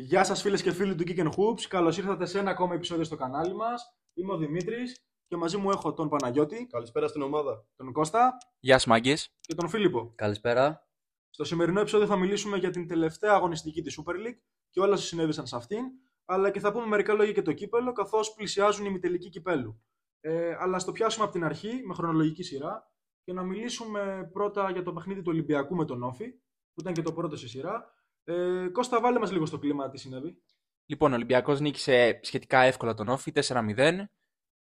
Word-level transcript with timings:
Γεια 0.00 0.24
σας 0.24 0.42
φίλες 0.42 0.62
και 0.62 0.72
φίλοι 0.72 0.94
του 0.94 1.04
Geek 1.06 1.18
and 1.18 1.30
Hoops. 1.34 1.62
Καλώς 1.68 1.98
ήρθατε 1.98 2.26
σε 2.26 2.38
ένα 2.38 2.50
ακόμα 2.50 2.74
επεισόδιο 2.74 3.04
στο 3.04 3.16
κανάλι 3.16 3.54
μας. 3.54 3.96
Είμαι 4.14 4.32
ο 4.32 4.36
Δημήτρης 4.36 5.04
και 5.26 5.36
μαζί 5.36 5.56
μου 5.56 5.70
έχω 5.70 5.94
τον 5.94 6.08
Παναγιώτη, 6.08 6.66
Καλησπέρα 6.66 7.08
στην 7.08 7.22
ομάδα. 7.22 7.66
τον 7.76 7.92
Κώστα 7.92 8.36
Γεια 8.60 8.74
σας, 8.74 8.86
μάγκες. 8.86 9.34
και 9.40 9.54
τον 9.54 9.68
Φίλιππο. 9.68 10.12
Καλησπέρα. 10.14 10.88
Στο 11.30 11.44
σημερινό 11.44 11.80
επεισόδιο 11.80 12.06
θα 12.06 12.16
μιλήσουμε 12.16 12.56
για 12.56 12.70
την 12.70 12.86
τελευταία 12.88 13.32
αγωνιστική 13.32 13.82
της 13.82 14.00
Super 14.00 14.14
League 14.14 14.38
και 14.70 14.80
όλα 14.80 14.92
όσα 14.92 15.06
συνέβησαν 15.06 15.46
σε 15.46 15.56
αυτήν, 15.56 15.84
αλλά 16.24 16.50
και 16.50 16.60
θα 16.60 16.72
πούμε 16.72 16.86
μερικά 16.86 17.12
λόγια 17.12 17.32
και 17.32 17.42
το 17.42 17.52
κύπελο, 17.52 17.92
καθώς 17.92 18.34
πλησιάζουν 18.34 18.84
οι 18.86 18.90
μητελικοί 18.90 19.28
κυπέλου. 19.28 19.82
Ε, 20.20 20.56
αλλά 20.58 20.78
στο 20.78 20.92
πιάσουμε 20.92 21.24
από 21.24 21.32
την 21.32 21.44
αρχή, 21.44 21.82
με 21.86 21.94
χρονολογική 21.94 22.42
σειρά, 22.42 22.90
και 23.24 23.32
να 23.32 23.42
μιλήσουμε 23.42 24.30
πρώτα 24.32 24.70
για 24.70 24.82
το 24.82 24.92
παιχνίδι 24.92 25.20
του 25.22 25.30
Ολυμπιακού 25.32 25.74
με 25.74 25.84
τον 25.84 26.02
Όφη, 26.02 26.30
που 26.74 26.80
ήταν 26.80 26.92
και 26.92 27.02
το 27.02 27.12
πρώτο 27.12 27.36
σε 27.36 27.48
σειρά. 27.48 27.96
Ε, 28.28 28.68
Κώστα, 28.72 29.00
βάλε 29.00 29.18
μας 29.18 29.32
λίγο 29.32 29.46
στο 29.46 29.58
κλίμα 29.58 29.90
τι 29.90 29.98
συνέβη. 29.98 30.42
Λοιπόν, 30.86 31.12
ο 31.12 31.14
Ολυμπιακός 31.14 31.60
νίκησε 31.60 32.20
σχετικά 32.22 32.60
εύκολα 32.60 32.94
τον 32.94 33.08
Όφη 33.08 33.32
4-0. 33.34 34.04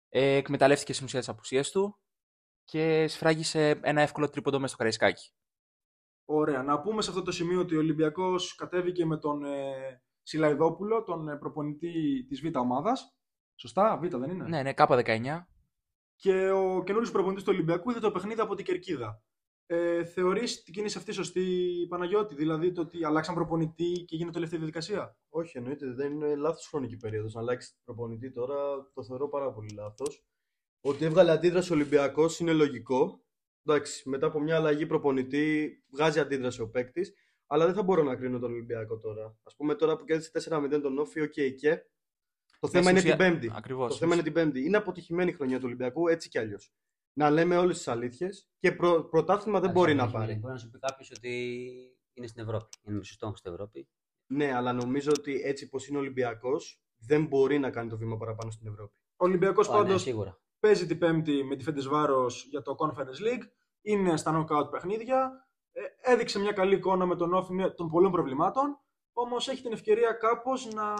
Ε, 0.09 0.35
εκμεταλλεύτηκε 0.35 0.93
στην 0.93 1.05
ουσία 1.05 1.19
τις 1.19 1.29
απουσίες 1.29 1.71
του 1.71 1.99
και 2.63 3.07
σφράγισε 3.07 3.69
ένα 3.69 4.01
εύκολο 4.01 4.29
τρίποντο 4.29 4.57
μέσα 4.57 4.67
στο 4.67 4.77
Καραϊσκάκι. 4.77 5.33
Ωραία. 6.25 6.63
Να 6.63 6.81
πούμε 6.81 7.01
σε 7.01 7.09
αυτό 7.09 7.21
το 7.21 7.31
σημείο 7.31 7.59
ότι 7.59 7.75
ο 7.75 7.79
Ολυμπιακός 7.79 8.55
κατέβηκε 8.55 9.05
με 9.05 9.17
τον 9.17 9.43
ε, 9.45 10.01
Σιλαϊδόπουλο, 10.23 11.03
τον 11.03 11.27
ε, 11.27 11.37
προπονητή 11.37 12.25
της 12.27 12.41
Β' 12.41 12.57
ομάδας. 12.57 13.15
Σωστά, 13.55 13.97
Β' 13.97 14.15
δεν 14.17 14.29
είναι; 14.29 14.47
Ναι, 14.47 14.61
ναι, 14.61 14.73
K19. 14.75 15.45
Και 16.15 16.49
ο 16.49 16.83
καινούριο 16.83 17.11
προπονητής 17.11 17.43
του 17.43 17.51
Ολυμπιακού 17.53 17.91
είδε 17.91 17.99
το 17.99 18.11
παιχνίδι 18.11 18.41
από 18.41 18.55
την 18.55 18.65
Κερκίδα. 18.65 19.23
Ε, 19.65 20.05
θεωρείς 20.05 20.63
την 20.63 20.73
κίνηση 20.73 20.97
αυτή 20.97 21.11
σωστή, 21.11 21.85
Παναγιώτη, 21.89 22.35
δηλαδή 22.35 22.71
το 22.71 22.81
ότι 22.81 23.05
αλλάξαν 23.05 23.35
προπονητή 23.35 23.91
και 24.07 24.15
γίνεται 24.15 24.33
τελευταία 24.33 24.59
διαδικασία; 24.59 25.17
Όχι, 25.29 25.57
εννοείται, 25.57 25.93
δεν 25.93 26.11
είναι 26.11 26.35
λάθος 26.35 26.67
χρονική 26.67 26.97
περίοδος. 26.97 27.33
Να 27.33 27.41
αλλάξει 27.41 27.73
προπονητή 27.83 28.31
τώρα 28.31 28.55
το 28.93 29.03
θεωρώ 29.03 29.29
πάρα 29.29 29.51
πολύ 29.51 29.73
λάθος. 29.73 30.25
Ότι 30.81 31.05
έβγαλε 31.05 31.31
αντίδραση 31.31 31.71
ο 31.71 31.75
Ολυμπιακός 31.75 32.39
είναι 32.39 32.53
λογικό. 32.53 33.23
Εντάξει, 33.65 34.09
μετά 34.09 34.27
από 34.27 34.39
μια 34.39 34.55
αλλαγή 34.55 34.85
προπονητή 34.85 35.77
βγάζει 35.89 36.19
αντίδραση 36.19 36.61
ο 36.61 36.69
παίκτης. 36.69 37.13
Αλλά 37.47 37.65
δεν 37.65 37.73
θα 37.73 37.83
μπορώ 37.83 38.03
να 38.03 38.15
κρίνω 38.15 38.39
τον 38.39 38.51
Ολυμπιακό 38.51 38.97
τώρα. 38.97 39.25
Ας 39.25 39.55
πούμε 39.55 39.75
τώρα 39.75 39.95
που 39.95 40.05
κέρδισε 40.05 40.31
4-0 40.49 40.81
τον 40.81 40.97
Όφη, 40.97 41.21
οκ 41.21 41.33
και. 41.57 41.85
Το 42.59 42.67
θέμα 42.67 42.89
είναι 42.89 43.01
την 43.01 43.17
Πέμπτη. 43.17 43.51
Ακριβώς. 43.55 43.91
Το 43.91 43.97
θέμα 43.97 44.13
είναι 44.13 44.23
την 44.23 44.33
Πέμπτη. 44.33 44.65
Είναι 44.65 44.77
αποτυχημένη 44.77 45.29
η 45.29 45.33
χρονιά 45.33 45.57
του 45.57 45.63
Ολυμπιακού 45.65 46.07
έτσι 46.07 46.29
κι 46.29 46.37
αλλιώς. 46.37 46.73
Να 47.13 47.29
λέμε 47.29 47.57
όλες 47.57 47.77
τις 47.77 47.87
αλήθειες 47.87 48.49
και 48.59 48.71
προ, 48.71 49.03
πρωτάθλημα 49.03 49.59
δεν 49.59 49.71
μπορεί 49.71 49.95
να 49.95 50.11
πάρει. 50.11 50.35
Μπορεί 50.35 50.53
να 50.53 50.59
σου 50.59 50.69
πει 50.69 50.79
κάποιος 50.79 51.11
ότι 51.11 51.59
είναι 52.13 52.27
στην 52.27 52.43
Ευρώπη. 52.43 52.77
Είναι 52.83 52.97
μισός 52.97 53.37
στην 53.37 53.51
Ευρώπη. 53.51 53.87
Ναι, 54.25 54.53
αλλά 54.53 54.73
νομίζω 54.73 55.11
ότι 55.17 55.41
έτσι 55.43 55.69
πως 55.69 55.87
είναι 55.87 55.97
ο 55.97 55.99
Ολυμπιακός 55.99 56.83
δεν 56.97 57.25
μπορεί 57.25 57.59
να 57.59 57.69
κάνει 57.69 57.89
το 57.89 57.97
βήμα 57.97 58.17
παραπάνω 58.17 58.51
στην 58.51 58.67
Ευρώπη. 58.67 58.93
Ο 59.15 59.25
Ολυμπιακός 59.25 59.69
Α, 59.69 59.71
ναι, 59.71 59.77
πάντως 59.77 60.01
σίγουρα. 60.01 60.41
παίζει 60.59 60.85
την 60.85 60.97
Πέμπτη 60.97 61.43
με 61.43 61.55
τη 61.55 61.63
Φέντες 61.63 61.87
Βάρος 61.87 62.45
για 62.49 62.61
το 62.61 62.75
Conference 62.79 63.27
League. 63.27 63.47
Είναι 63.81 64.17
στα 64.17 64.45
knockout 64.47 64.71
παιχνίδια. 64.71 65.47
Ε, 65.71 66.11
έδειξε 66.11 66.39
μια 66.39 66.51
καλή 66.51 66.75
εικόνα 66.75 67.05
με 67.05 67.15
τον 67.15 67.33
Όφη 67.33 67.53
ναι, 67.53 67.69
των 67.69 67.89
πολλών 67.89 68.11
προβλημάτων. 68.11 68.79
Όμως 69.13 69.47
έχει 69.47 69.61
την 69.61 69.71
ευκαιρία 69.71 70.11
κάπως 70.11 70.73
να 70.73 70.95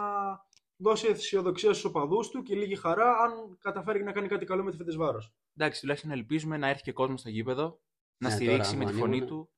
δώσει 0.76 1.06
αισιοδοξία 1.06 1.70
στους 1.72 1.84
οπαδούς 1.84 2.28
του 2.28 2.42
και 2.42 2.54
λίγη 2.54 2.76
χαρά 2.76 3.16
αν 3.18 3.58
καταφέρει 3.60 4.02
να 4.02 4.12
κάνει 4.12 4.28
κάτι 4.28 4.44
καλό 4.44 4.62
με 4.64 4.70
τη 4.70 4.76
Φέντες 4.76 4.96
Βάρος. 4.96 5.32
Εντάξει, 5.56 5.80
τουλάχιστον 5.80 6.10
ελπίζουμε 6.10 6.56
να 6.56 6.68
έρθει 6.68 6.82
και 6.82 6.92
κόσμος 6.92 7.20
στο 7.20 7.28
γήπεδο 7.28 7.80
να 8.16 8.28
Ναι, 8.28 8.34
στηρίξει 8.34 8.70
τώρα, 8.72 8.78
με 8.78 8.84
τη 8.84 8.90
άμα 8.90 9.00
φωνή 9.00 9.16
ανοίγουνε. 9.16 9.30
του. 9.40 9.48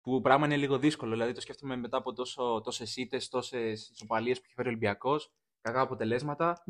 Που 0.00 0.20
πράγμα 0.20 0.46
είναι 0.46 0.56
λίγο 0.56 0.78
δύσκολο. 0.78 1.10
Δηλαδή 1.12 1.32
το 1.32 1.40
σκέφτομαι 1.40 1.76
μετά 1.76 1.96
από 1.96 2.12
τόσο, 2.12 2.60
τόσες 2.64 2.96
ήττες, 2.96 3.28
τόσες 3.28 3.88
ισοπαλίες 3.90 4.38
που 4.38 4.44
έχει 4.44 4.54
φέρει 4.54 4.68
ο 4.68 4.70
Ολυμπιακός, 4.70 5.32
κακά 5.60 5.80
αποτελέσματα. 5.80 6.64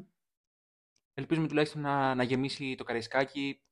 Ελπίζουμε 1.14 1.48
τουλάχιστον 1.48 1.80
να, 1.80 2.14
να 2.14 2.22
γεμίσει 2.22 2.74
το 2.74 2.84
Καραϊσκάκι, 2.84 3.62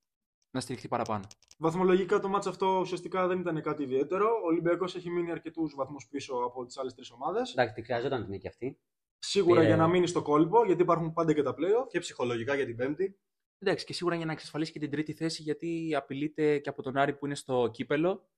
να 0.50 0.60
στηριχθεί 0.60 0.88
παραπάνω. 0.88 1.26
Βαθμολογικά 1.58 2.20
το 2.20 2.28
μάτς 2.28 2.46
αυτό 2.46 2.78
ουσιαστικά 2.80 3.26
δεν 3.26 3.38
ήταν 3.38 3.62
κάτι 3.62 3.82
ιδιαίτερο. 3.82 4.26
Ο 4.26 4.46
Ολυμπιακός 4.46 4.94
έχει 4.96 5.10
μείνει 5.10 5.30
αρκετούς 5.30 5.74
βαθμούς 5.74 6.06
πίσω 6.08 6.34
από 6.34 6.64
τις 6.64 6.76
άλλες 6.76 6.94
τρεις 6.94 7.10
ομάδες. 7.10 7.50
Εντάξει, 7.52 7.74
τη 7.74 7.82
χρειαζόταν 7.82 8.20
την 8.20 8.30
νίκη 8.30 8.48
αυτή. 8.48 8.78
Σίγουρα 9.22 9.60
Πήρε- 9.60 9.66
για 9.74 9.76
να 9.76 9.88
μείνει 9.88 10.06
στο 10.06 10.22
κόλπο, 10.22 10.64
γιατί 10.64 10.82
υπάρχουν 10.82 11.12
πάντα 11.12 11.32
και 11.32 11.42
τα 11.42 11.54
playoff. 11.58 11.86
Και 11.88 11.98
ψυχολογικά 11.98 12.54
για 12.54 12.66
την 12.66 12.76
Πέμπτη. 12.76 13.18
Εντάξει, 13.58 13.84
και 13.84 13.92
σίγουρα 13.92 14.16
για 14.16 14.26
να 14.26 14.32
εξασφαλίσει 14.32 14.72
και 14.72 14.78
την 14.78 14.90
τρίτη 14.90 15.12
θέση, 15.12 15.42
γιατί 15.42 15.94
απειλείται 15.94 16.58
και 16.58 16.68
από 16.68 16.82
τον 16.82 16.96
Άρη 16.96 17.12
που 17.14 17.26
είναι 17.26 17.34
στο 17.34 17.70
κύπελο. 17.72 18.28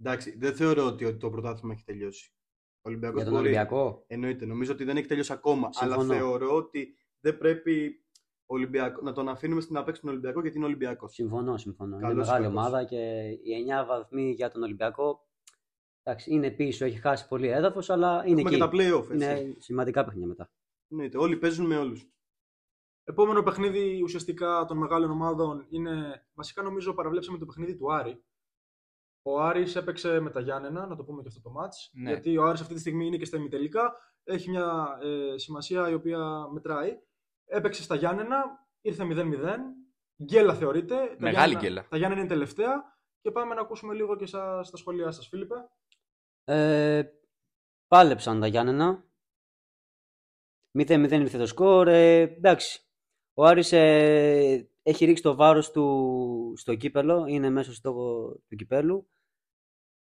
Εντάξει, 0.00 0.36
δεν 0.38 0.54
θεωρώ 0.56 0.84
ότι 0.86 1.16
το 1.16 1.30
πρωτάθλημα 1.30 1.72
έχει 1.74 1.84
τελειώσει. 1.84 2.32
Ο 2.76 2.88
Ολυμπιακός 2.88 3.16
Για 3.16 3.24
τον 3.24 3.32
μπορεί- 3.32 3.46
Ολυμπιακό; 3.46 4.04
Εννοείται, 4.06 4.46
νομίζω 4.46 4.72
ότι 4.72 4.84
δεν 4.84 4.96
έχει 4.96 5.06
τελειώσει 5.06 5.32
ακόμα. 5.32 5.72
Συμφωνώ. 5.72 6.00
Αλλά 6.02 6.14
θεωρώ 6.18 6.54
ότι 6.56 6.96
δεν 7.20 7.38
πρέπει 7.38 8.02
Ολυμπιακό, 8.46 9.02
να 9.02 9.12
τον 9.12 9.28
αφήνουμε 9.28 9.60
στην 9.60 9.76
απέξη 9.76 10.00
τον 10.00 10.10
Ολυμπιακό 10.10 10.40
γιατί 10.40 10.56
είναι 10.56 10.66
Ολυμπιακός. 10.66 11.12
Συμφωνώ, 11.12 11.56
συμφωνώ. 11.56 11.96
είναι 11.96 12.06
Καλός 12.08 12.26
ή 12.26 12.30
μεγάλη 12.30 12.46
κακός. 12.46 12.58
ομάδα 12.66 12.84
και 12.84 12.96
οι 13.42 13.52
9 13.54 13.84
βαθμοί 13.86 14.30
για 14.30 14.50
τον 14.50 14.62
Ολυμπιακό. 14.62 15.27
Εντάξει, 16.10 16.32
είναι 16.34 16.50
πίσω, 16.50 16.84
έχει 16.84 16.98
χάσει 16.98 17.28
πολύ 17.28 17.48
έδαφος, 17.48 17.90
αλλά 17.90 18.22
είναι 18.26 18.40
Έχουμε 18.40 18.40
εκεί. 18.40 18.50
και 18.50 18.58
τα 18.58 18.70
playoff. 18.72 19.10
Έτσι. 19.10 19.14
είναι 19.14 19.54
σημαντικά 19.58 20.04
παιχνίδια 20.04 20.28
μετά. 20.28 20.50
Εννοείται, 20.90 21.18
όλοι 21.18 21.36
παίζουν 21.36 21.66
με 21.66 21.76
όλους. 21.76 22.08
Επόμενο 23.04 23.42
παιχνίδι 23.42 24.02
ουσιαστικά 24.02 24.64
των 24.64 24.76
μεγάλων 24.78 25.10
ομάδων 25.10 25.66
είναι, 25.68 26.26
βασικά 26.34 26.62
νομίζω 26.62 26.94
παραβλέψαμε 26.94 27.38
το 27.38 27.46
παιχνίδι 27.46 27.76
του 27.76 27.92
Άρη. 27.92 28.24
Ο 29.22 29.40
Άρης 29.40 29.76
έπαιξε 29.76 30.20
με 30.20 30.30
τα 30.30 30.40
Γιάννενα, 30.40 30.86
να 30.86 30.96
το 30.96 31.04
πούμε 31.04 31.22
και 31.22 31.28
αυτό 31.28 31.40
το 31.40 31.50
μάτς, 31.50 31.90
Ναι. 31.92 32.10
γιατί 32.10 32.36
ο 32.38 32.44
Άρης 32.44 32.60
αυτή 32.60 32.74
τη 32.74 32.80
στιγμή 32.80 33.06
είναι 33.06 33.16
και 33.16 33.24
στα 33.24 33.36
ημιτελικά, 33.36 33.92
έχει 34.24 34.50
μια 34.50 34.98
ε, 35.02 35.38
σημασία 35.38 35.90
η 35.90 35.94
οποία 35.94 36.48
μετράει. 36.52 36.98
Έπαιξε 37.46 37.82
στα 37.82 37.94
Γιάννενα, 37.94 38.66
ήρθε 38.80 39.04
0-0, 39.04 39.58
γκέλα 40.24 40.54
θεωρείται. 40.54 40.94
Τα 40.96 41.16
Μεγάλη 41.18 41.34
Γιάννενα- 41.34 41.60
γκέλα. 41.60 41.86
Τα 41.88 41.96
Γιάννενα 41.96 42.20
είναι 42.20 42.30
τελευταία 42.30 42.96
και 43.20 43.30
πάμε 43.30 43.54
να 43.54 43.60
ακούσουμε 43.60 43.94
λίγο 43.94 44.16
και 44.16 44.26
σας, 44.26 44.66
στα 44.68 44.76
σχόλιά 44.76 45.10
σας, 45.10 45.28
Φίλιππε. 45.28 45.68
Ε, 46.48 47.02
πάλεψαν 47.88 48.40
τα 48.40 48.46
Γιάννενα. 48.46 49.04
0-0 50.78 51.10
ήρθε 51.10 51.38
το 51.38 51.46
σκορ. 51.46 51.88
Ε, 51.88 52.20
εντάξει. 52.20 52.80
Ο 53.34 53.44
Άρης 53.44 53.72
ε, 53.72 54.70
έχει 54.82 55.04
ρίξει 55.04 55.22
το 55.22 55.34
βάρος 55.34 55.70
του 55.70 56.54
στο 56.56 56.74
κύπελο. 56.74 57.26
Είναι 57.26 57.50
μέσα 57.50 57.72
στο 57.72 57.92
του 58.48 58.56
κυπέλου. 58.56 59.08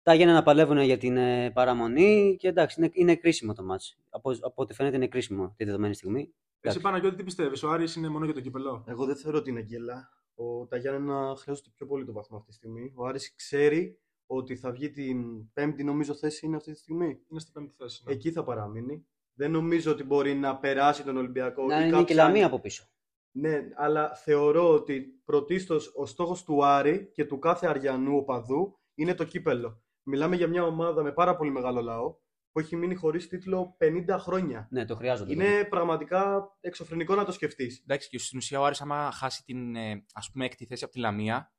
Τα 0.01 0.13
Γιάννενα 0.13 0.43
παλεύουν 0.43 0.77
για 0.77 0.97
την 0.97 1.17
ε, 1.17 1.51
παραμονή 1.51 2.35
και 2.39 2.47
εντάξει, 2.47 2.81
είναι, 2.81 2.89
είναι 2.93 3.15
κρίσιμο 3.15 3.53
το 3.53 3.63
μάτς. 3.63 3.97
Από, 4.09 4.31
από 4.31 4.61
ό,τι 4.61 4.73
φαίνεται 4.73 4.95
είναι 4.95 5.07
κρίσιμο 5.07 5.53
τη 5.57 5.63
δεδομένη 5.63 5.93
στιγμή. 5.93 6.19
Εσύ 6.19 6.33
Εντάξει. 6.59 6.81
Παναγιώτη 6.81 7.15
τι 7.15 7.23
πιστεύεις, 7.23 7.63
ο 7.63 7.69
Άρης 7.69 7.95
είναι 7.95 8.09
μόνο 8.09 8.25
για 8.25 8.33
το 8.33 8.41
κύπελο; 8.41 8.83
Εγώ 8.87 9.05
δεν 9.05 9.15
θεωρώ 9.15 9.37
ότι 9.37 9.49
είναι 9.49 9.61
γκέλα. 9.61 10.09
Ο, 10.35 10.65
τα 10.65 10.77
Γιάννενα 10.77 11.35
χρειάζονται 11.37 11.69
πιο 11.73 11.85
πολύ 11.85 12.05
το 12.05 12.13
βαθμό 12.13 12.37
αυτή 12.37 12.49
τη 12.49 12.55
στιγμή. 12.55 12.93
Ο 12.95 13.05
Άρης 13.05 13.35
ξέρει 13.35 13.99
ότι 14.27 14.55
θα 14.55 14.71
βγει 14.71 14.89
την 14.89 15.51
πέμπτη 15.53 15.83
νομίζω 15.83 16.15
θέση 16.15 16.45
είναι 16.45 16.55
αυτή 16.55 16.71
τη 16.71 16.77
στιγμή. 16.77 17.19
Είναι 17.29 17.39
στην 17.39 17.53
πέμπτη 17.53 17.73
θέση. 17.77 18.03
ναι. 18.05 18.13
Εκεί 18.13 18.31
θα 18.31 18.43
παραμείνει. 18.43 19.07
Δεν 19.33 19.51
νομίζω 19.51 19.91
ότι 19.91 20.03
μπορεί 20.03 20.35
να 20.35 20.57
περάσει 20.57 21.03
τον 21.03 21.17
Ολυμπιακό. 21.17 21.65
Να 21.65 21.75
ή 21.75 21.79
είναι 21.81 21.89
και 21.89 21.97
κάποια 21.97 22.15
λαμία 22.15 22.33
άλλη. 22.33 22.43
από 22.43 22.59
πίσω. 22.59 22.87
Ναι, 23.31 23.59
αλλά 23.75 24.15
θεωρώ 24.15 24.73
ότι 24.73 25.21
πρωτίστως 25.25 25.91
ο 25.95 26.05
στόχος 26.05 26.43
του 26.43 26.65
Άρη 26.65 27.11
και 27.13 27.25
του 27.25 27.39
κάθε 27.39 27.67
Αριανού 27.67 28.17
οπαδού 28.17 28.79
είναι 28.95 29.13
το 29.13 29.23
κύπελο. 29.23 29.81
Μιλάμε 30.03 30.35
για 30.35 30.47
μια 30.47 30.63
ομάδα 30.63 31.03
με 31.03 31.11
πάρα 31.11 31.35
πολύ 31.35 31.51
μεγάλο 31.51 31.81
λαό 31.81 32.15
που 32.51 32.59
έχει 32.59 32.75
μείνει 32.75 32.95
χωρίς 32.95 33.27
τίτλο 33.27 33.77
50 33.79 34.05
χρόνια. 34.19 34.67
Ναι, 34.71 34.85
το 34.85 34.95
χρειάζονται. 34.95 35.33
Είναι 35.33 35.63
πραγματικά 35.63 36.51
εξωφρενικό 36.59 37.15
να 37.15 37.25
το 37.25 37.31
σκεφτείς. 37.31 37.79
Εντάξει, 37.79 38.09
και 38.09 38.19
στην 38.19 38.37
ουσία 38.37 38.59
ο 38.59 38.65
Άρης, 38.65 38.81
άμα 38.81 39.11
χάσει 39.11 39.43
την 39.43 39.75
ε, 39.75 40.05
ας 40.13 40.31
πούμε 40.31 40.45
έκτη 40.45 40.65
θέση 40.65 40.83
από 40.83 40.93
τη 40.93 40.99
Λαμία, 40.99 41.53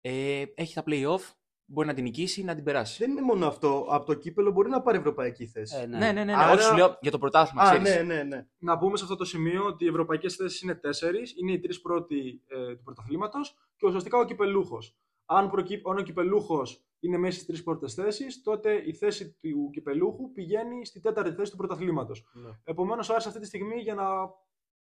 ε, 0.00 0.44
έχει 0.54 0.74
τα 0.74 0.82
play-off, 0.86 1.32
μπορεί 1.66 1.86
να 1.86 1.94
την 1.94 2.02
νικήσει 2.04 2.44
να 2.44 2.54
την 2.54 2.64
περάσει. 2.64 3.02
Δεν 3.02 3.10
είναι 3.10 3.20
μόνο 3.20 3.46
αυτό. 3.46 3.86
Από 3.90 4.06
το 4.06 4.14
κύπελο 4.14 4.50
μπορεί 4.50 4.68
να 4.70 4.82
πάρει 4.82 4.98
ευρωπαϊκή 4.98 5.46
θέση. 5.46 5.76
Ε, 5.76 5.86
ναι. 5.86 5.98
Ναι, 5.98 6.06
ναι, 6.06 6.12
ναι. 6.12 6.24
ναι. 6.24 6.34
Άρα- 6.34 6.52
Όχι, 6.52 6.62
σου 6.62 6.74
λέω 6.76 6.98
για 7.00 7.10
το 7.10 7.18
πρωτάθλημα, 7.18 7.62
Α, 7.62 7.78
ξέρεις. 7.78 7.94
ναι, 8.06 8.14
ναι, 8.14 8.22
ναι. 8.22 8.46
να 8.58 8.78
πούμε 8.78 8.96
σε 8.96 9.04
αυτό 9.04 9.16
το 9.16 9.24
σημείο 9.24 9.64
ότι 9.64 9.84
οι 9.84 9.88
ευρωπαϊκές 9.88 10.34
θέσεις 10.36 10.60
είναι 10.60 10.74
τέσσερις, 10.74 11.34
είναι 11.36 11.52
οι 11.52 11.60
τρεις 11.60 11.80
πρώτοι 11.80 12.42
ε, 12.46 12.74
του 12.76 12.82
πρωταθλήματος 12.82 13.56
και 13.76 13.86
ουσιαστικά 13.86 14.18
ο 14.18 14.24
κυπελούχος. 14.24 14.96
Αν, 15.26 15.50
προκύπ, 15.50 15.88
αν 15.88 15.98
ο 15.98 16.02
κυπελούχος 16.02 16.84
είναι 17.00 17.16
μέσα 17.16 17.32
στις 17.34 17.46
τρεις 17.46 17.62
πρώτες 17.62 17.94
θέσεις, 17.94 18.42
τότε 18.42 18.82
η 18.86 18.92
θέση 18.94 19.36
του 19.40 19.70
κυπελούχου 19.72 20.32
πηγαίνει 20.32 20.86
στη 20.86 21.00
τέταρτη 21.00 21.32
θέση 21.34 21.50
του 21.50 21.56
πρωταθλήματος. 21.56 22.24
Ναι. 22.32 22.50
Επομένως, 22.64 23.08
ο 23.08 23.12
Άρης 23.12 23.26
αυτή 23.26 23.40
τη 23.40 23.46
στιγμή 23.46 23.80
για 23.80 23.94
να 23.94 24.04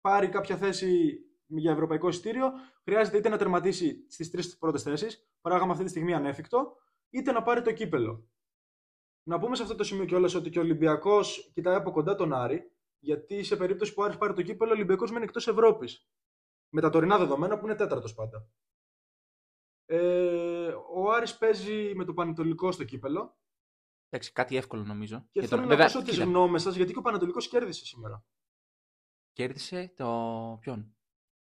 πάρει 0.00 0.28
κάποια 0.28 0.56
θέση 0.56 1.18
για 1.48 1.72
ευρωπαϊκό 1.72 2.08
εισιτήριο, 2.08 2.52
χρειάζεται 2.82 3.16
είτε 3.16 3.28
να 3.28 3.36
τερματίσει 3.38 4.04
στις 4.08 4.30
τρεις 4.30 4.58
πρώτες 4.58 4.82
θέσεις, 4.82 5.28
πράγμα 5.40 5.72
αυτή 5.72 5.84
τη 5.84 5.90
στιγμή 5.90 6.14
ανέφικτο, 6.14 6.76
είτε 7.10 7.32
να 7.32 7.42
πάρει 7.42 7.62
το 7.62 7.72
κύπελο. 7.72 8.28
Να 9.22 9.38
πούμε 9.38 9.56
σε 9.56 9.62
αυτό 9.62 9.74
το 9.74 9.84
σημείο 9.84 10.04
κιόλας 10.04 10.34
ότι 10.34 10.50
και 10.50 10.58
ο 10.58 10.62
Ολυμπιακός 10.62 11.50
κοιτάει 11.54 11.74
από 11.74 11.90
κοντά 11.90 12.14
τον 12.14 12.32
Άρη, 12.32 12.72
γιατί 12.98 13.42
σε 13.42 13.56
περίπτωση 13.56 13.94
που 13.94 14.02
ο 14.02 14.04
Άρης 14.04 14.16
πάρει 14.18 14.32
το 14.34 14.42
κύπελο, 14.42 14.70
ο 14.70 14.74
Ολυμπιακός 14.74 15.10
μένει 15.10 15.24
εκτός 15.24 15.48
Ευρώπης. 15.48 16.08
Με 16.68 16.80
τα 16.80 16.90
τωρινά 16.90 17.18
δεδομένα 17.18 17.58
που 17.58 17.64
είναι 17.64 17.74
τέταρτος 17.74 18.14
πάντα. 18.14 18.48
Ε, 19.84 20.74
ο 20.94 21.10
Άρης 21.12 21.38
παίζει 21.38 21.92
με 21.94 22.04
το 22.04 22.14
Πανετολικό 22.14 22.72
στο 22.72 22.84
κύπελο. 22.84 23.36
Εντάξει, 24.08 24.32
κάτι 24.32 24.56
εύκολο 24.56 24.82
νομίζω. 24.82 25.18
Και 25.18 25.38
Για 25.40 25.48
θέλω 25.48 25.60
τον- 25.60 25.60
να 25.60 25.66
βέβαια, 25.76 25.84
ακούσω 25.84 26.02
τις 26.04 26.12
κοίτα, 26.12 26.24
γνώμες 26.24 26.62
σας, 26.62 26.74
γιατί 26.76 26.92
και 26.92 26.98
ο 26.98 27.02
Πανατολικό 27.02 27.38
κέρδισε 27.40 27.84
σήμερα. 27.84 28.24
Κέρδισε 29.32 29.92
το. 29.96 30.58
Ποιον; 30.60 30.96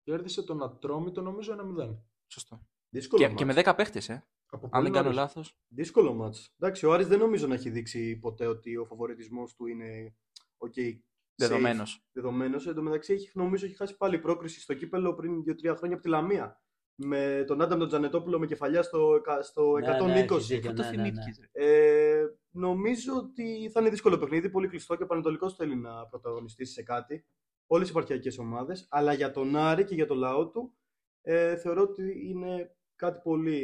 Κέρδισε 0.07 0.43
τον 0.43 0.63
Ατρόμητο, 0.63 1.23
νομίζω 1.23 1.53
1-0. 1.79 1.97
Σωστό. 2.27 2.61
Δύσκολο 2.89 3.23
Και, 3.23 3.29
μάτς. 3.29 3.39
και 3.41 3.45
με 3.45 3.53
10 3.55 3.75
παίχτες, 3.77 4.09
ε. 4.09 4.27
Από 4.47 4.65
Αν 4.65 4.71
πολύ 4.71 4.83
δεν 4.83 4.93
κάνω 4.93 5.05
νωρίς. 5.05 5.19
λάθος. 5.21 5.59
Δύσκολο 5.69 6.15
μάτς. 6.15 6.55
Εντάξει, 6.59 6.87
ο 6.87 6.93
Άρης 6.93 7.07
δεν 7.07 7.19
νομίζω 7.19 7.47
να 7.47 7.55
έχει 7.55 7.71
δείξει 7.71 8.17
ποτέ 8.19 8.47
ότι 8.47 8.77
ο 8.77 8.85
φαβοριτισμός 8.85 9.55
του 9.55 9.67
είναι 9.67 10.15
okay, 10.59 10.99
Δεδομένος. 11.35 12.05
δεδομένος. 12.13 12.67
Εν 12.67 12.75
τω 12.75 12.83
μεταξύ, 12.83 13.13
έχει, 13.13 13.31
νομίζω 13.35 13.67
έχει 13.67 13.75
χάσει 13.77 13.97
πάλι 13.97 14.19
πρόκριση 14.19 14.61
στο 14.61 14.75
κύπελο 14.75 15.15
πριν 15.15 15.43
2-3 15.43 15.75
χρόνια 15.77 15.95
από 15.95 16.03
τη 16.05 16.09
Λαμία. 16.09 16.61
Με 16.99 17.45
τον 17.47 17.61
Άνταμ 17.63 17.79
τον 17.79 17.89
Τζανετόπουλο 17.89 18.39
με 18.39 18.47
κεφαλιά 18.47 18.83
στο, 18.83 19.15
εκα- 19.15 19.43
στο 19.43 19.79
Ναι, 19.79 19.87
ναι, 19.89 20.25
120. 20.25 20.35
έχεις 20.37 20.47
δίκιο, 20.47 20.71
Πού 20.71 20.77
το 20.77 20.83
ναι, 20.83 20.91
ναι, 20.91 20.97
ναι. 20.97 21.03
θυμήθηκε. 21.09 21.49
Ε, 21.53 22.25
νομίζω 22.51 23.17
ότι 23.17 23.71
θα 23.73 23.81
είναι 23.81 23.91
δύσκολο 23.91 24.19
παιχνίδι, 24.19 24.51
πολύ 24.51 24.69
κλειστό 24.69 24.97
και 24.97 25.03
ο 25.03 25.07
Πανετολικός 25.07 25.55
θέλει 25.55 25.77
να 25.77 26.07
πρωταγωνιστήσει 26.07 26.73
σε 26.73 26.83
κάτι. 26.83 27.27
Όλες 27.67 27.89
οι 27.89 27.91
επαρχιακές 27.91 28.39
ομάδες, 28.39 28.87
αλλά 28.91 29.13
για 29.13 29.31
τον 29.31 29.57
Άρη 29.57 29.85
και 29.85 29.95
για 29.95 30.07
το 30.07 30.15
λαό 30.15 30.49
του 30.49 30.75
ε, 31.23 31.57
θεωρώ 31.57 31.83
ότι 31.83 32.29
είναι 32.29 32.77
κάτι 32.97 33.21
πολύ... 33.23 33.61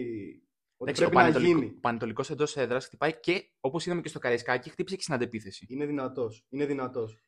Ότι 0.76 0.90
Εντάξει, 0.90 1.04
ο 1.04 1.08
πρέπει 1.08 1.32
να 1.32 1.38
γίνει. 1.38 1.66
Πανετολικός 1.66 2.30
εντός 2.30 2.56
έδρας 2.56 2.86
χτυπάει 2.86 3.20
και 3.20 3.50
όπως 3.60 3.86
είδαμε 3.86 4.00
και 4.00 4.08
στο 4.08 4.18
Καραϊσκάκι, 4.18 4.70
χτύπησε 4.70 4.96
και 4.96 5.02
στην 5.02 5.14
αντεπίθεση. 5.14 5.66
Είναι 5.68 5.86
δυνατός. 5.86 6.46
Είναι 6.48 6.66
δυνατός. 6.66 7.20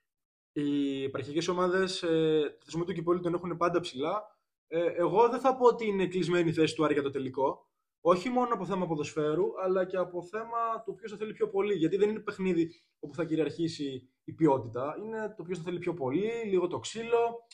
Οι 0.52 1.02
επαρχιακές 1.04 1.48
ομάδες 1.48 2.02
ε, 2.02 2.56
το 2.58 2.64
θεσμό 2.64 2.84
του 2.84 2.92
κυπόλου 2.92 3.20
τον 3.20 3.34
έχουν 3.34 3.56
πάντα 3.56 3.80
ψηλά. 3.80 4.38
Ε, 4.66 4.86
εγώ 4.86 5.28
δεν 5.28 5.40
θα 5.40 5.56
πω 5.56 5.66
ότι 5.66 5.86
είναι 5.86 6.06
κλεισμένη 6.06 6.48
η 6.48 6.52
θέση 6.52 6.74
του 6.74 6.84
Άρη 6.84 6.92
για 6.92 7.02
το 7.02 7.10
τελικό. 7.10 7.68
Όχι 8.06 8.28
μόνο 8.28 8.54
από 8.54 8.66
θέμα 8.66 8.86
ποδοσφαίρου, 8.86 9.60
αλλά 9.62 9.84
και 9.84 9.96
από 9.96 10.22
θέμα 10.22 10.82
του 10.84 10.94
ποιος 10.94 11.10
θα 11.10 11.16
θέλει 11.16 11.32
πιο 11.32 11.48
πολύ. 11.48 11.74
Γιατί 11.74 11.96
δεν 11.96 12.08
είναι 12.08 12.20
παιχνίδι 12.20 12.70
όπου 12.98 13.14
θα 13.14 13.24
κυριαρχήσει 13.24 14.08
η 14.24 14.32
ποιότητα. 14.32 14.96
Είναι 15.02 15.34
το 15.36 15.42
ποιος 15.42 15.58
θα 15.58 15.64
θέλει 15.64 15.78
πιο 15.78 15.94
πολύ, 15.94 16.30
λίγο 16.44 16.66
το 16.66 16.78
ξύλο. 16.78 17.46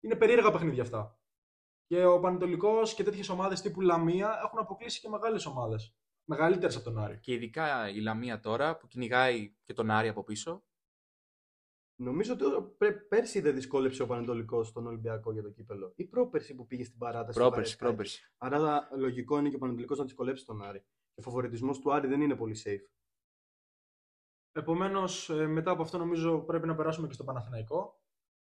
Είναι 0.00 0.16
περίεργα 0.16 0.50
παιχνίδια 0.50 0.82
αυτά. 0.82 1.18
Και 1.86 2.04
ο 2.04 2.20
Πανετολικός 2.20 2.94
και 2.94 3.02
τέτοιες 3.02 3.28
ομάδες 3.28 3.60
τύπου 3.60 3.80
Λαμία 3.80 4.40
έχουν 4.44 4.58
αποκλείσει 4.58 5.00
και 5.00 5.08
μεγάλες 5.08 5.46
ομάδες. 5.46 5.96
Μεγαλύτερες 6.24 6.76
από 6.76 6.84
τον 6.84 6.98
Άρη. 6.98 7.18
Και 7.18 7.32
ειδικά 7.32 7.88
η 7.88 8.00
Λαμία 8.00 8.40
τώρα 8.40 8.76
που 8.76 8.86
κυνηγάει 8.86 9.54
και 9.64 9.72
τον 9.72 9.90
Άρη 9.90 10.08
από 10.08 10.24
πίσω. 10.24 10.64
Νομίζω 12.02 12.32
ότι 12.32 12.44
ο- 12.44 12.74
πρέ- 12.78 13.08
πέρσι 13.08 13.40
δεν 13.40 13.54
δυσκόλεψε 13.54 14.02
ο 14.02 14.06
Πανετολικός 14.06 14.68
στον 14.68 14.86
Ολυμπιακό 14.86 15.32
για 15.32 15.42
το 15.42 15.50
κύπελο. 15.50 15.92
Ή 15.96 16.04
πρόπερσι 16.04 16.54
που 16.54 16.66
πήγε 16.66 16.84
στην 16.84 16.98
παράταση. 16.98 17.32
στο 17.38 17.40
Πρόπερση, 17.48 17.76
Καραϊσκάκι. 17.76 18.10
πρόπερση. 18.38 18.58
Άρα 18.68 18.88
λογικό 18.96 19.38
είναι 19.38 19.48
και 19.48 19.56
ο 19.56 19.58
Πανετολικός 19.58 19.98
να 19.98 20.04
δυσκολέψει 20.04 20.44
τον 20.46 20.62
Άρη. 20.62 20.84
Ο 21.14 21.22
φαβοριτισμός 21.22 21.78
του 21.78 21.92
Άρη 21.92 22.06
δεν 22.08 22.20
είναι 22.20 22.36
πολύ 22.36 22.56
safe. 22.64 22.86
Επομένως, 24.52 25.28
μετά 25.28 25.70
από 25.70 25.82
αυτό 25.82 25.98
νομίζω 25.98 26.38
πρέπει 26.38 26.66
να 26.66 26.74
περάσουμε 26.74 27.06
και 27.06 27.12
στο 27.12 27.24
Παναθηναϊκό. 27.24 28.00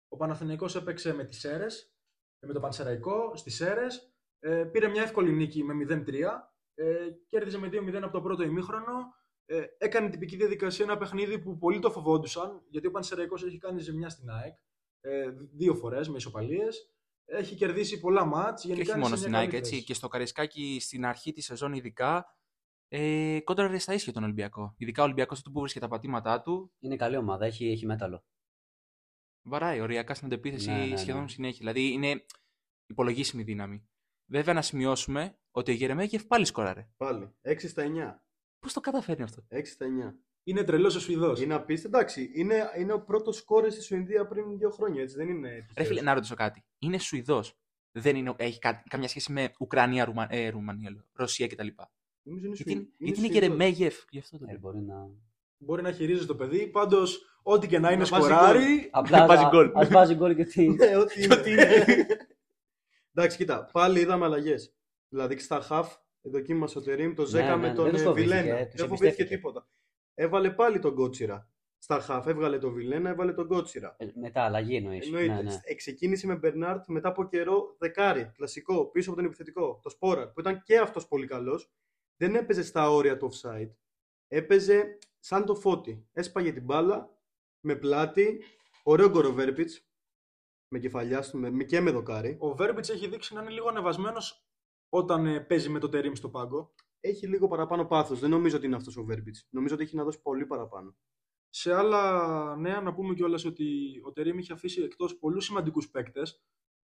Ο 0.07 0.17
Παναθηναϊκός 0.17 0.75
έπαιξε 0.75 1.13
με 1.13 1.23
τις 1.23 1.39
Σέρες, 1.39 1.93
ε, 2.39 2.47
με 2.47 2.53
το 2.53 2.59
Πανσεραϊκό 2.59 3.35
στις 3.35 3.55
Σέρες. 3.55 4.13
Ε, 4.39 4.63
πήρε 4.63 4.87
μια 4.87 5.01
εύκολη 5.03 5.31
νίκη 5.31 5.63
με 5.63 5.73
0-3. 5.73 6.53
Ε, 6.73 7.09
κέρδιζε 7.27 7.57
με 7.57 7.67
2-0 7.67 8.03
από 8.03 8.13
το 8.13 8.21
πρώτο 8.21 8.43
ημίχρονο. 8.43 9.13
Ε, 9.45 9.63
έκανε 9.77 10.09
τυπική 10.09 10.35
διαδικασία 10.35 10.85
ένα 10.85 10.97
παιχνίδι 10.97 11.39
που 11.39 11.57
πολλοί 11.57 11.79
το 11.79 11.91
φοβόντουσαν, 11.91 12.61
γιατί 12.69 12.87
ο 12.87 12.91
Πανσεραϊκός 12.91 13.43
έχει 13.43 13.57
κάνει 13.57 13.81
ζημιά 13.81 14.09
στην 14.09 14.29
ΑΕΚ 14.29 14.55
ε, 15.05 15.29
δύο 15.53 15.75
φορές 15.75 16.09
με 16.09 16.17
ισοπαλίες. 16.17 16.89
Έχει 17.25 17.55
κερδίσει 17.55 17.99
πολλά 17.99 18.25
μάτς. 18.25 18.61
Και 18.61 18.67
γενικά 18.67 18.83
όχι 18.83 18.91
είναι 18.91 19.01
μόνο 19.01 19.15
σε 19.15 19.19
στην 19.19 19.29
μια 19.29 19.39
ΑΕΚ, 19.39 19.49
καλή 19.49 19.61
έτσι. 19.61 19.73
θέση. 19.73 19.83
Και 19.85 19.93
στο 19.93 20.07
Καραϊσκάκι 20.07 20.77
στην 20.81 21.05
αρχή 21.05 21.31
της 21.31 21.45
σεζόν, 21.45 21.73
ειδικά. 21.73 22.37
Ε, 22.87 23.39
κόντρα 23.43 23.79
στα 23.79 23.93
ίσια 23.93 24.13
τον 24.13 24.23
Ολυμπιακό. 24.23 24.75
Ειδικά 24.77 25.01
ο 25.01 25.05
Ολυμπιακός 25.05 25.41
του 25.41 25.51
που 25.51 25.59
βρίσκεται 25.59 25.85
τα 25.85 25.91
πατήματά 25.91 26.41
του. 26.41 26.73
Είναι 26.79 26.95
καλή 26.95 27.17
ομάδα, 27.17 27.45
έχει, 27.45 27.67
έχει 27.67 27.85
μέταλλο. 27.85 28.25
Βαράει 29.41 29.79
οριακά 29.79 30.13
στην 30.13 30.27
αντεπίθεση 30.27 30.69
Ναι, 30.69 30.77
ναι, 30.77 30.85
ναι. 30.85 30.97
σχεδόν 30.97 31.29
συνέχεια. 31.29 31.57
Δηλαδή 31.59 31.91
είναι 31.91 32.25
υπολογίσιμη 32.85 33.43
δύναμη. 33.43 33.87
Βέβαια 34.25 34.53
να 34.53 34.61
σημειώσουμε 34.61 35.39
ότι 35.51 35.71
ο 35.71 35.73
Γερεμέγεφ 35.73 36.25
πάλι 36.25 36.45
σκόραρε. 36.45 36.89
Πάλι. 36.97 37.35
6 37.41 37.55
στα 37.59 37.83
9. 37.83 38.24
Πώς 38.65 38.73
το 38.73 38.79
καταφέρνει 38.79 39.23
αυτό; 39.23 39.43
6 39.49 39.61
στα 39.65 39.85
9. 39.85 40.13
Είναι 40.43 40.63
τρελός 40.63 40.95
ο 40.95 40.99
Σουηδός. 40.99 41.41
Είναι 41.41 41.53
απίστευτο. 41.53 41.97
Εντάξει, 41.97 42.31
είναι, 42.33 42.69
είναι 42.77 42.93
ο 42.93 43.01
πρώτος 43.03 43.43
κόρε 43.43 43.69
στη 43.69 43.81
Σουηδία 43.81 44.27
πριν 44.27 44.57
δύο 44.57 44.69
χρόνια, 44.69 45.01
έτσι 45.01 45.15
δεν 45.15 45.29
είναι. 45.29 45.49
Ρε 45.49 45.61
τυχαίος. 45.67 45.87
φίλε, 45.87 46.01
να 46.01 46.13
ρωτήσω 46.13 46.35
κάτι. 46.35 46.63
Είναι 46.79 46.97
Σουηδός. 46.97 47.57
Δεν 47.91 48.15
είναι, 48.15 48.33
έχει 48.37 48.59
κα, 48.59 48.83
καμιά 48.89 49.07
σχέση 49.07 49.31
με 49.31 49.53
Ουκρανία, 49.59 50.05
Ρουμα, 50.05 50.27
ε, 50.29 50.49
Ρουμανία, 50.49 50.89
λέω, 50.91 51.03
Ρωσία 51.13 51.47
κτλ. 51.47 51.67
Νομίζω 52.23 52.45
είναι, 52.45 52.55
Γιατί, 52.55 52.71
Σουη... 52.71 52.71
είναι- 52.79 52.89
γιατί 52.97 53.19
είναι 53.19 53.27
Σουηδός. 53.27 53.33
Γερεμέγεφ, 53.41 53.95
γι' 54.09 54.19
αυτό 54.19 54.37
το 54.37 54.45
Ε, 54.47 54.51
λέω. 54.51 54.59
μπορεί 54.59 54.79
να... 54.81 55.09
Μπορεί 55.57 55.81
να 55.81 55.91
χειρίζεται 55.91 56.25
το 56.25 56.35
παιδί. 56.35 56.67
Πάντως, 56.67 57.39
ό,τι 57.43 57.67
και 57.67 57.79
να 57.79 57.91
είναι 57.91 58.03
Να 58.09 58.09
βάζει 58.09 58.23
σκοράρει. 58.33 58.89
Απλά 58.91 59.25
Βάζει 59.25 59.43
α- 59.43 59.49
γκολ. 59.49 59.71
ας 59.75 59.87
βάζει 59.89 60.15
γκολ 60.15 60.31
γιατί... 60.31 60.67
Ναι, 60.79 60.97
ό,τι 60.97 61.21
είναι. 61.51 61.85
Εντάξει, 63.13 63.37
κοίτα, 63.37 63.69
πάλι 63.71 63.99
είδαμε 63.99 64.25
αλλαγές. 64.25 64.75
Δηλαδή 65.09 65.37
στα 65.39 65.59
χαφ 65.61 65.95
δοκίμασε 66.29 66.77
ο 66.77 66.81
Τερήμ 66.81 67.13
το 67.13 67.25
Ζέκα 67.25 67.55
ναι, 67.55 67.61
με 67.61 67.67
ναι, 67.67 67.73
τον 67.73 67.83
δεν 67.83 67.93
τους 67.93 68.01
ε, 68.01 68.05
φοβήθηκε, 68.05 68.35
Βιλένα. 68.39 68.57
ε, 68.57 68.65
τους 68.65 68.75
Δεν 68.79 68.87
φοβήθηκε 68.87 69.05
εμπιστεύτηκε. 69.07 69.35
τίποτα. 69.35 69.67
Έβαλε 70.13 70.51
πάλι 70.51 70.79
τον 70.79 70.95
Κότσιρα. 70.95 71.49
Στα 71.77 71.99
χαφ 71.99 72.27
έβγαλε 72.27 72.57
τον 72.57 72.73
Βιλένα, 72.73 73.09
έβαλε 73.09 73.33
τον 73.33 73.47
Κότσιρα. 73.47 73.95
Ε, 73.99 74.05
Μετά 74.15 74.41
αλλαγή 74.43 74.75
εννοείς. 74.75 75.05
Εννοείται. 75.05 75.33
Ναι, 75.33 75.41
ναι. 75.41 75.59
Ε, 75.63 75.73
Ξεκίνησε 75.75 76.27
με 76.27 76.35
Μπερνάρτ 76.35 76.87
μετά 76.87 77.07
από 77.09 77.27
καιρό 77.27 77.75
δεκάρι, 77.79 78.31
κλασικό, 78.35 78.85
πίσω 78.91 79.09
από 79.09 79.17
τον 79.17 79.27
επιθετικό. 79.27 79.79
Το 79.83 79.89
Σπόρα, 79.89 80.31
που 80.31 80.39
ήταν 80.39 80.61
και 80.63 80.77
αυτός 80.77 81.07
πολύ 81.07 81.27
καλός. 81.27 81.71
Δεν 82.17 82.35
έπαιζε 82.35 82.63
στα 82.63 82.89
όρια 82.89 83.17
του 83.17 83.31
offside. 83.33 83.69
Έπαιζε 84.27 84.97
σαν 85.19 85.45
το 85.45 85.55
φώτι. 85.55 86.07
Έσπαγε 86.13 86.51
την 86.53 86.63
μπάλα 86.63 87.09
με 87.59 87.75
πλάτη. 87.75 88.43
Ωραίο 88.83 89.09
γκοροβέρπιτ. 89.09 89.69
Με 90.67 90.79
κεφαλιά 90.79 91.21
του 91.21 91.37
με, 91.37 91.49
με- 91.49 91.63
και 91.63 91.79
με 91.81 91.91
δοκάρι. 91.91 92.37
Ο 92.39 92.55
Βέρμπιτ 92.55 92.89
έχει 92.89 93.07
δείξει 93.07 93.33
να 93.33 93.41
είναι 93.41 93.49
λίγο 93.51 93.67
ανεβασμένος 93.69 94.44
όταν 94.95 95.25
ε, 95.25 95.39
παίζει 95.39 95.69
με 95.69 95.79
το 95.79 95.89
τερίμ 95.89 96.13
στο 96.13 96.29
πάγκο. 96.29 96.73
Έχει 96.99 97.27
λίγο 97.27 97.47
παραπάνω 97.47 97.85
πάθος. 97.85 98.19
Δεν 98.19 98.29
νομίζω 98.29 98.57
ότι 98.57 98.65
είναι 98.65 98.75
αυτός 98.75 98.97
ο 98.97 99.03
Βέρμπιτς. 99.03 99.47
Νομίζω 99.49 99.73
ότι 99.73 99.83
έχει 99.83 99.95
να 99.95 100.03
δώσει 100.03 100.21
πολύ 100.21 100.45
παραπάνω. 100.45 100.95
Σε 101.49 101.73
άλλα 101.73 102.55
νέα, 102.55 102.81
να 102.81 102.93
πούμε 102.93 103.13
κιόλας 103.13 103.45
ότι 103.45 103.65
ο 104.03 104.11
Τερίμ 104.11 104.37
είχε 104.37 104.53
αφήσει 104.53 104.81
εκτός 104.81 105.17
πολλούς 105.17 105.45
σημαντικούς 105.45 105.89
παίκτες, 105.89 106.43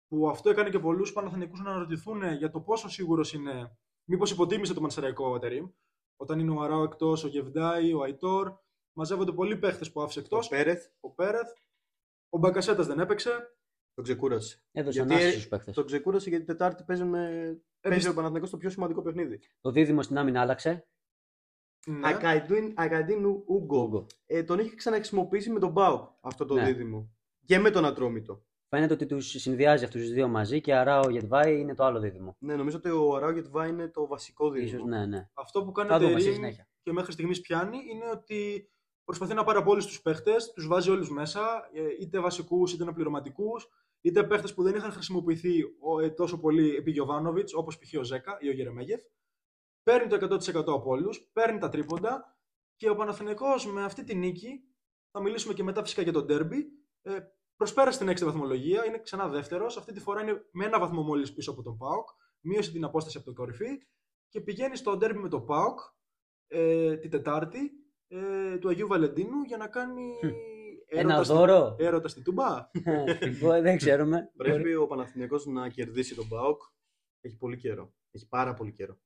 που 0.09 0.29
αυτό 0.29 0.51
έκανε 0.51 0.71
και 0.71 0.79
πολλούς 0.79 1.13
Παναθηνικούς 1.13 1.61
να 1.61 1.71
αναρωτηθούν 1.71 2.33
για 2.33 2.51
το 2.51 2.61
πόσο 2.61 2.89
σίγουρος 2.89 3.33
είναι. 3.33 3.79
Μήπως 4.05 4.31
υποτίμησε 4.31 4.75
το 4.75 4.81
Μανσεραϊκό 4.81 5.31
ο 5.31 5.39
Τερίμ. 5.39 5.69
Όταν 6.17 6.39
είναι 6.39 6.51
ο 6.51 6.61
Αράο 6.61 6.83
εκτός, 6.83 7.25
ο 7.25 7.29
Γεβντάη, 7.29 7.93
ο 7.93 8.03
Αϊτόρ. 8.03 8.53
Μαζεύονται 8.93 9.33
πολλοί 9.33 9.57
παίχτε 9.57 9.91
που 9.93 10.03
άφησε 10.03 10.21
εκτός. 10.21 10.47
Ο 10.47 10.49
Πέρεθ 10.49 10.87
Ο 11.01 11.11
Πέρεθ. 11.11 11.53
Ο 12.29 12.39
Μπακασέτας 12.39 12.87
δεν 12.87 13.01
έπαιξε. 13.01 13.60
Τον 13.95 14.05
ξεκούρασε. 14.05 14.63
Έδωσαν 14.73 15.07
Γιατί, 15.07 15.23
άσους 15.23 15.35
ε, 15.35 15.37
στους 15.39 15.49
παίχτες. 15.49 15.75
Τον 15.75 15.87
ξεκούρασε 15.87 16.29
γιατί 16.29 16.45
Τετάρτη 16.45 16.85
παίζει, 16.87 17.05
με... 17.05 17.19
παίζει 17.81 17.99
Επισ- 17.99 18.09
ο 18.09 18.15
Παναθηναϊκός 18.15 18.51
το 18.51 18.57
πιο 18.57 18.71
σημαντικό 18.71 19.03
παιχνίδι. 19.03 19.41
Το 19.61 19.71
δίδυμο 19.71 20.03
στην 20.03 20.19
άμυνα 20.19 20.41
άλλαξε. 20.41 20.87
Ναι. 21.87 22.09
Ακαϊντίν- 22.09 22.73
Ακαϊντίν 22.81 23.25
Ούγκο. 23.25 23.45
Ούγκο. 23.83 24.07
Ε, 24.27 24.43
τον 24.43 24.59
είχε 24.59 24.75
ξαναχρησιμοποιήσει 24.75 25.51
με 25.51 25.59
τον 25.59 25.71
Μπάουκ 25.71 26.09
αυτό 26.21 26.45
το 26.45 26.55
Ναι. 26.55 26.65
δίδυμο. 26.65 27.11
Και 27.45 27.59
με 27.59 27.71
τον 27.71 27.85
Ατρόμητο. 27.85 28.45
Φαίνεται 28.69 28.93
ότι 28.93 29.07
τους 29.07 29.27
συνδυάζει 29.29 29.85
αυτούς 29.85 30.01
τους 30.01 30.11
δύο 30.11 30.29
μαζί 30.29 30.61
και 30.61 30.75
άρα 30.75 31.01
ο 31.01 31.11
Γετβάη 31.11 31.61
είναι 31.61 31.75
το 31.75 31.85
άλλο 31.85 32.01
δίδυμο. 32.01 32.37
Ναι, 32.39 32.55
νομίζω 32.57 32.77
ότι 32.77 32.89
ο 32.91 33.15
Αράου 33.17 33.31
Γετβά 33.31 33.67
είναι 33.67 33.89
το 33.89 34.07
βασικό 34.07 34.51
δίδυμο. 34.51 34.77
Ίσως, 34.77 34.85
ναι, 34.89 35.07
ναι. 35.07 35.29
Αυτό 35.35 35.65
που 35.65 35.73
κάνει 35.73 35.89
Θα 35.89 35.97
ο 35.97 35.99
δούμε 35.99 36.11
στη 36.13 36.21
Τερίμ 36.23 36.35
συνέχεια. 36.35 36.69
και 36.83 36.93
μέχρι 36.93 37.13
στιγμής 37.13 37.41
πιάνει 37.41 37.77
είναι 37.93 38.05
ότι 38.13 38.71
προσπαθεί 39.11 39.35
να 39.35 39.45
πάρει 39.45 39.59
από 39.59 39.71
όλους 39.71 39.87
τους 39.87 40.03
παίχτες, 40.03 40.53
τους 40.53 40.67
βάζει 40.67 40.91
όλους 40.91 41.11
μέσα, 41.11 41.69
ε, 41.73 41.83
είτε 42.01 42.21
βασικούς 42.21 42.73
είτε 42.73 42.83
αναπληρωματικού, 42.83 43.51
είτε 44.01 44.25
παίχτες 44.25 44.55
που 44.55 44.63
δεν 44.63 44.75
είχαν 44.75 44.93
χρησιμοποιηθεί 44.93 45.63
ο- 45.81 46.01
ε, 46.01 46.11
τόσο 46.11 46.41
πολύ 46.41 46.75
επί 46.77 46.91
Γιωβάνοβιτς, 46.91 47.55
όπως 47.55 47.79
π.χ. 47.79 47.99
ο 47.99 48.03
Ζέκα 48.03 48.37
ή 48.41 48.49
ο 48.49 48.53
Γερεμέγεφ. 48.53 49.01
Παίρνει 49.83 50.09
το 50.09 50.15
100% 50.15 50.73
από 50.73 50.91
όλους, 50.91 51.31
παίρνει 51.33 51.59
τα 51.59 51.69
τρίποντα 51.69 52.39
και 52.77 52.91
ο 52.91 52.95
Παναθηναϊκός 52.97 53.67
με 53.67 53.85
αυτή 53.85 54.05
τη 54.05 54.15
νίκη, 54.15 54.65
θα 55.11 55.21
μιλήσουμε 55.21 55.55
και 55.55 55.63
μετά 55.63 55.83
φυσικά 55.83 56.03
για 56.03 56.13
τον 56.13 56.25
Ντέρμπι, 56.27 56.67
ε, 57.03 57.19
προσπέρασε 57.57 57.99
την 57.99 58.09
έξι 58.09 58.25
βαθμολογία, 58.25 58.87
είναι 58.87 58.99
ξανά 58.99 59.29
δεύτερος. 59.29 59.77
Αυτή 59.77 59.93
τη 59.93 60.01
φορά 60.01 60.23
είναι 60.23 60.45
με 60.53 60.65
ένα 60.65 60.79
βαθμό 60.79 61.03
μόλις 61.03 61.33
πίσω 61.35 61.51
από 61.51 61.63
τον 61.63 61.77
Πάοκ, 61.77 62.09
μείωσε 62.41 62.71
την 62.73 62.85
απόσταση 62.85 63.17
από 63.17 63.27
το 63.27 63.33
κορυφή 63.33 63.83
και 64.29 64.41
πηγαίνει 64.41 64.77
στο 64.77 64.97
Ντέρμπι 64.97 65.19
με 65.19 65.29
τον 65.29 65.47
Πάοκ 65.47 65.79
ε, 66.47 66.97
την 66.97 67.11
Τετάρτη 67.11 67.71
ε, 68.13 68.59
του 68.59 68.69
Αγίου 68.69 68.87
Βαλεντίνου 68.87 69.43
για 69.43 69.57
να 69.57 69.69
κάνει 69.69 70.03
Ένα 70.87 71.13
έρωτα 71.13 71.25
στη- 71.25 71.35
δώρο. 71.35 71.77
έρωτα 71.79 72.09
στη 72.09 72.23
Τουμπά. 72.23 72.71
Εγώ 73.21 73.61
δεν 73.63 73.77
ξέρουμε. 73.77 74.31
Πρέπει 74.37 74.75
ο 74.75 74.87
Παναθηναϊκός 74.87 75.47
να 75.47 75.69
κερδίσει 75.69 76.15
τον 76.15 76.27
Μπάουκ. 76.27 76.63
Έχει 77.21 77.37
πολύ 77.37 77.57
καιρό. 77.57 77.93
Έχει 78.11 78.29
πάρα 78.29 78.55
πολύ 78.55 78.73
καιρό 78.73 78.99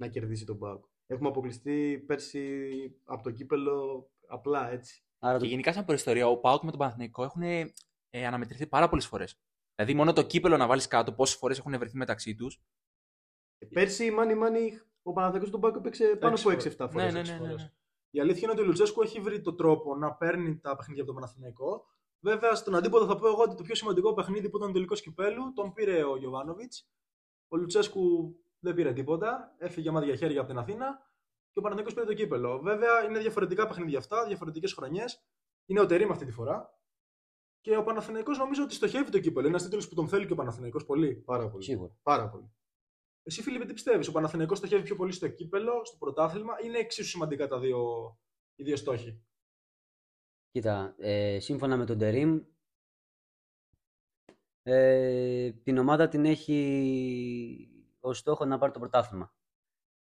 να 0.00 0.08
κερδίσει 0.08 0.44
τον 0.44 0.56
Μπάουκ. 0.56 0.84
Έχουμε 1.06 1.28
αποκλειστεί 1.28 2.04
πέρσι 2.06 2.68
από 3.04 3.22
το 3.22 3.30
κύπελο 3.30 4.08
απλά 4.26 4.70
έτσι. 4.70 5.04
Άρα 5.18 5.34
Και 5.36 5.42
το... 5.42 5.48
γενικά, 5.48 5.72
σαν 5.72 5.84
προϊστορία, 5.84 6.28
ο 6.28 6.36
Πάουκ 6.38 6.62
με 6.62 6.70
τον 6.70 6.78
Παναθηναϊκό 6.78 7.22
έχουν 7.22 7.42
ε, 7.42 7.72
αναμετρηθεί 8.26 8.66
πάρα 8.66 8.88
πολλές 8.88 9.06
φορές. 9.06 9.38
Δηλαδή, 9.74 9.94
μόνο 9.96 10.12
το 10.12 10.22
κύπελο 10.22 10.56
να 10.56 10.66
βάλεις 10.66 10.86
κάτω, 10.86 11.12
πόσες 11.12 11.36
φορές 11.36 11.58
έχουν 11.58 11.78
βρεθεί 11.78 11.96
μεταξύ 11.96 12.34
τους. 12.34 12.60
Ε, 13.58 13.66
Πέρσι, 13.66 14.10
μάνι 14.10 14.34
μάνι, 14.34 14.80
ο 15.02 15.12
Παναθηναϊκός 15.12 15.50
τον 15.50 15.60
Μπάουκ 15.60 15.76
έπαιξε 15.76 16.16
πάνω 16.20 16.32
Έξι 16.32 16.48
από 16.48 16.60
φορές. 16.60 16.74
6-7 16.76 16.86
Ναι, 16.86 16.90
φορές. 16.92 17.12
ναι, 17.12 17.18
έξι 17.18 17.32
ναι, 17.32 17.38
ναι, 17.38 17.44
φορές. 17.46 17.62
ναι. 17.62 17.70
Η 18.14 18.20
αλήθεια 18.20 18.40
είναι 18.42 18.52
ότι 18.52 18.60
ο 18.60 18.64
Λουτσέσκου 18.64 19.02
έχει 19.02 19.20
βρει 19.20 19.40
τον 19.40 19.56
τρόπο 19.56 19.96
να 19.96 20.14
παίρνει 20.14 20.58
τα 20.58 20.76
παιχνίδια 20.76 21.02
από 21.02 21.12
τον 21.12 21.20
Παναθηναϊκό. 21.20 21.84
Βέβαια, 22.20 22.54
στον 22.54 22.74
αντίποδο 22.74 23.06
θα 23.06 23.16
πω 23.16 23.26
εγώ 23.26 23.42
ότι 23.42 23.54
το 23.54 23.62
πιο 23.62 23.74
σημαντικό 23.74 24.14
παιχνίδι 24.14 24.50
που 24.50 24.56
ήταν 24.56 24.68
το 24.68 24.74
τελικό 24.74 24.94
κυπέλου 24.94 25.52
τον 25.52 25.72
πήρε 25.72 26.04
ο 26.04 26.16
Γιωβάνοβιτς. 26.16 26.88
Ο 27.48 27.56
Λουτσέσκου 27.56 28.34
δεν 28.58 28.74
πήρε 28.74 28.92
τίποτα. 28.92 29.54
Έφυγε 29.58 29.90
μάδια 29.90 30.16
χέρια 30.16 30.40
από 30.40 30.48
την 30.48 30.58
Αθήνα 30.58 30.98
και 31.52 31.58
ο 31.58 31.62
Παναθηναϊκός 31.62 31.94
πήρε 31.94 32.06
το 32.06 32.14
κύπελο. 32.14 32.58
Βέβαια, 32.58 33.04
είναι 33.04 33.18
διαφορετικά 33.18 33.66
παιχνίδια 33.66 33.98
αυτά, 33.98 34.26
διαφορετικές 34.26 34.72
χρονιές. 34.72 35.24
Είναι 35.66 35.80
ο 35.80 35.86
Τερήμ 35.86 36.10
αυτή 36.10 36.24
τη 36.24 36.32
φορά. 36.32 36.78
Και 37.60 37.76
ο 37.76 37.82
Παναθηναϊκός 37.82 38.38
νομίζω 38.38 38.62
ότι 38.62 38.74
στοχεύει 38.74 39.10
το 39.10 39.18
κύπελο. 39.18 39.46
Είναι 39.46 39.48
ένας 39.48 39.62
τίτλος 39.62 39.88
που 39.88 39.94
τον 39.94 40.08
θέλει 40.08 40.26
και 40.26 40.32
ο 40.32 40.36
Παναθηναϊκός 40.36 40.84
πολύ. 40.84 41.14
Πάρα 41.14 41.48
πολύ. 41.48 41.64
Σίγουρα. 41.64 41.96
Πάρα 42.02 42.28
πολύ. 42.28 42.52
Εσύ, 43.26 43.42
Φίλιππ, 43.42 43.66
τι 43.66 43.72
πιστεύεις, 43.72 44.08
ο 44.08 44.12
Παναθηναϊκός 44.12 44.58
στοχεύει 44.58 44.82
πιο 44.82 44.96
πολύ 44.96 45.12
στο 45.12 45.28
κύπελο, 45.28 45.84
στο 45.84 45.96
πρωτάθλημα, 45.96 46.54
είναι 46.64 46.78
εξίσου 46.78 47.08
σημαντικά 47.08 47.48
τα 47.48 47.58
δύο, 47.58 47.78
οι 48.54 48.62
δύο 48.62 48.76
στόχοι; 48.76 49.24
Κοίτα, 50.50 50.94
ε, 50.98 51.38
σύμφωνα 51.40 51.76
με 51.76 51.84
τον 51.84 51.98
Τερίμ, 51.98 52.40
ε, 54.62 55.52
την 55.52 55.78
ομάδα 55.78 56.08
την 56.08 56.24
έχει 56.24 57.96
ως 58.00 58.18
στόχο 58.18 58.44
να 58.44 58.58
πάρει 58.58 58.72
το 58.72 58.78
πρωτάθλημα. 58.78 59.34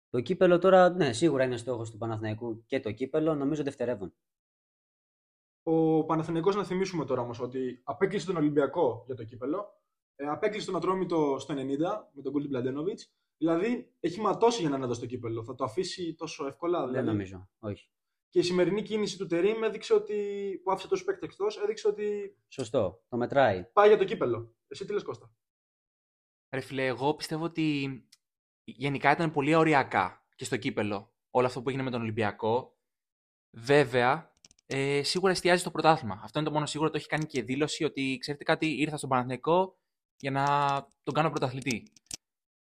Το 0.09 0.21
κύπελο 0.21 0.59
τώρα, 0.59 0.90
ναι, 0.90 1.12
σίγουρα 1.12 1.45
είναι 1.45 1.57
στόχος 1.57 1.90
του 1.90 1.99
Παναθηναϊκού 1.99 2.64
και 2.66 2.81
το 2.81 2.92
κύπελο, 2.92 3.35
νομίζω 3.35 3.62
δευτερεύουν. 3.62 4.14
Ο 5.62 6.04
Παναθηναϊκός 6.04 6.57
να 6.57 6.64
θυμίσουμε 6.64 7.04
τώρα 7.04 7.23
όμως 7.23 7.40
ότι 7.40 7.81
απέκλεισε 7.85 8.26
τον 8.26 8.37
Ολυμπιακό 8.37 9.02
για 9.07 9.14
το 9.14 9.25
κύπελο. 9.25 9.82
Ε, 10.16 10.26
απέκλεισε 10.26 10.66
τον 10.66 10.76
Ατρόμητο 10.76 11.37
στο 11.38 11.54
90 11.54 11.59
με 12.12 12.23
τον 12.23 12.33
Κούλτιν 12.33 12.50
Πλαντένοβιτς. 12.50 13.12
Δηλαδή 13.37 13.92
έχει 14.00 14.21
ματώσει 14.21 14.61
για 14.61 14.69
να 14.71 14.76
είναι 14.76 14.85
εδώ 14.85 14.95
στο 14.95 15.07
κύπελο. 15.07 15.45
Θα 15.45 15.54
το 15.54 15.64
αφήσει 15.64 16.14
τόσο 16.14 16.47
εύκολα. 16.47 16.81
Δεν 16.81 16.88
Δηλαδή. 16.90 17.07
νομίζω, 17.07 17.49
όχι. 17.59 17.90
Και 18.28 18.38
η 18.38 18.42
σημερινή 18.42 18.83
κίνηση 18.83 19.19
του 19.19 19.26
Τερήμ 19.26 19.62
έδειξε 19.62 19.95
ότι. 19.95 20.14
που 20.64 20.71
άφησε 20.73 20.88
τόσο 20.88 21.04
παίκτη 21.04 21.25
εκτός, 21.26 21.59
έδειξε 21.59 21.88
ότι 21.88 22.37
Σωστό, 22.49 23.02
το 23.09 23.16
μετράει. 23.16 23.64
πάει 23.73 23.88
για 23.88 23.99
το 23.99 24.04
κύπελο. 24.04 24.54
Εσύ 24.69 24.85
τι 24.85 24.92
λες, 24.92 25.02
Κώστα; 25.02 25.33
Ρε 26.54 26.61
φίλε, 26.61 26.87
εγώ 26.87 27.14
πιστεύω 27.14 27.45
ότι 27.45 27.88
γενικά 28.64 29.11
ήταν 29.12 29.33
πολύ 29.33 29.54
ωριακά 29.54 30.26
και 30.37 30.45
στο 30.45 30.57
κύπελο 30.57 31.12
όλο 31.31 31.47
αυτό 31.47 31.62
που 31.62 31.69
έγινε 31.69 31.85
με 31.85 31.90
τον 31.90 32.00
Ολυμπιακό. 32.00 32.76
Βέβαια, 33.57 34.37
ε, 34.66 35.02
σίγουρα 35.02 35.33
εστιάζει 35.33 35.61
στο 35.61 35.71
πρωτάθλημα. 35.71 36.21
Αυτό 36.23 36.38
είναι 36.38 36.49
το 36.49 36.54
μόνο 36.54 36.66
σίγουρο. 36.66 36.90
Το 36.90 36.97
έχει 36.97 37.07
κάνει 37.07 37.25
και 37.26 37.42
δήλωση 37.42 37.85
ότι 37.85 38.16
ξέρετε 38.21 38.45
κάτι, 38.45 38.66
ήρθα 38.81 38.97
στον 38.97 39.09
Παναθηναϊκό 39.09 39.78
για 40.23 40.31
να 40.31 40.47
τον 41.02 41.14
κάνω 41.14 41.31
πρωταθλητή. 41.31 41.83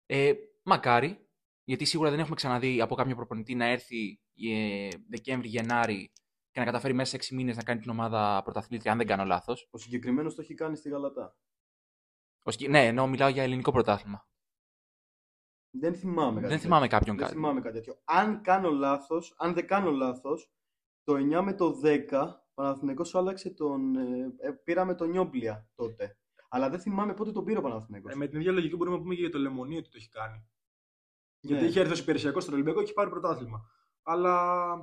Ε, 0.06 0.32
μακάρι, 0.62 1.28
γιατί 1.64 1.84
σίγουρα 1.84 2.10
δεν 2.10 2.18
έχουμε 2.18 2.34
ξαναδεί 2.34 2.80
από 2.80 2.94
κάποιο 2.94 3.14
προπονητή 3.14 3.54
να 3.54 3.64
έρθει 3.64 4.20
ε, 4.50 4.88
Δεκέμβρη-Γενάρη 5.08 6.12
και 6.50 6.60
να 6.60 6.64
καταφέρει 6.64 6.94
μέσα 6.94 7.22
σε 7.22 7.34
6 7.34 7.36
μήνες 7.36 7.56
να 7.56 7.62
κάνει 7.62 7.80
την 7.80 7.90
ομάδα 7.90 8.40
πρωταθλήτρια, 8.44 8.92
αν 8.92 8.98
δεν 8.98 9.06
κάνω 9.06 9.24
λάθος. 9.24 9.68
Ο 9.70 9.78
συγκεκριμένος 9.78 10.34
το 10.34 10.42
έχει 10.42 10.54
κάνει 10.54 10.76
στη 10.76 10.88
Γαλατά. 10.88 11.36
Ναι, 12.68 12.86
ενώ 12.86 13.06
μιλάω 13.06 13.28
για 13.28 13.42
ελληνικό 13.42 13.72
πρωτάθλημα. 13.72 14.28
Δεν 15.70 15.94
θυμάμαι 15.94 16.34
κάτι. 16.34 16.40
Δεν 16.40 16.48
τέτοιο. 16.48 16.58
θυμάμαι 16.58 16.86
κάποιον 16.86 17.16
Δεν 17.16 17.24
κάτι. 17.24 17.36
θυμάμαι 17.36 17.60
κάτι 17.60 17.74
τέτοιο. 17.74 18.00
Αν 18.04 18.42
κάνω 18.42 18.70
λάθος, 18.70 19.34
αν 19.38 19.54
δεν 19.54 19.66
κάνω 19.66 19.90
λάθος, 19.90 20.52
το 21.02 21.14
9 21.14 21.42
με 21.42 21.54
το 21.54 21.80
10 21.84 22.34
ο 22.50 22.54
Παναθηναϊκός 22.54 23.14
άλλαξε 23.14 23.50
τον. 23.50 23.96
Ε, 23.96 24.34
ε, 24.38 24.50
πήραμε 24.50 24.94
τον 24.94 25.10
Νιόπλια 25.10 25.68
τότε. 25.74 26.18
Αλλά 26.48 26.70
δεν 26.70 26.80
θυμάμαι 26.80 27.14
πότε 27.14 27.32
τον 27.32 27.44
πήρε 27.44 27.58
ο 27.58 27.62
Παναθηναϊκός. 27.62 28.12
Ε, 28.12 28.16
με 28.16 28.26
την 28.26 28.40
ίδια 28.40 28.52
λογική 28.52 28.76
μπορούμε 28.76 28.96
να 28.96 29.02
πούμε 29.02 29.14
και 29.14 29.20
για 29.20 29.30
το 29.30 29.38
Λεμονή 29.38 29.76
ότι 29.76 29.88
το 29.88 29.96
έχει 29.96 30.08
κάνει. 30.08 30.46
Γιατί 31.40 31.62
Ναι. 31.62 31.68
είχε 31.68 31.80
έρθει 31.80 31.92
ως 31.92 32.00
υπηρεσιακός 32.00 32.42
στον 32.42 32.54
Ολυμπιακό 32.54 32.78
και 32.78 32.84
έχει 32.84 32.92
πάρει 32.94 33.10
πρωτάθλημα. 33.10 33.70
Αλλά. 34.02 34.74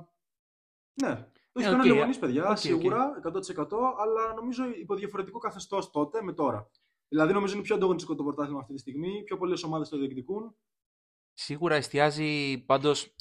Ναι. 1.02 1.14
Το 1.52 1.60
έχει 1.60 1.70
Ναι, 1.70 1.76
κάνει 1.76 1.88
οκ, 1.90 1.94
ο 1.94 1.98
Λεμονή, 1.98 2.16
παιδιά, 2.16 2.42
OK, 2.44 2.50
OK. 2.50 2.56
σίγουρα, 2.58 3.20
100%, 3.24 3.94
αλλά 3.98 4.34
νομίζω 4.34 4.64
υπό 4.68 4.94
διαφορετικό 4.94 5.38
καθεστώς 5.38 5.90
τότε 5.90 6.22
με 6.22 6.32
τώρα. 6.32 6.70
Δηλαδή 7.08 7.32
νομίζω 7.32 7.54
είναι 7.54 7.62
πιο 7.62 7.74
ανταγωνιστικό 7.74 8.14
το 8.14 8.22
πρωτάθλημα 8.24 8.60
αυτή 8.60 8.72
τη 8.72 8.78
στιγμή, 8.80 9.22
πιο 9.24 9.36
πολλές 9.36 9.62
ομάδες 9.62 9.88
το 9.88 9.96
διεκδικούν. 9.98 10.56
Σίγουρα 11.32 11.74
εστιάζει 11.74 12.58
πάντως, 12.66 13.14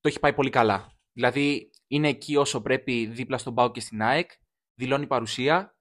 το 0.00 0.08
έχει 0.08 0.18
πάει 0.20 0.32
πολύ 0.34 0.50
καλά. 0.50 0.92
Δηλαδή 1.12 1.70
είναι 1.86 2.08
εκεί 2.08 2.36
όσο 2.36 2.60
πρέπει 2.62 3.06
δίπλα 3.06 3.38
στον 3.38 3.54
Πάο 3.54 3.70
και 3.70 3.80
στην 3.80 4.02
ΑΕΚ, 4.02 4.30
δηλώνει 4.74 5.06
παρουσία. 5.06 5.77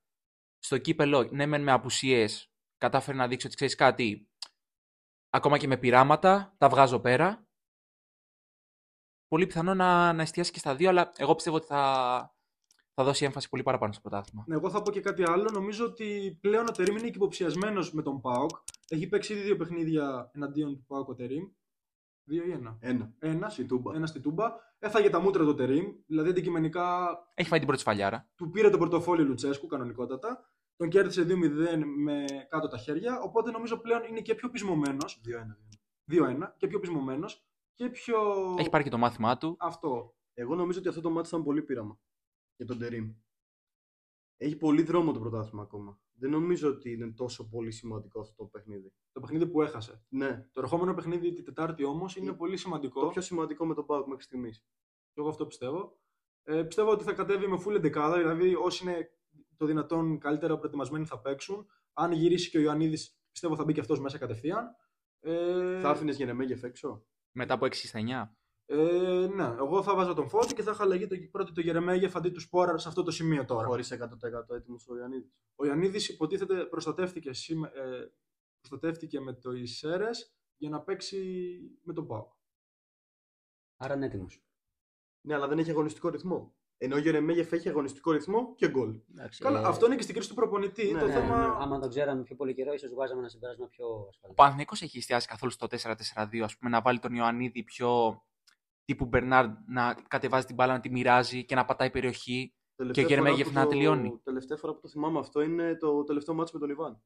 Στο 0.60 0.78
κύπελο, 0.78 1.30
ναι 1.32 1.46
μεν 1.46 1.64
με 1.64 1.72
απουσίες, 1.72 2.52
κατάφερε 2.78 3.18
να 3.18 3.28
δείξει 3.28 3.48
ότι 3.48 3.56
ξέρεις 3.56 3.76
κάτι, 3.76 4.30
ακόμα 5.30 5.58
και 5.58 5.68
με 5.68 5.78
πειράματα, 5.78 6.56
τα 6.58 6.70
βγάζω 6.70 7.00
πέρα. 7.00 7.48
Πολύ 9.28 9.48
πιθανό 9.48 9.74
να, 9.74 10.14
να 10.14 10.22
εστιάσει 10.22 10.52
και 10.52 10.60
στα 10.60 10.76
δύο, 10.76 10.90
αλλά 10.90 11.12
εγώ 11.16 11.36
πιστεύω 11.36 11.56
ότι 11.56 11.66
θα, 11.66 11.82
θα 12.94 13.04
δώσει 13.04 13.26
έμφαση 13.26 13.50
πολύ 13.50 13.64
παραπάνω 13.64 13.94
στο 13.94 14.02
πρωτάθλημα. 14.02 14.44
Ναι, 14.48 14.56
εγώ 14.56 14.70
θα 14.70 14.82
πω 14.82 14.92
και 14.92 15.02
κάτι 15.02 15.24
άλλο. 15.30 15.50
Νομίζω 15.54 15.86
ότι 15.86 16.38
πλέον 16.42 16.68
ο 16.68 16.72
Τερήμ 16.72 16.98
είναι 16.98 17.10
και 17.10 17.16
υποψιασμένος 17.16 17.94
με 17.94 18.02
τον 18.02 18.22
Πάοκ. 18.22 18.50
Έχει 18.88 19.08
παίξει 19.08 19.34
ήδη 19.34 19.42
δύο 19.42 19.56
παιχνίδια 19.56 20.32
εναντίον 20.34 20.76
του 20.76 20.86
Πάοκ 20.88 21.08
ο 21.08 21.16
Τερήμ. 21.16 21.44
Δύο 22.28 22.46
ή 22.46 22.52
ένα. 22.52 22.78
Ένα. 22.80 23.14
Ένα, 23.20 23.50
Στη 23.50 23.66
Τούμπα. 23.66 23.96
ένα 23.96 24.06
στη 24.06 24.20
Τούμπα. 24.20 24.52
Έφαγε 24.80 25.10
τα 25.10 25.20
μούτρα 25.20 25.44
του 25.44 25.56
Τερήμ. 25.56 25.86
Δηλαδή 26.08 26.30
αντικειμενικά 26.30 27.08
Έχει 27.34 27.48
φάει 27.50 27.58
την 27.60 27.68
πρώτη 27.68 27.82
σφαλιάρα. 27.82 28.30
του 28.36 28.50
πήρε 28.50 28.70
το 28.70 28.78
πορτοφόλι 28.78 29.24
Λουτσέσκου 29.24 29.68
κανονικότατα. 29.68 30.50
Τον 30.76 30.90
κέρδισε 30.90 31.24
2-0 31.24 31.84
με 31.98 32.26
κάτω 32.50 32.68
τα 32.68 32.78
χέρια. 32.78 33.20
Οπότε 33.20 33.52
νομίζω 33.52 33.78
πλέον 33.78 34.04
είναι 34.04 34.22
και 34.22 34.36
πιο 34.36 34.50
πεισμωμένος. 34.50 35.22
2-1. 35.26 35.58
2-1 36.12 36.54
και 36.58 36.68
πιο 36.68 36.80
πεισμωμένος. 36.80 37.46
Και 37.74 37.90
πιο. 37.90 38.16
Έχει 38.58 38.70
πάρει 38.70 38.84
και 38.84 38.90
το 38.90 38.98
μάθημά 38.98 39.38
του. 39.38 39.56
Αυτό. 39.60 40.16
Εγώ 40.34 40.56
νομίζω 40.56 40.80
ότι 40.80 40.88
αυτό 40.88 41.02
το 41.02 41.10
μάτι 41.10 41.28
ήταν 41.28 41.44
πολύ 41.44 41.62
πείραμα 41.62 42.00
για 42.56 42.66
τον 42.66 42.80
Τερήμ. 42.80 43.14
Έχει 44.38 44.56
πολύ 44.56 44.84
δρόμο 44.84 45.12
το 45.12 45.20
πρωτάθλημα 45.20 45.62
ακόμα. 45.64 46.00
Δεν 46.20 46.30
νομίζω 46.30 46.70
ότι 46.70 46.92
είναι 46.92 47.12
τόσο 47.12 47.48
πολύ 47.50 47.72
σημαντικό 47.72 48.20
αυτό 48.20 48.36
το 48.36 48.46
παιχνίδι. 48.46 48.94
Το 49.12 49.20
παιχνίδι 49.20 49.48
που 49.48 49.62
έχασε. 49.62 50.04
Ναι, 50.10 50.48
Το 50.52 50.62
ερχόμενο 50.62 50.94
παιχνίδι 50.94 51.34
την 51.34 51.44
Τετάρτη 51.44 51.84
όμως 51.84 52.16
είναι 52.16 52.30
Ε, 52.30 52.34
πολύ 52.34 52.58
σημαντικό. 52.58 53.02
το 53.02 53.08
πιο 53.08 53.22
σημαντικό 53.22 53.66
με 53.66 53.74
τον 53.74 53.86
Πάουκ 53.86 54.08
μέχρι 54.08 54.24
στιγμής. 54.24 54.58
Και 55.14 55.20
εγώ 55.22 55.30
αυτό 55.30 55.46
πιστεύω. 55.46 56.00
Ε, 56.44 56.64
πιστεύω 56.64 56.92
ότι 56.92 57.04
θα 57.04 57.14
κατέβει 57.14 57.48
με 57.48 57.58
full 57.66 57.76
11, 57.76 58.14
δηλαδή 58.18 58.56
όσοι 58.56 58.84
είναι 58.84 59.10
το 59.58 59.66
δυνατόν 59.66 60.20
καλύτερα 60.20 60.58
προετοιμασμένοι 60.58 61.06
θα 61.06 61.20
παίξουν. 61.20 61.68
Αν 61.94 62.12
γυρίσει 62.12 62.50
και 62.50 62.58
ο 62.58 62.62
Ιωαννίδης, 62.62 63.20
πιστεύω 63.32 63.56
θα 63.56 63.64
μπει 63.64 63.74
και 63.74 63.80
αυτός 63.80 64.00
μέσα 64.00 64.18
κατευθείαν. 64.18 64.66
Ε, 65.20 65.80
Θα 65.80 65.90
άφηνες 65.90 66.16
Γενεμέγεφ 66.18 66.64
έξω; 66.64 67.06
Μετά 67.32 67.54
από 67.54 67.66
6 67.66 67.74
στα 67.88 68.00
9. 68.00 68.38
Ε, 68.70 69.28
ναι, 69.34 69.44
εγώ 69.44 69.84
θα 69.84 69.96
βάζα 69.96 70.14
τον 70.14 70.30
Φώτη 70.30 70.54
και 70.54 70.62
θα 70.64 70.72
είχα 70.72 70.84
αλλαγεί 70.84 71.08
το, 71.08 71.16
πρώτο 71.32 71.54
το 71.54 71.62
Γερεμέγεφ 71.62 72.16
αντί 72.16 72.30
τους 72.30 72.44
Σπόρα 72.44 72.78
σε 72.78 72.88
αυτό 72.88 73.04
το 73.04 73.12
σημείο 73.12 73.46
τώρα. 73.46 73.68
Χωρίς 73.68 73.94
100% 73.94 74.56
έτοιμος 74.56 74.88
ο 74.88 74.98
Ιωαννίδης. 74.98 75.32
Ο 75.56 75.66
Ιωαννίδης 75.66 76.10
υποτίθεται 76.10 76.66
προστατεύτηκε, 76.66 77.34
σήμε- 77.34 77.76
ε, 77.76 78.06
προστατεύτηκε 78.60 79.20
με 79.20 79.34
το 79.34 79.52
Ισέρες 79.52 80.36
για 80.58 80.70
να 80.70 80.82
παίξει 80.82 81.22
με 81.84 81.94
τον 81.94 82.08
Πάο. 82.08 82.28
Άρα 83.78 83.94
είναι 83.96 84.06
έτοιμος. 84.06 84.42
Ναι, 85.22 85.34
αλλά 85.34 85.48
δεν 85.48 85.58
έχει 85.60 85.70
αγωνιστικό 85.70 86.10
ρυθμό. 86.10 86.56
Ενώ 86.80 86.96
ο 86.96 87.00
Γερεμέγεφ 87.00 87.52
έχει 87.52 87.70
αγωνιστικό 87.70 88.12
ρυθμό 88.12 88.54
και 88.56 88.70
γκολ. 88.70 89.00
Καλά, 89.38 89.68
αυτό 89.68 89.86
είναι 89.86 89.96
και 89.96 90.02
στην 90.02 90.14
κρίση 90.14 90.30
του 90.30 90.36
προπονητή. 90.36 90.92
ναι, 90.92 91.00
το 91.00 91.06
ναι, 91.06 91.14
θέμα. 91.14 91.38
ναι. 91.38 91.64
Άμα 91.64 91.80
το 91.80 91.88
ξέραμε 91.88 92.24
πιο 92.24 92.36
πολύ 92.36 92.54
καιρό, 92.54 92.74
ίσως 92.74 92.90
βγάζαμε 92.94 93.20
ένα 93.20 93.30
συμπέρασμα 93.30 93.68
πιο 93.68 93.88
Ο 93.88 94.08
ασφαλέ. 94.10 94.34
Παναθηναϊκός 94.34 94.82
έχει 94.82 94.98
εστιάσει 94.98 95.28
καθόλου 95.28 95.52
στο 95.52 95.68
4-4-2, 95.68 96.40
ας 96.44 96.58
πούμε, 96.58 96.70
να 96.72 96.82
βάλει 96.82 97.00
τον 97.00 97.14
Ιωαννίδη 97.14 97.64
πιο 97.64 98.22
τύπου 98.88 99.06
Μπερνάρ 99.06 99.46
να 99.68 99.94
κατεβάζει 100.08 100.46
την 100.46 100.56
μπάλα, 100.56 100.74
να 100.74 100.80
τη 100.80 100.90
μοιράζει 100.92 101.46
και 101.46 101.56
να 101.56 101.66
πατάει 101.66 101.90
περιοχή. 101.92 102.54
Τελευταία 102.76 103.06
ο 103.06 103.08
Γερεμέγεφ 103.08 103.48
φορά 103.48 103.50
που 103.50 103.56
να 103.56 103.64
το- 103.64 103.70
τελειώνει. 103.70 104.20
Τελευταία 104.24 104.58
φορά 104.58 104.74
που 104.74 104.80
το 104.82 104.88
θυμάμαι 104.88 105.20
αυτό 105.20 105.42
είναι 105.42 105.76
το 105.76 106.04
τελευταίο 106.04 106.36
μάτσο 106.36 106.54
με 106.54 106.60
τον 106.60 106.70
Ιβάν. 106.70 107.02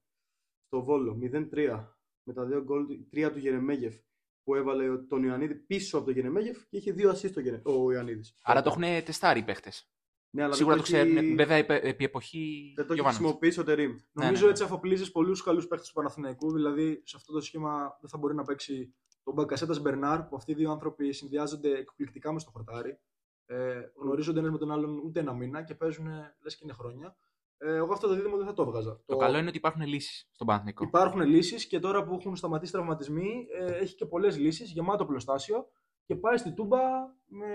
Στο 0.65 0.83
Βόλο, 0.83 1.15
0-3. 1.21 1.97
Με 2.23 2.33
τα 2.33 2.45
δύο 2.45 2.63
γκολ, 2.63 2.85
τρία 3.09 3.31
του 3.31 3.39
Γερεμέγεφ 3.39 3.95
που 4.43 4.55
έβαλε 4.55 4.97
τον 4.97 5.23
Ιωαννίδη 5.23 5.55
πίσω 5.55 5.97
από 5.97 6.05
τον 6.05 6.15
Γερεμέγεφ 6.15 6.57
και 6.69 6.77
είχε 6.77 6.91
δύο 6.91 7.11
assist 7.11 7.33
ο, 7.37 7.39
Γερε... 7.39 7.61
ο 7.63 7.91
Ιωαννίδης. 7.91 8.35
Άρα 8.43 8.61
το 8.61 8.69
έχουν 8.69 9.03
τεστάρει 9.03 9.39
οι 9.39 9.43
παίχτες. 9.43 9.91
Ναι, 10.35 10.43
αλλά 10.43 10.53
Σίγουρα 10.53 10.75
το 10.75 10.81
δεν 10.83 11.01
έχει- 11.07 11.13
ξέρουν. 11.15 11.35
Βέβαια, 11.35 11.55
επί, 11.57 11.73
επί 11.87 12.03
εποχή 12.03 12.73
Δεν 12.75 12.85
το 12.87 12.93
έχει 12.93 13.01
Γιωβάνοβιτς. 13.01 13.17
χρησιμοποιήσει 13.17 13.59
ο 13.59 13.63
Τερήμ. 13.63 13.95
Νομίζω 14.11 14.39
ναι, 14.39 14.45
ναι. 14.45 14.49
έτσι 14.51 14.63
αφοπλίζεις 14.63 15.11
πολλούς 15.11 15.43
καλούς 15.43 15.67
παίχτες 15.67 15.87
του 15.87 15.93
Παναθηναϊκού. 15.93 16.53
Δηλαδή 16.53 17.01
σε 17.05 17.15
αυτό 17.17 17.33
το 17.33 17.41
σχήμα 17.41 17.97
δεν 18.01 18.09
θα 18.09 18.17
μπορεί 18.17 18.35
να 18.35 18.43
παίξει 18.43 18.95
τον 19.23 19.33
Μπακασέτα 19.33 19.79
Μπερνάρ, 19.81 20.23
που 20.23 20.35
αυτοί 20.35 20.51
οι 20.51 20.55
δύο 20.55 20.71
άνθρωποι 20.71 21.11
συνδυάζονται 21.11 21.69
εκπληκτικά 21.69 22.31
μες 22.31 22.41
στο 22.41 22.51
χορτάρι. 22.51 22.99
Ε, 23.45 23.81
γνωρίζονται 23.95 24.39
ένας 24.39 24.51
με 24.51 24.57
τον 24.57 24.71
άλλον 24.71 24.97
ούτε 24.97 25.19
ένα 25.19 25.33
μήνα 25.33 25.63
και 25.63 25.75
παίζουν 25.75 26.05
λες 26.41 26.55
και 26.55 26.63
είναι 26.63 26.73
χρόνια. 26.73 27.15
Ε, 27.57 27.75
εγώ 27.75 27.93
αυτό 27.93 28.07
το 28.07 28.13
δίδυμο 28.13 28.37
δεν 28.37 28.45
θα 28.45 28.53
το 28.53 28.61
έβγαζα. 28.61 29.01
Το 29.05 29.15
καλό 29.15 29.37
είναι 29.37 29.47
ότι 29.47 29.57
υπάρχουν 29.57 29.81
λύσεις 29.81 30.29
στον 30.31 30.47
Παναθηναϊκό. 30.47 30.83
Υπάρχουν 30.83 31.21
λύσεις 31.21 31.67
και 31.67 31.79
τώρα 31.79 32.03
που 32.03 32.15
έχουν 32.19 32.35
σταματήσει 32.35 32.71
τραυματισμοί, 32.71 33.47
ε, 33.59 33.75
έχει 33.75 33.95
και 33.95 34.05
πολλές 34.05 34.37
λύσεις, 34.37 34.71
γεμάτο 34.71 35.05
οπλοστάσιο 35.05 35.67
και 36.05 36.15
πάει 36.15 36.37
στην 36.37 36.53
Τούμπα 36.53 36.79
με. 37.25 37.47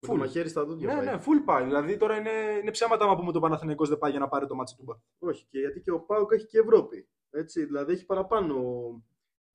Με 0.00 0.08
το 0.08 0.16
μαχαίρι 0.16 0.48
στα 0.48 0.64
δόντια. 0.64 0.86
Ναι, 0.86 0.94
πάει. 0.94 1.04
ναι, 1.04 1.22
full 1.22 1.42
πάει. 1.44 1.64
Δηλαδή 1.64 1.96
τώρα 1.96 2.16
είναι, 2.16 2.30
είναι 2.60 2.70
ψέματα 2.70 3.04
άμα 3.04 3.16
πούμε 3.16 3.32
το 3.32 3.40
Παναθηναϊκός 3.40 3.88
δεν 3.88 3.98
πάει 3.98 4.10
για 4.10 4.20
να 4.20 4.28
πάρει 4.28 4.46
το 4.46 4.54
ματς 4.54 4.76
Τούμπα. 4.76 4.94
Όχι, 5.18 5.46
και 5.50 5.58
γιατί 5.58 5.80
και 5.80 5.90
ο 5.90 6.00
ΠΑΟΚ 6.00 6.32
έχει 6.32 6.46
και 6.46 6.58
Ευρώπη. 6.58 7.08
Έτσι, 7.30 7.64
δηλαδή 7.64 7.92
έχει 7.92 8.06
παραπάνω 8.06 8.54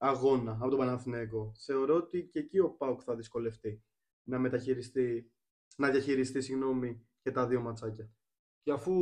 αγώνα 0.01 0.51
από 0.61 0.69
τον 0.69 0.79
Παναθηναϊκό. 0.79 1.51
Θεωρώ 1.65 1.95
ότι 1.95 2.29
και 2.31 2.39
εκεί 2.39 2.59
ο 2.59 2.69
Πάουκ 2.69 3.01
θα 3.03 3.15
δυσκολευτεί 3.15 3.83
να 4.23 4.39
μεταχειριστεί, 4.39 5.31
να 5.77 5.89
διαχειριστεί 5.89 6.41
συγγνώμη, 6.41 7.07
και 7.21 7.31
τα 7.31 7.47
δύο 7.47 7.61
ματσάκια. 7.61 8.11
Και 8.61 8.71
αφού 8.71 8.93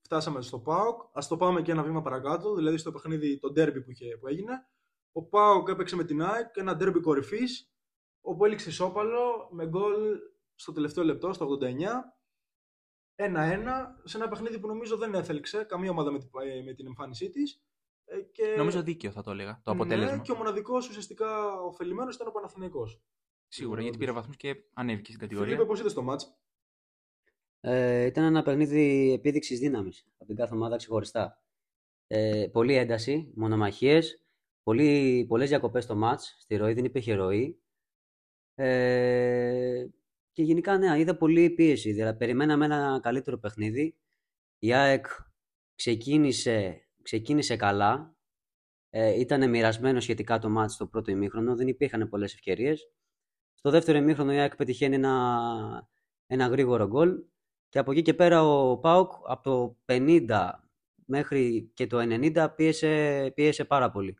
φτάσαμε 0.00 0.40
στο 0.42 0.58
ΠΑΟΚ, 0.60 1.00
ας 1.12 1.28
το 1.28 1.36
πάμε 1.36 1.62
και 1.62 1.70
ένα 1.70 1.82
βήμα 1.82 2.02
παρακάτω, 2.02 2.54
δηλαδή 2.54 2.76
στο 2.76 2.92
παιχνίδι, 2.92 3.38
το 3.38 3.50
ντέρμπι 3.52 3.82
που, 3.82 3.90
είχε, 3.90 4.16
που 4.16 4.26
έγινε. 4.26 4.68
Ο 5.12 5.22
ΠΑΟΚ 5.24 5.68
έπαιξε 5.68 5.96
με 5.96 6.04
την 6.04 6.22
ΑΕΚ 6.22 6.56
ένα 6.56 6.76
ντέρμπι 6.76 7.00
κορυφής, 7.00 7.72
όπου 8.20 8.44
έληξε 8.44 8.68
ισόπαλο 8.68 9.48
με 9.50 9.66
γκολ 9.66 10.18
στο 10.54 10.72
τελευταίο 10.72 11.04
λεπτό, 11.04 11.32
στο 11.32 11.46
89. 11.46 12.14
1-1 13.16 14.00
σε 14.04 14.16
ένα 14.16 14.28
παιχνίδι 14.28 14.58
που 14.58 14.66
νομίζω 14.66 14.96
δεν 14.96 15.14
έθελξε 15.14 15.64
καμία 15.64 15.90
ομάδα 15.90 16.10
με, 16.10 16.18
την- 16.18 16.30
ε, 16.42 16.62
με 16.62 16.72
την 16.74 16.86
εμφάνισή 16.86 17.30
της. 17.30 17.62
Και... 18.32 18.54
Νομίζω 18.56 18.82
δίκαιο 18.82 19.10
θα 19.10 19.22
το 19.22 19.30
έλεγα. 19.30 19.60
Το 19.64 19.70
αποτέλεσμα. 19.70 20.16
Ναι, 20.16 20.22
και 20.22 20.32
ο 20.32 20.36
μοναδικός 20.36 20.88
ουσιαστικά 20.88 21.60
ωφελημένος 21.60 22.14
ήταν 22.14 22.26
ο 22.26 22.30
Παναθηναϊκός. 22.30 23.02
Σίγουρα, 23.48 23.82
γιατί 23.82 23.98
πήρε 23.98 24.12
βαθμούς 24.12 24.36
και 24.36 24.54
ανέβηκε 24.74 25.08
στην 25.08 25.20
κατηγορία. 25.20 25.50
Φιλίππε, 25.50 25.68
πώς 25.68 25.80
είδες 25.80 25.92
το 25.92 26.02
μάτς; 26.02 26.38
Ε, 27.60 28.04
ήταν 28.04 28.24
ένα 28.24 28.42
παιχνίδι 28.42 29.12
επίδειξης 29.12 29.58
δύναμης 29.58 30.06
από 30.16 30.26
την 30.26 30.36
κάθε 30.36 30.54
ομάδα 30.54 30.76
ξεχωριστά. 30.76 31.42
Ε, 32.06 32.46
πολύ 32.52 32.74
ένταση, 32.74 33.32
μονομαχίες, 33.34 34.24
πολύ, 34.62 35.24
πολλές 35.28 35.48
διακοπές 35.48 35.84
στο 35.84 35.96
μάτς, 35.96 36.36
στη 36.38 36.56
ροή 36.56 36.72
δεν 36.72 36.84
υπήρχε 36.84 37.14
ροή. 37.14 37.58
Ε, 38.54 39.86
και 40.32 40.42
γενικά, 40.42 40.78
ναι, 40.78 40.98
είδα 40.98 41.16
πολύ 41.16 41.50
πίεση. 41.50 41.92
Δηλαδή, 41.92 42.18
περιμέναμε 42.18 42.64
ένα 42.64 43.00
καλύτερο 43.02 43.38
παιχνίδι. 43.38 43.96
Η 44.58 44.72
ΑΕΚ 44.72 45.06
ξεκίνησε, 45.74 46.83
ξεκίνησε 47.04 47.56
καλά. 47.56 48.16
Ε, 48.90 49.20
ήταν 49.20 49.50
μοιρασμένο 49.50 50.00
σχετικά 50.00 50.38
το 50.38 50.48
μάτς 50.48 50.74
στο 50.74 50.86
πρώτο 50.86 51.10
ημίχρονο. 51.10 51.56
Δεν 51.56 51.68
υπήρχαν 51.68 52.08
πολλές 52.08 52.34
ευκαιρίες. 52.34 52.90
Στο 53.54 53.70
δεύτερο 53.70 53.98
ημίχρονο 53.98 54.32
η 54.32 54.38
ΑΕΚ 54.38 54.56
πετυχαίνει 54.56 54.94
ένα, 54.94 55.88
ένα 56.26 56.46
γρήγορο 56.46 56.86
γκολ. 56.86 57.22
Και 57.68 57.78
από 57.78 57.92
εκεί 57.92 58.02
και 58.02 58.14
πέρα 58.14 58.42
ο 58.44 58.78
ΠΑΟΚ 58.78 59.12
από 59.24 59.42
το 59.42 59.76
50 59.84 60.50
μέχρι 61.06 61.70
και 61.74 61.86
το 61.86 61.98
90 62.00 62.48
πίεσε, 62.56 63.32
πίεσε 63.34 63.64
πάρα 63.64 63.90
πολύ. 63.90 64.18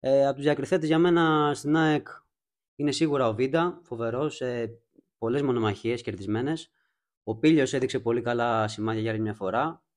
Ε, 0.00 0.26
από 0.26 0.34
τους 0.34 0.44
διακριθέτες 0.44 0.88
για 0.88 0.98
μένα 0.98 1.52
στην 1.54 1.76
ΑΕΚ 1.76 2.08
είναι 2.76 2.92
σίγουρα 2.92 3.28
ο 3.28 3.34
Βίντα, 3.34 3.80
φοβερός, 3.84 4.40
ε, 4.40 4.80
πολλές 5.18 5.42
μονομαχίες 5.42 6.02
κερδισμένες. 6.02 6.70
Ο 7.22 7.36
Πίλιος 7.36 7.72
έδειξε 7.72 7.98
πολύ 8.00 8.20
καλά 8.20 8.68
σημάδια 8.68 9.00
για 9.00 9.10
άλλη 9.10 9.20
μια 9.20 9.34
φορά, 9.34 9.82
ο 9.84 9.87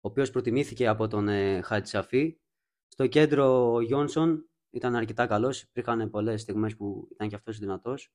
οποίος 0.00 0.30
προτιμήθηκε 0.30 0.86
από 0.86 1.08
τον 1.08 1.28
ε, 1.28 1.60
Χατσαφή. 1.62 2.38
Στο 2.88 3.06
κέντρο 3.06 3.72
ο 3.72 3.80
Γιόνσον 3.80 4.48
ήταν 4.70 4.94
αρκετά 4.96 5.26
καλός, 5.26 5.62
υπήρχαν 5.62 6.10
πολλές 6.10 6.40
στιγμές 6.40 6.76
που 6.76 7.08
ήταν 7.12 7.28
και 7.28 7.34
αυτός 7.34 7.58
δυνατός. 7.58 8.12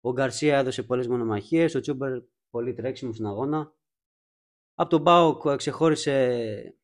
Ο 0.00 0.12
Γκαρσία 0.12 0.58
έδωσε 0.58 0.82
πολλές 0.82 1.08
μονομαχίες, 1.08 1.74
ο 1.74 1.80
Τσούμπερ 1.80 2.20
πολύ 2.50 2.72
τρέξιμο 2.72 3.12
στην 3.12 3.26
αγώνα. 3.26 3.74
Από 4.74 4.90
τον 4.90 5.00
Μπάουκ 5.00 5.44
ε, 5.44 5.56
ξεχώρισε, 5.56 6.78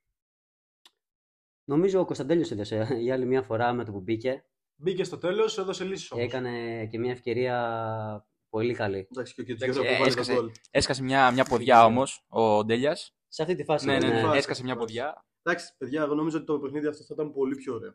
νομίζω 1.64 2.00
ο 2.00 2.04
Κωνσταντέλιος 2.04 2.50
έδωσε 2.50 2.88
για 2.98 3.14
άλλη 3.14 3.26
μια 3.26 3.42
φορά 3.42 3.72
με 3.72 3.84
το 3.84 3.92
που 3.92 4.00
μπήκε. 4.00 4.44
Μπήκε 4.76 5.04
στο 5.04 5.18
τέλος, 5.18 5.58
έδωσε 5.58 5.84
λύσεις 5.84 6.08
Και 6.08 6.14
όμως. 6.14 6.26
έκανε 6.26 6.86
και 6.86 6.98
μια 6.98 7.10
ευκαιρία 7.12 8.26
πολύ 8.48 8.74
καλή. 8.74 9.08
Εντάξει, 9.10 9.34
και 9.34 9.40
ο 9.40 9.44
Εντάξει, 9.44 9.64
Κιτζιόρα 9.66 9.88
ε, 9.88 9.92
που 9.92 10.02
βάλει 10.02 10.14
το 10.14 10.20
έσκασε. 10.20 10.40
γκολ. 10.40 10.50
Έσκασε 10.70 11.02
μια, 11.02 11.30
μια 11.30 11.44
ποδιά 11.44 11.84
όμως 11.84 12.24
ο 12.28 12.64
Ντέλιας. 12.64 13.16
Σε 13.34 13.42
αυτή 13.42 13.54
τη 13.54 13.64
φάση. 13.64 13.86
Ναι, 13.86 13.92
ναι, 13.92 13.98
ήταν, 13.98 14.10
ναι, 14.10 14.18
ε, 14.18 14.22
φάση, 14.22 14.38
έσκασε 14.38 14.62
μια 14.62 14.74
φάση. 14.74 14.86
ποδιά. 14.86 15.24
Εντάξει, 15.42 15.74
παιδιά, 15.78 16.02
εγώ 16.02 16.14
νομίζω 16.14 16.36
ότι 16.36 16.46
το 16.46 16.58
παιχνίδι 16.60 16.86
αυτό 16.86 17.04
θα 17.04 17.14
ήταν 17.14 17.32
πολύ 17.32 17.54
πιο 17.56 17.74
ωραίο. 17.74 17.90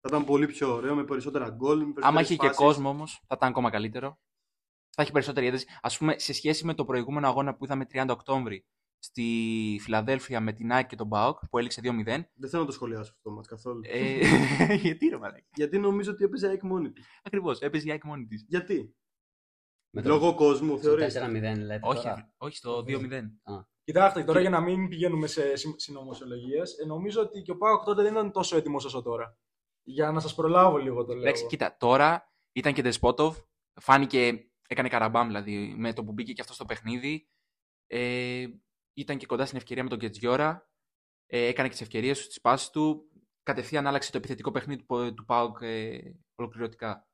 Θα 0.00 0.08
ήταν 0.08 0.24
πολύ 0.24 0.46
πιο 0.46 0.74
ωραίο 0.74 0.94
με 0.94 1.04
περισσότερα 1.04 1.50
γκολ. 1.50 1.76
με 1.78 1.82
Άμα 1.82 1.92
περισσότερες 1.92 2.28
είχε 2.28 2.36
και 2.36 2.46
φάσεις. 2.46 2.62
κόσμο 2.64 2.88
όμως, 2.88 3.12
θα 3.26 3.34
ήταν 3.36 3.48
ακόμα 3.48 3.70
καλύτερο. 3.70 4.18
Θα 4.90 5.02
έχει 5.02 5.12
περισσότερη 5.12 5.46
ένταση. 5.46 5.66
Α 5.80 5.88
πούμε, 5.98 6.18
σε 6.18 6.32
σχέση 6.32 6.64
με 6.64 6.74
το 6.74 6.84
προηγούμενο 6.84 7.26
αγώνα 7.28 7.54
που 7.56 7.64
είδαμε 7.64 7.86
30 7.92 8.06
Οκτώβρη 8.10 8.66
στη 8.98 9.78
Φιλαδέλφια 9.82 10.40
με 10.40 10.52
την 10.52 10.72
ΑΕΚ 10.72 10.86
και 10.86 10.96
τον 10.96 11.06
Μπάουκ 11.06 11.38
που 11.50 11.58
έληξε 11.58 11.80
2-0. 11.84 12.04
Δεν 12.34 12.50
θέλω 12.50 12.60
να 12.62 12.66
το 12.68 12.72
σχολιάσω 12.72 13.10
αυτό 13.10 13.22
το 13.22 13.30
μάτς 13.30 13.48
καθόλου. 13.48 13.80
Ε, 13.84 14.18
γιατί 14.82 15.08
ρε 15.08 15.18
μαλάκα. 15.18 15.46
Γιατί 15.54 15.78
νομίζω 15.78 16.10
ότι 16.12 16.24
έπαιζε 16.24 16.48
ΑΕΚ 16.48 16.62
μόνη 16.62 16.92
της. 16.92 17.06
Ακριβώς, 17.22 17.58
έπαιζε 17.60 17.88
η 17.88 17.90
ΑΕΚ 17.90 18.04
μόνη 18.04 18.26
της. 18.26 18.44
Γιατί; 18.48 18.96
με 19.90 20.02
το- 20.02 20.08
Λόγω 20.08 20.34
κόσμου, 20.34 20.76
στο 20.78 20.88
θεωρείς; 20.88 21.14
4-0 21.14 21.30
λέτε 21.64 21.80
Όχι, 21.82 22.02
τώρα. 22.02 22.34
όχι, 22.36 22.56
στο 22.56 22.82
2-0. 22.82 23.22
Κοιτάξτε, 23.86 24.24
τώρα 24.24 24.40
για 24.40 24.50
να 24.50 24.60
μην 24.60 24.88
πηγαίνουμε 24.88 25.26
σε 25.26 25.56
συνωμοσιολογίες, 25.76 26.76
νομίζω 26.86 27.20
ότι 27.20 27.42
και 27.42 27.50
ο 27.50 27.56
Πάοκ 27.56 27.84
τότε 27.84 28.02
δεν 28.02 28.12
ήταν 28.12 28.32
τόσο 28.32 28.56
έτοιμος 28.56 28.84
όσο 28.84 29.02
τώρα. 29.02 29.38
Για 29.82 30.12
να 30.12 30.20
σας 30.20 30.34
προλάβω 30.34 30.76
λίγο 30.76 31.04
το 31.04 31.12
λέω. 31.12 31.22
Εντάξει, 31.22 31.46
κοίτα, 31.46 31.76
τώρα 31.76 32.32
ήταν 32.52 32.72
και 32.72 32.82
Δεσπότοβ. 32.82 33.38
Φάνηκε, 33.80 34.50
έκανε 34.68 34.88
καραμπάμ 34.88 35.26
δηλαδή 35.26 35.74
με 35.76 35.92
το 35.92 36.04
που 36.04 36.12
μπήκε 36.12 36.32
και 36.32 36.40
αυτό 36.40 36.54
στο 36.54 36.64
παιχνίδι. 36.64 37.28
Ε, 37.86 38.46
ήταν 38.94 39.18
και 39.18 39.26
κοντά 39.26 39.46
στην 39.46 39.58
ευκαιρία 39.58 39.82
με 39.82 39.88
τον 39.88 39.98
Κετζιόρα. 39.98 40.70
Ε, 41.26 41.46
έκανε 41.46 41.68
και 41.68 41.74
τις 41.74 41.82
ευκαιρίες 41.82 42.20
του, 42.20 42.26
τις 42.26 42.40
πάσει 42.40 42.72
του. 42.72 43.10
Κατευθείαν 43.42 43.86
άλλαξε 43.86 44.10
το 44.10 44.18
επιθετικό 44.18 44.50
παιχνίδι 44.50 44.84
του, 44.84 45.14
του 45.14 45.24
Πάουκ 45.24 45.58
ε, 45.60 45.98
ολοκληρωτικά. 46.34 47.05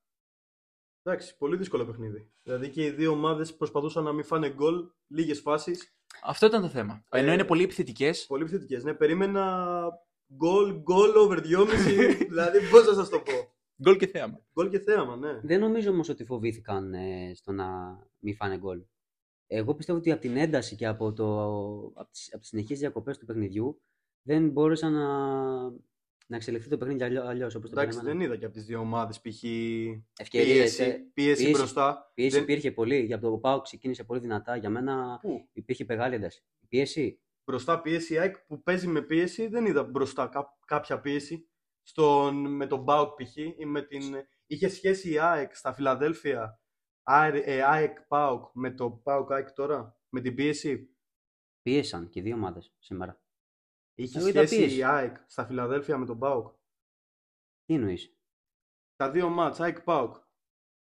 Εντάξει, 1.02 1.36
πολύ 1.36 1.56
δύσκολο 1.56 1.84
παιχνίδι. 1.84 2.30
Δηλαδή 2.42 2.68
και 2.70 2.84
οι 2.84 2.90
δύο 2.90 3.10
ομάδες 3.10 3.56
προσπαθούσαν 3.56 4.04
να 4.04 4.12
μην 4.12 4.24
φάνε 4.24 4.50
γκολ, 4.50 4.90
λίγες 5.06 5.40
φάσεις. 5.40 5.96
Αυτό 6.24 6.46
ήταν 6.46 6.62
το 6.62 6.68
θέμα. 6.68 7.04
Ε, 7.08 7.18
Ενώ 7.18 7.32
είναι 7.32 7.44
πολύ 7.44 7.62
επιθετικές, 7.62 8.26
Πολύ 8.26 8.42
επιθετικές. 8.42 8.84
Ναι, 8.84 8.94
περίμενα 8.94 9.88
γκολ, 10.34 10.80
γκολ 10.80 11.16
over 11.16 11.38
2,5. 11.38 12.16
δηλαδή, 12.28 12.58
πώς 12.70 12.86
να 12.86 12.94
σας 12.94 13.08
το 13.08 13.18
πω. 13.18 13.32
γκολ 13.82 13.96
και 13.96 14.06
θέαμα. 14.06 14.40
Γκολ 14.54 14.70
και 14.70 14.78
θέαμα, 14.78 15.16
ναι. 15.16 15.40
Δεν 15.42 15.60
νομίζω 15.60 15.90
όμως 15.90 16.08
ότι 16.08 16.24
φοβήθηκαν 16.24 16.94
ε, 16.94 17.32
στο 17.34 17.52
να 17.52 17.98
μην 18.18 18.36
φάνε 18.36 18.58
γκολ. 18.58 18.82
Εγώ 19.46 19.74
πιστεύω 19.74 19.98
ότι 19.98 20.12
από 20.12 20.20
την 20.20 20.36
ένταση 20.36 20.76
και 20.76 20.86
από, 20.86 21.12
το, 21.12 21.44
από, 21.94 22.10
τις, 22.10 22.28
από 22.32 22.40
τις 22.40 22.48
συνεχείς 22.48 22.78
διακοπές 22.78 23.18
του 23.18 23.26
παιχνιδιού 23.26 23.82
δεν 24.22 24.50
μπόρεσαν 24.50 24.92
να, 24.92 25.08
να 26.32 26.38
εξελιχθεί 26.38 26.68
το 26.68 26.76
παιχνίδι 26.76 27.02
αλλιώ- 27.02 27.24
αλλιώς 27.26 27.54
όπως 27.54 27.70
το 27.70 27.80
Εντάξει, 27.80 27.96
περιμέναμε. 27.98 28.24
δεν 28.26 28.30
είδα 28.30 28.40
και 28.40 28.44
από 28.44 28.54
τις 28.54 28.64
δύο 28.64 28.78
ομάδες 28.78 29.20
π.χ. 29.20 29.42
Ευκαιρίες, 30.20 30.76
πίεση, 30.76 30.82
ε, 30.82 31.10
πίεση, 31.14 31.42
πίεση. 31.44 31.50
μπροστά. 31.50 32.10
Πίεση 32.14 32.34
Δεν- 32.34 32.42
υπήρχε 32.42 32.72
πολύ. 32.72 32.98
Για 33.04 33.18
το 33.18 33.38
ΠΑΟ 33.38 33.60
ξεκίνησε 33.60 34.04
πολύ 34.04 34.20
δυνατά. 34.20 34.56
Για 34.56 34.70
μένα 34.70 35.18
Πού; 35.22 35.48
υπήρχε 35.52 35.84
μεγάλη 35.88 36.14
ένταση. 36.14 36.44
Η 36.60 36.66
πίεση; 36.66 37.20
Μπροστά 37.44 37.80
πίεση, 37.80 38.14
η 38.14 38.18
ΑΕΚ 38.18 38.38
που 38.38 38.62
παίζει 38.62 38.86
με 38.86 39.02
πίεση, 39.02 39.46
δεν 39.46 39.66
είδα 39.66 39.84
μπροστά 39.84 40.26
κά- 40.26 40.58
κάποια 40.66 41.00
πίεση. 41.00 41.46
Στον, 41.82 42.54
με 42.56 42.66
τον 42.66 42.82
Μπάουκ 42.82 43.14
π.χ. 43.22 43.36
ή 43.36 43.64
με 43.66 43.82
την... 43.82 44.02
Είχε 44.46 44.68
σχέση 44.68 45.10
η 45.12 45.18
ΑΕΚ 45.18 45.54
στα 45.56 45.72
Φιλαδέλφια, 45.72 46.60
Α- 47.02 47.26
ε, 47.44 47.62
ΑΕΚ 47.62 48.00
Πάουκ 48.02 48.50
με 48.54 48.70
το 48.74 48.90
Πάουκ 48.90 49.32
ΑΕΚ 49.32 49.52
τώρα, 49.52 49.98
με 50.08 50.20
την 50.20 50.34
πίεση; 50.34 50.96
Πίεσαν 51.62 52.08
και 52.08 52.18
οι 52.20 52.22
δύο 52.22 52.34
ομάδες 52.34 52.74
σήμερα. 52.78 53.21
Είχε 53.94 54.18
Εγώ 54.18 54.28
είδα 54.28 54.46
σχέση 54.46 54.60
πίεση. 54.62 54.76
η 54.78 54.84
ΑΕΚ 54.84 55.16
στα 55.26 55.46
Φιλαδέλφια 55.46 55.98
με 55.98 56.06
τον 56.06 56.18
Πάουκ. 56.18 56.48
Τι 57.64 57.74
εννοείς; 57.74 58.16
Τα 58.96 59.10
δύο 59.10 59.28
μάτς, 59.28 59.60
ΑΕΚ 59.60 59.80
Πάουκ. 59.80 60.14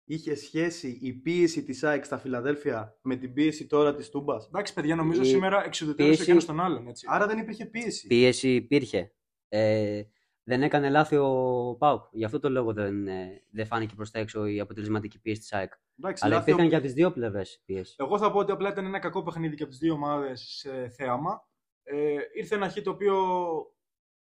Είχε 0.06 0.36
σχέση 0.36 1.00
η 1.02 1.14
πίεση 1.14 1.64
της 1.64 1.84
ΑΕΚ 1.84 2.06
στα 2.06 2.18
Φιλαδέλφια 2.18 2.98
με 3.02 3.16
την 3.16 3.34
πίεση 3.34 3.68
τώρα 3.68 3.96
της 3.96 4.10
Τούμπας; 4.10 4.46
Εντάξει, 4.48 4.74
παιδιά, 4.74 4.96
νομίζω 4.96 5.22
Η 5.22 5.26
σήμερα 5.26 5.64
εξουδετερώσε 5.66 6.16
πίεση- 6.16 6.26
και 6.26 6.38
ένα 6.38 6.46
τον 6.46 6.60
άλλον. 6.60 6.88
Έτσι. 6.88 7.06
Άρα 7.10 7.28
δεν 7.28 7.38
υπήρχε 7.38 7.66
πίεση. 7.66 8.08
Πίεση 8.08 8.56
υπήρχε. 8.56 9.14
Ε, 9.48 10.04
δεν 10.44 10.64
έκανε 10.64 10.90
λάθη 10.90 11.16
ο 11.16 11.76
ΠΑΟΚ. 11.80 12.04
Γι' 12.12 12.24
αυτό 12.26 12.40
το 12.40 12.50
λόγο 12.50 12.74
δεν, 12.74 13.08
ε, 13.08 13.44
δεν 13.50 13.66
φάνηκε 13.66 13.96
προς 13.96 14.12
τα 14.12 14.20
έξω 14.20 14.46
η 14.46 14.60
αποτελεσματική 14.60 15.20
πίεση 15.22 15.40
της 15.40 15.54
ΑΕΚ. 15.54 15.72
Εντάξει, 16.00 16.26
Αλλά 16.26 16.34
λάθη 16.36 16.44
υπήρχαν 16.50 16.66
ο- 16.68 16.70
και 16.70 16.76
από 16.76 16.86
τις 16.86 16.94
δύο 16.94 17.12
πλευρές 17.12 17.62
πίεση. 17.66 17.96
Εγώ 17.98 18.18
θα 18.18 18.32
πω 18.32 18.38
ότι 18.40 18.52
απλά 18.52 18.70
ήταν 18.70 18.86
ένα 18.86 19.00
κακό 19.00 19.24
παιχνίδι 19.24 19.56
και 19.56 19.62
από 19.64 19.72
τις 19.72 19.80
δύο 19.82 19.94
ομάδες 19.94 20.42
σε 20.42 20.90
θέαμα. 20.90 21.48
Ε, 21.84 22.16
ήρθε 22.34 22.56
ένα 22.56 22.70
χ 22.70 22.82
το 22.84 22.90
οποίο 22.92 23.16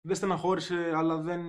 δεν 0.00 0.16
στεναχώρησε, 0.16 0.92
αλλά 0.94 1.20
δεν 1.20 1.40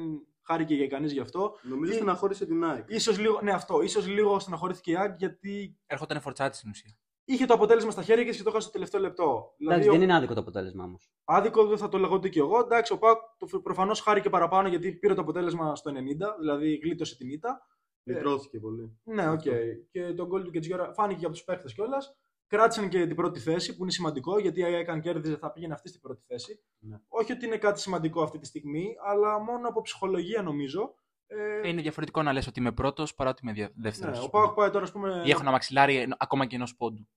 χάρηκε 0.41 0.75
για 0.75 0.87
κανείς 0.87 1.11
γι' 1.11 1.19
αυτό. 1.19 1.57
Νομίζω 1.61 1.91
Ή- 1.91 1.95
στεναχώρησε 1.95 2.45
την 2.45 2.63
ΑΕΚ. 2.63 2.83
Ίσως 2.87 3.19
λίγο, 3.19 3.39
ναι, 3.41 3.51
αυτό. 3.51 3.81
Ίσως 3.81 4.07
λίγο 4.07 4.39
στεναχωρήθηκε 4.39 4.91
η 4.91 4.95
ΑΕΚ 4.97 5.15
γιατί 5.17 5.77
Έρχονταν 5.87 6.21
φορτσάτη 6.21 6.57
στην 6.57 6.69
ουσία. 6.69 6.97
είχε 7.25 7.45
το 7.45 7.53
αποτέλεσμα 7.53 7.91
στα 7.91 8.01
χέρια 8.03 8.25
της 8.25 8.37
και 8.37 8.43
το 8.43 8.49
έχασες 8.49 8.63
στο 8.63 8.71
τελευταίο 8.73 9.01
λεπτό. 9.01 9.55
Εντάξει, 9.57 9.87
ο- 9.87 9.91
δεν 9.91 10.01
είναι 10.01 10.15
άδικο 10.15 10.33
το 10.33 10.39
αποτέλεσμα 10.39 10.83
όμως. 10.83 11.11
Άδικο 11.23 11.65
δεν 11.67 11.77
θα 11.77 11.89
το 11.89 11.97
λέγω 11.97 12.15
ούτε 12.15 12.29
και 12.29 12.39
εγώ. 12.39 12.59
Εντάξει, 12.59 12.93
ο 12.93 12.97
Πάουκ 12.97 13.17
προφανώς 13.63 13.99
χάρηκε 14.01 14.29
παραπάνω 14.29 14.67
γιατί 14.67 14.91
πήρε 14.91 15.13
το 15.13 15.21
αποτέλεσμα 15.21 15.75
στο 15.75 15.91
90, 15.91 16.35
δηλαδή 16.39 16.75
γλίτωσε 16.83 17.17
την 17.17 17.29
ήττα. 17.29 17.61
Λυτρώθηκε 18.03 18.59
πολύ. 18.59 18.99
Ναι, 19.03 19.29
οκ. 19.29 19.33
Αυτό. 19.37 19.51
Και 19.91 20.13
τον 20.13 20.27
γκολ 20.27 20.43
του 20.43 20.51
Κεντζιόρα 20.51 20.93
φάνηκε 20.93 21.19
και 21.19 21.25
από 21.25 21.33
τους 21.35 21.43
παίχτες 21.43 21.71
κιόλας. 21.73 22.17
Κράτησαν 22.47 22.89
και 22.89 23.07
την 23.07 23.15
πρώτη 23.15 23.39
θέση 23.39 23.75
που 23.75 23.81
είναι 23.81 23.91
σημαντικό 23.91 24.39
γιατί 24.39 24.59
η 24.59 24.63
ΑΕΚ 24.63 24.89
αν 24.89 25.01
κέρδιζε 25.01 25.37
θα 25.37 25.51
πήγαινε 25.51 25.73
αυτή 25.73 25.87
στην 25.89 26.01
πρώτη 26.01 26.23
θέση. 26.27 26.63
Ναι. 26.79 26.97
Όχι 27.07 27.31
ότι 27.31 27.45
είναι 27.45 27.57
κάτι 27.57 27.79
σημαντικό 27.79 28.21
αυτή 28.21 28.37
τη 28.39 28.45
στιγμή, 28.45 28.95
αλλά 29.05 29.39
μόνο 29.39 29.67
από 29.67 29.81
ψυχολογία 29.81 30.41
νομίζω. 30.41 30.95
Ε, 31.27 31.67
Είναι 31.69 31.81
διαφορετικό 31.81 32.23
να 32.23 32.33
λες 32.33 32.47
ότι 32.47 32.59
είμαι 32.59 32.71
πρώτος 32.71 33.13
παρά 33.15 33.29
ότι 33.29 33.41
είμαι 33.47 33.71
δεύτερος. 33.75 34.19
ναι, 34.19 34.25
ο 34.25 34.29
ΠΑΟΚ 34.29 34.53
πάει 34.53 34.69
τώρα, 34.69 34.83
ας 34.83 34.91
πούμε, 34.91 35.21
Ή 35.25 35.29
έχω 35.29 35.41
ένα 35.41 35.51
μαξιλάρι 35.51 35.95
ενο- 35.97 36.15
ακόμα 36.19 36.45
και 36.45 36.55
ενός 36.55 36.75
πόντου. 36.75 37.07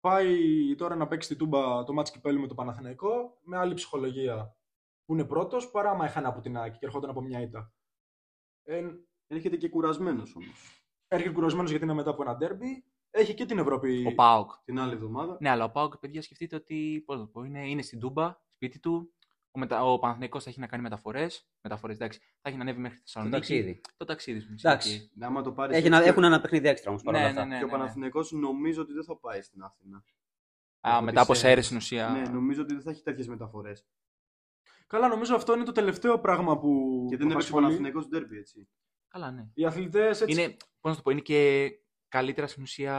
πάει 0.00 0.36
τώρα 0.76 0.94
να 0.96 1.06
παίξει 1.06 1.28
την 1.28 1.36
Τούμπα 1.36 1.84
το 1.84 1.92
ματς 1.92 2.10
κυπέλλου 2.10 2.40
με 2.40 2.46
το 2.46 2.54
Παναθηναϊκό 2.54 3.38
με 3.42 3.56
άλλη 3.58 3.74
ψυχολογία 3.74 4.56
που 5.04 5.12
είναι 5.14 5.24
πρώτος 5.24 5.70
παρά 5.70 5.90
άμα 5.90 6.04
έχανε 6.04 6.26
από 6.26 6.40
την 6.40 6.56
ΑΕΚ 6.56 6.72
και 6.72 6.86
ερχόταν 6.86 7.10
από 7.10 7.20
μια 7.20 7.40
ήττα. 7.40 7.72
Ε, 8.62 8.82
Έρχεται 9.26 9.56
και 9.56 9.68
κουρασμένος 9.68 10.36
όμως. 10.36 10.82
έρχεται 11.08 11.32
κουρασμένος 11.34 11.70
γιατί 11.70 11.84
είναι 11.84 11.94
μετά 11.94 12.10
από 12.10 12.22
ένα 12.22 12.36
ντέρμπι. 12.36 12.84
Έχει 13.14 13.34
και 13.34 13.44
την 13.44 13.58
Ευρώπη. 13.58 14.04
Ο 14.06 14.14
Πάοκ. 14.14 14.50
Την 14.64 14.78
άλλη 14.78 14.92
εβδομάδα. 14.92 15.36
Ναι, 15.40 15.48
αλλά 15.48 15.64
ο 15.64 15.70
Πάοκ, 15.70 15.96
παιδιά, 15.98 16.22
σκεφτείτε 16.22 16.56
ότι 16.56 17.02
πώς 17.06 17.16
να 17.16 17.22
το 17.22 17.28
πω, 17.28 17.42
είναι, 17.42 17.68
είναι 17.68 17.82
στην 17.82 17.98
Τούμπα, 18.00 18.36
σπίτι 18.48 18.78
του. 18.80 19.14
Ο, 19.50 19.58
μετα... 19.58 19.84
ο 19.84 19.98
Παναθηναϊκός 19.98 20.44
θα 20.44 20.50
έχει 20.50 20.60
να 20.60 20.66
κάνει 20.66 20.82
μεταφορές. 20.82 21.48
Μεταφορές, 21.60 21.96
εντάξει. 21.96 22.18
Θα 22.18 22.48
έχει 22.48 22.56
να 22.56 22.62
ανέβει 22.62 22.80
μέχρι 22.80 22.96
τη 22.98 23.02
Το 23.04 23.10
Θεσσαλονίκη. 23.12 23.36
ταξίδι. 23.40 23.80
Το 23.96 24.04
ταξίδι 24.04 24.40
σου. 24.40 24.54
Εντάξει. 24.58 25.10
Ναι, 25.14 25.26
άμα 25.26 25.42
το 25.42 25.52
πάρεις 25.52 25.76
Έχει 25.76 25.88
να, 25.88 25.96
έτσι, 25.96 26.08
έχουν 26.08 26.24
ένα 26.24 26.40
παιχνίδι 26.40 26.68
έξτρα 26.68 26.90
όμως 26.90 27.02
παρόλα 27.02 27.22
Ναι, 27.22 27.28
αυτά. 27.30 27.44
ναι, 27.44 27.52
ναι. 27.52 27.58
Και 27.58 27.64
ο 27.64 27.68
Παναθηναϊκός 27.68 28.32
νομίζω 28.32 28.82
ότι 28.82 28.92
δεν 28.92 29.04
θα 29.04 29.16
πάει 29.16 29.40
στην 29.42 29.62
Αθήνα. 29.62 30.04
Α, 30.80 30.90
Έχω 30.90 31.02
μετά 31.02 31.20
από 31.20 31.32
τις 31.32 31.40
σέρες 31.40 31.52
έννοιες. 31.52 31.64
στην 31.66 31.76
ουσία. 31.98 32.08
Ναι, 32.08 32.28
νομίζω 32.32 32.62
ότι 32.62 32.72
δεν 32.72 32.82
θα 32.82 32.90
έχει 32.90 33.02
τέτοιες 33.02 33.26
μεταφορές. 33.28 33.86
Καλά, 34.86 35.08
νομίζω 35.08 35.34
αυτό 35.34 35.54
είναι 35.54 35.64
το 35.64 35.72
τελευταίο 35.72 36.18
πράγμα 36.20 36.58
που. 36.58 37.04
Και 37.08 37.16
δεν 37.16 37.30
έπαιξε 37.30 37.34
ο 37.34 37.38
απασχολεί. 37.38 37.64
Παναθηναϊκός 37.64 38.08
ντέρμπι, 38.08 38.38
έτσι. 38.38 38.68
Καλά, 39.08 39.30
ναι. 39.30 39.48
Οι 39.54 39.64
αθλητές 39.64 40.20
έτσι. 40.20 40.40
Είναι, 40.42 40.56
πώς 40.80 40.90
να 40.90 40.96
το 40.96 41.02
πω, 41.02 41.10
είναι 41.10 41.20
και 41.20 41.70
καλύτερα 42.14 42.46
στην 42.46 42.62
ουσία 42.62 42.96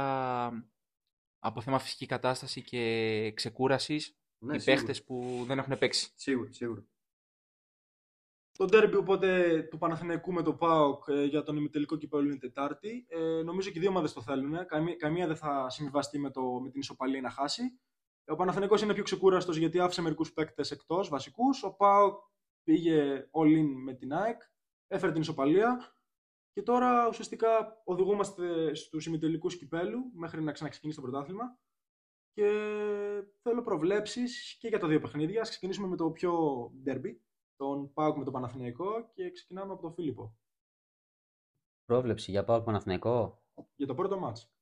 από 1.40 1.62
θέμα 1.62 1.80
φυσική 1.80 2.06
κατάσταση 2.06 2.62
και 2.62 3.32
ξεκούρασης 3.36 4.18
Ναι, 4.38 4.56
οι 4.56 4.60
σίγουρα. 4.60 4.76
παίχτες 4.82 5.04
που 5.04 5.44
δεν 5.48 5.58
έχουν 5.58 5.78
παίξει. 5.78 6.12
Σίγουρα, 6.16 6.52
σίγουρα. 6.52 6.86
Το 8.58 8.66
ντέρμπι 8.66 8.96
οπότε 8.96 9.62
του 9.70 9.78
Παναθηναϊκού 9.78 10.34
με 10.34 10.42
το 10.42 10.54
ΠΑΟΚ 10.54 11.04
ε, 11.08 11.24
για 11.24 11.44
τον 11.44 11.58
ημιτελικό 11.58 11.98
κυπέλο 11.98 12.26
είναι 12.26 12.38
Τετάρτη. 12.38 13.06
Ε, 13.10 13.42
νομίζω 13.44 13.70
και 13.70 13.78
οι 13.78 13.82
δύο 13.82 13.90
ομάδες 13.90 14.14
το 14.14 14.22
θέλουν. 14.22 14.66
Καμία, 14.66 14.96
καμία 14.96 15.28
δεν 15.28 15.36
θα 15.36 15.70
συμβιβαστεί 15.70 16.20
με, 16.20 16.32
το, 16.32 16.42
με 16.42 16.70
την 16.70 16.80
ισοπαλία 16.80 17.22
να 17.22 17.30
χάσει. 17.30 17.62
Ε, 18.26 18.32
Ο 18.32 18.36
Παναθηναϊκός 18.36 18.82
είναι 18.82 18.94
πιο 18.94 19.04
ξεκούραστος 19.04 19.58
γιατί 19.58 19.80
άφησε 19.80 20.02
μερικούς 20.02 20.34
παίκτες 20.34 20.72
εκτός 20.72 21.10
βασικούς. 21.10 21.64
Ο 21.64 21.76
ΠΑΟΚ 21.76 22.20
πήγε 22.64 23.30
all 23.32 23.48
in 23.60 23.66
με 23.84 23.94
την 23.94 24.14
ΑΕΚ, 24.14 24.42
έφερε 24.88 25.12
την 25.12 25.22
ισοπαλία. 25.22 25.95
Και 26.56 26.62
τώρα 26.64 27.08
ουσιαστικά 27.08 27.82
οδηγούμαστε 27.84 28.74
στους 28.74 29.06
ημιτελικούς 29.06 29.58
κυπέλου 29.58 30.12
μέχρι 30.14 30.42
να 30.42 30.52
ξαναξεκινήσει 30.52 31.00
το 31.02 31.08
πρωτάθλημα. 31.08 31.60
Και 32.34 32.48
θέλω 33.42 33.62
προβλέψεις 33.64 34.58
και 34.60 34.68
για 34.68 34.80
τα 34.80 34.88
δύο 34.88 35.00
παιχνίδια. 35.00 35.42
Ας 35.42 35.50
ξεκινήσουμε 35.50 35.88
με 35.88 35.96
το 35.96 36.12
πιο 36.12 36.34
ντέρμπι, 36.84 37.22
τον 37.56 37.94
Πάουκ 37.94 38.18
με 38.18 38.24
τον 38.24 38.34
Παναθηναϊκό 38.34 39.12
και 39.14 39.32
ξεκινάμε 39.32 39.74
από 39.74 39.82
τον 39.82 39.94
Φίλιππο 39.94 40.38
Πρόβλεψη 41.86 42.32
για 42.32 42.44
πάω 42.44 42.64
Παναθηναϊκό; 42.64 43.44
για 43.76 43.88
το 43.88 43.96
πρώτο 43.96 44.20
μάτς. 44.20 44.54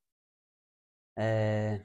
Ε, 1.13 1.83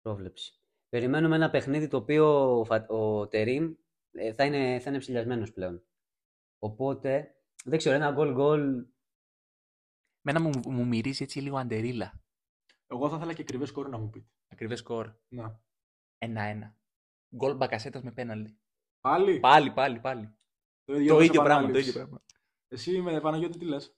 πρόβλεψη. 0.00 0.60
Περιμένουμε 0.88 1.36
ένα 1.36 1.50
παιχνίδι 1.50 1.88
το 1.88 1.96
οποίο 1.96 2.58
ο, 2.58 2.64
Φα- 2.64 2.90
ο 2.90 3.28
Τερίμ 3.28 3.74
ε, 4.10 4.32
θα 4.34 4.44
είναι, 4.44 4.80
θα 4.80 4.90
είναι 4.90 4.98
ψηλιασμένος 4.98 5.52
πλέον. 5.52 5.82
Οπότε, 6.58 7.37
δεν 7.64 7.78
ξέρω, 7.78 7.94
ένα 7.94 8.12
γκολ 8.12 8.32
γκολ 8.32 8.86
Μένα 10.20 10.40
μου, 10.40 10.50
μου 10.70 10.86
μυρίζει 10.86 11.22
έτσι 11.22 11.40
λίγο 11.40 11.56
αντερίλα. 11.56 12.22
Εγώ 12.86 13.08
θα 13.08 13.16
ήθελα 13.16 13.32
και 13.32 13.42
ακριβές 13.42 13.68
σκόρ 13.68 13.88
να 13.88 13.98
μου 13.98 14.10
πείτε. 14.10 14.28
Ακριβές 14.48 14.78
σκορ. 14.78 15.14
Να. 15.28 15.62
1-1. 16.18 16.76
Γκολ 17.36 17.56
μπακασέτας 17.56 18.02
με 18.02 18.12
πέναλτι. 18.12 18.58
Πάλι; 19.00 19.40
Πάλι, 19.40 19.72
πάλι, 19.72 20.00
πάλι. 20.00 20.26
Το 20.84 20.94
Το 21.06 21.14
όπως 21.14 21.24
ίδιο 21.24 21.42
πράγμα. 21.42 21.60
Το 21.60 21.68
επανάληψη. 21.68 21.80
ίδιο 21.80 21.92
πράγμα. 21.92 22.22
Εσύ 22.68 23.00
με 23.02 23.20
Παναγιώτη 23.20 23.58
τι 23.58 23.64
λες; 23.64 23.96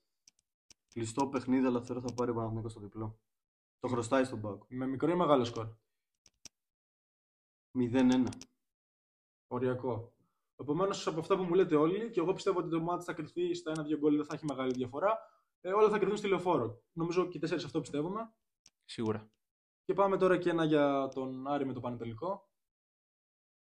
Κλειστό 0.89 1.29
παιχνίδι, 1.29 1.67
αλλά 1.67 1.83
θεωρώ 1.83 2.01
θα 2.01 2.15
πάρει 2.15 2.31
ο 2.31 2.35
Παναθηναϊκός 2.35 2.71
στο 2.71 2.81
διπλό. 2.81 3.21
Το 3.79 3.89
χρωστάει 3.89 4.25
στον 4.25 4.41
Πάοκ. 4.41 4.63
Με 4.69 4.87
μικρό 4.87 5.11
ή 5.11 5.15
μεγάλο 5.15 5.45
σκορ; 5.45 5.77
0-1. 7.79 8.29
Οριακό. 9.47 10.15
Επομένως, 10.61 11.07
από 11.07 11.21
αυτά 11.21 11.37
που 11.37 11.43
μου 11.43 11.55
λέτε 11.55 11.77
όλοι, 11.77 12.11
και 12.11 12.21
εγώ 12.21 12.33
πιστεύω 12.33 12.59
ότι 12.59 12.69
το 12.71 12.81
μάτι 12.81 13.05
θα 13.05 13.13
κρυφτεί 13.13 13.55
στα 13.55 13.73
1-2 13.73 13.97
γκολ, 13.99 14.17
δεν 14.17 14.25
θα 14.25 14.35
έχει 14.35 14.45
μεγάλη 14.45 14.73
διαφορά. 14.73 15.19
Ε, 15.61 15.73
όλα 15.73 15.89
θα 15.89 15.97
κρυφθούν 15.97 16.17
στη 16.19 16.29
λεωφόρο. 16.29 16.83
Νομίζω 16.93 17.29
και 17.29 17.37
οι 17.37 17.41
τέσσερις 17.41 17.65
αυτό 17.65 17.81
πιστεύουμε. 17.81 18.33
Σίγουρα. 18.85 19.31
Και 19.85 19.95
πάμε 19.95 20.17
τώρα 20.17 20.39
και 20.39 20.51
ένα 20.51 20.65
για 20.65 21.09
τον 21.15 21.47
Άρη 21.49 21.67
με 21.67 21.73
το 21.73 21.81
Πανετολικό. 21.81 22.51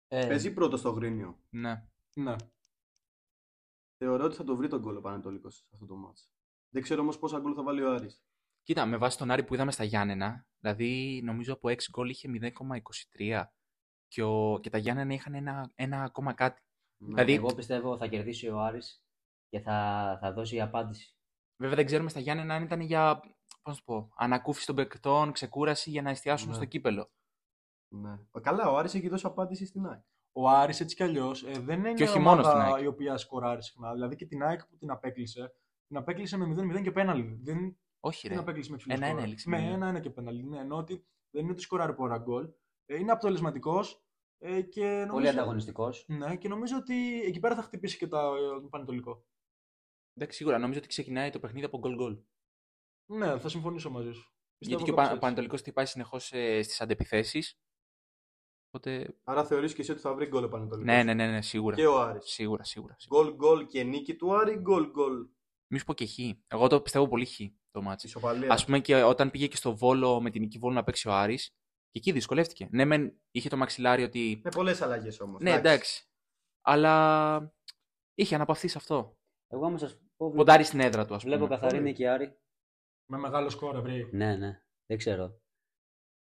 ε, 0.08 0.26
Παίζει 0.26 0.52
πρώτο 0.52 0.76
στο 0.76 0.90
Γρίνιο. 0.90 1.38
Ναι. 1.50 1.88
Ναι. 2.14 2.37
Θεωρώ 3.96 4.24
ότι 4.24 4.37
θα 4.37 4.44
το 4.44 4.56
βρει 4.56 4.68
τον 4.68 4.80
γκολ 4.80 4.96
ο 4.96 5.00
Πανετολικός 5.00 5.54
σε 5.56 5.64
αυτό 5.72 5.87
το 5.87 5.96
μάτς. 5.96 6.30
Δεν 6.68 6.82
ξέρω 6.82 7.00
όμως 7.02 7.18
πόσα 7.18 7.40
γκολ 7.40 7.52
θα 7.56 7.62
βάλει 7.62 7.82
ο 7.82 7.92
Άρης. 7.92 8.22
Κοίτα, 8.62 8.87
με 8.87 8.96
βάση 8.96 9.18
τον 9.18 9.30
Άρη 9.30 9.44
που 9.44 9.54
είδαμε 9.54 9.72
στα 9.72 9.84
Γιάννενα, 9.84 10.46
δηλαδή 10.58 11.20
νομίζω 11.24 11.52
από 11.52 11.68
6 11.68 11.76
γκολ 11.90 12.08
είχε 12.08 12.28
0,23 12.32 13.44
και, 14.08 14.22
ο, 14.22 14.58
και 14.62 14.70
τα 14.70 14.78
Γιάννενα 14.78 15.14
είχαν 15.14 15.34
ένα, 15.34 15.72
ένα 15.74 16.02
ακόμα 16.02 16.32
κάτι. 16.32 16.62
Ναι. 17.00 17.08
Δηλαδή- 17.08 17.32
εγώ 17.34 17.54
πιστεύω 17.54 17.96
θα 17.96 18.06
κερδίσει 18.06 18.48
ο 18.48 18.58
Άρης 18.61 19.04
και 19.48 19.61
θα, 19.61 20.18
θα 20.20 20.32
δώσει 20.32 20.61
απάντηση. 20.61 21.16
Βέβαια 21.61 21.76
δεν 21.76 21.87
ξέρουμε 21.87 22.08
στα 22.11 22.20
Γιάννενα 22.20 22.54
αν 22.54 22.62
ήταν 22.62 22.80
για 22.80 23.20
πώς 23.62 23.74
να 23.74 23.74
το 23.74 23.80
πω, 23.84 24.12
ανακούφιση 24.16 24.66
των 24.66 24.74
παικτών, 24.74 25.32
ξεκούραση 25.32 25.90
για 25.90 26.02
να 26.02 26.11
εστιάσουμε 26.11 26.50
Ναι. 26.50 26.56
στο 26.56 26.64
κύπελο. 26.64 27.11
Ναι. 27.94 28.18
Καλά, 28.40 28.70
ο 28.70 28.76
Άρης 28.76 28.94
έχει 28.94 29.08
δώσει 29.08 29.26
απάντηση 29.26 29.66
στην 29.66 29.87
ΑΕΚ. 29.87 30.02
Ο 30.32 30.48
Άρης 30.48 30.80
έτσι 30.80 30.96
κι 30.96 31.02
αλλιώς 31.02 31.42
δεν 31.62 31.78
είναι 31.78 31.94
Και 31.94 32.02
όχι 32.02 32.18
μια 32.18 32.28
μόνος 32.28 32.46
ομάδα 32.46 32.61
στην 32.61 32.72
ΑΕΚ. 32.74 32.84
η 32.84 32.87
οποία 32.87 33.16
σκοράρει 33.16 33.62
συχνά. 33.62 33.92
Δηλαδή 33.92 34.16
και 34.16 34.26
την 34.26 34.42
ΑΕΚ 34.42 34.66
που 34.66 34.76
την 34.76 34.90
απέκλεισε, 34.90 35.52
την 35.87 35.96
απέκλεισε 35.96 36.37
με 36.37 36.46
0-0 36.46 36.82
και 36.82 36.90
πέναλι. 36.92 37.38
Δεν 37.42 37.78
Όχι, 38.00 38.20
την 38.26 38.37
ρε. 38.37 38.40
απέκλεισε 38.42 38.70
με 38.70 38.76
ψηλό 38.76 38.94
Ένα-ένα 38.94 39.14
σκορ. 39.14 39.26
έληξε, 39.26 39.48
Με 39.48 39.61
ναι. 39.61 39.70
ένα-ένα 39.72 40.00
και 40.00 40.11
πέναλι. 40.11 40.44
Ναι, 40.44 40.58
ενώ 40.58 40.76
ότι 40.76 41.06
δεν 41.30 41.42
είναι 41.42 41.52
ότι 41.52 41.61
σκοράρει 41.61 41.94
πολλά 41.94 42.18
γκολ. 42.18 42.48
Ε, 42.87 42.96
είναι 42.98 43.12
αποτελεσματικός 43.12 44.04
ε, 44.38 44.62
και 44.62 44.87
νομίζω, 44.87 45.12
Πολύ 45.12 45.29
ανταγωνιστικός. 45.29 46.05
Ναι, 46.09 46.37
και 46.37 46.48
νομίζω 46.48 46.77
ότι 46.77 47.22
εκεί 47.22 47.38
πέρα 47.40 47.55
θα 47.55 47.62
χτυπήσει 47.62 47.98
και 47.98 48.07
τα, 48.07 48.20
ε, 48.20 48.61
το 48.61 48.68
Πανετολικό. 48.70 49.24
Εντάξει, 50.14 50.37
σίγουρα 50.37 50.59
νομίζω 50.59 50.79
ότι 50.79 50.88
ξεκινάει 50.88 51.31
το 51.31 51.38
παιχνίδι 51.38 51.64
από 51.66 51.79
γκολ 51.79 51.94
γκολ. 51.94 52.18
Ναι, 53.11 53.38
θα 53.38 53.48
συμφωνήσω 53.48 53.90
μαζί 53.90 54.12
σου. 54.12 54.33
Γιατί 54.59 54.59
Πιστεύω 54.59 54.85
και 54.85 54.90
ο 54.90 54.94
κάπως 54.94 55.05
Πα- 55.05 55.11
έτσι. 55.11 55.20
Πανετολικός 55.20 55.61
χτυπάει 55.61 55.87
συνεχώς 55.87 56.24
στις 56.27 56.81
αντεπιθέσεις. 56.80 57.58
Οπότε. 58.70 59.16
Άρα 59.24 59.44
θεωρείς 59.44 59.74
και 59.74 59.81
εσύ 59.81 59.90
ότι 59.90 60.01
θα 60.01 60.14
βρει 60.14 60.27
γκολ 60.27 60.44
ο 60.44 60.48
Πανετολικός; 60.48 60.94
Ναι, 60.94 61.03
ναι, 61.03 61.14
ναι, 61.14 61.31
ναι, 61.31 61.42
σίγουρα. 61.42 61.77
Και 61.77 61.87
ο 61.87 62.01
Άρης. 62.01 62.24
Σίγουρα, 62.24 62.64
σίγουρα. 62.64 62.96
σίγουρα. 62.98 63.22
Γκολ 63.24 63.35
γκολ 63.37 63.66
και 63.66 63.83
νίκη 63.83 64.16
του 64.16 64.35
Άρη, 64.35 64.57
γκολ 64.57 64.90
γκολ. 64.90 65.27
Μη 65.70 65.79
σου 65.79 65.85
πω 65.85 65.94
και 65.94 66.07
Χ. 66.06 66.18
Εγώ 66.46 66.66
το 66.66 66.81
πιστεύω 66.81 67.09
πολύ 67.09 67.24
Χ 67.26 67.37
το 67.70 67.83
ματς. 67.82 68.06
Ισοπαλία. 68.07 68.53
Ας 68.52 68.64
πούμε 68.64 68.81
και 68.81 69.03
όταν 69.03 69.31
πήγε 69.31 69.46
και 69.46 69.57
στο 69.57 69.77
Βόλο 69.77 70.20
με 70.20 70.31
την 70.31 70.40
Νίκη 70.40 70.58
Βόλου 70.58 70.74
να 70.74 70.85
παίξει 70.85 71.09
ο 71.09 71.12
Άρης, 71.12 71.55
και 71.90 71.98
εκεί 71.98 72.12
δυσκολεύτηκε. 72.12 72.68
Ναι, 72.70 72.85
μεν 72.85 73.20
είχε 73.31 73.48
το 73.48 73.57
μαξιλάρι 73.57 74.03
ότι. 74.03 74.40
Με 74.44 74.51
πολλές 74.51 74.83
αλλαγές 74.83 75.20
όμως. 75.20 75.42
Ναι, 75.42 75.53
εντάξει. 75.53 76.07
Αλλά 76.62 77.55
είχε 78.14 78.35
αναπαυθεί 78.35 78.68
σε 78.68 78.79
αυτό. 78.79 79.16
Εγώ 79.48 79.66
όμως 79.66 79.81
σας 79.81 79.94
πω, 79.94 80.24
βλέπω, 80.24 80.37
Ποντάρει 80.37 80.64
στην 80.64 80.81
έδρα 80.81 81.05
του, 81.07 81.14
ας 81.14 81.22
πούμε. 81.22 81.37
βλέπω 81.37 81.51
καθαρή 81.51 81.72
Πολύ. 81.77 81.88
νίκη 81.88 82.07
Άρη. 82.07 82.38
Με 83.11 83.18
μεγάλο 83.18 83.48
σκορ, 83.51 83.77
ευρύ. 83.77 84.09
Ναι, 84.12 84.37
ναι, 84.37 84.62
δεν 84.87 84.98
ξέρω. 84.98 85.40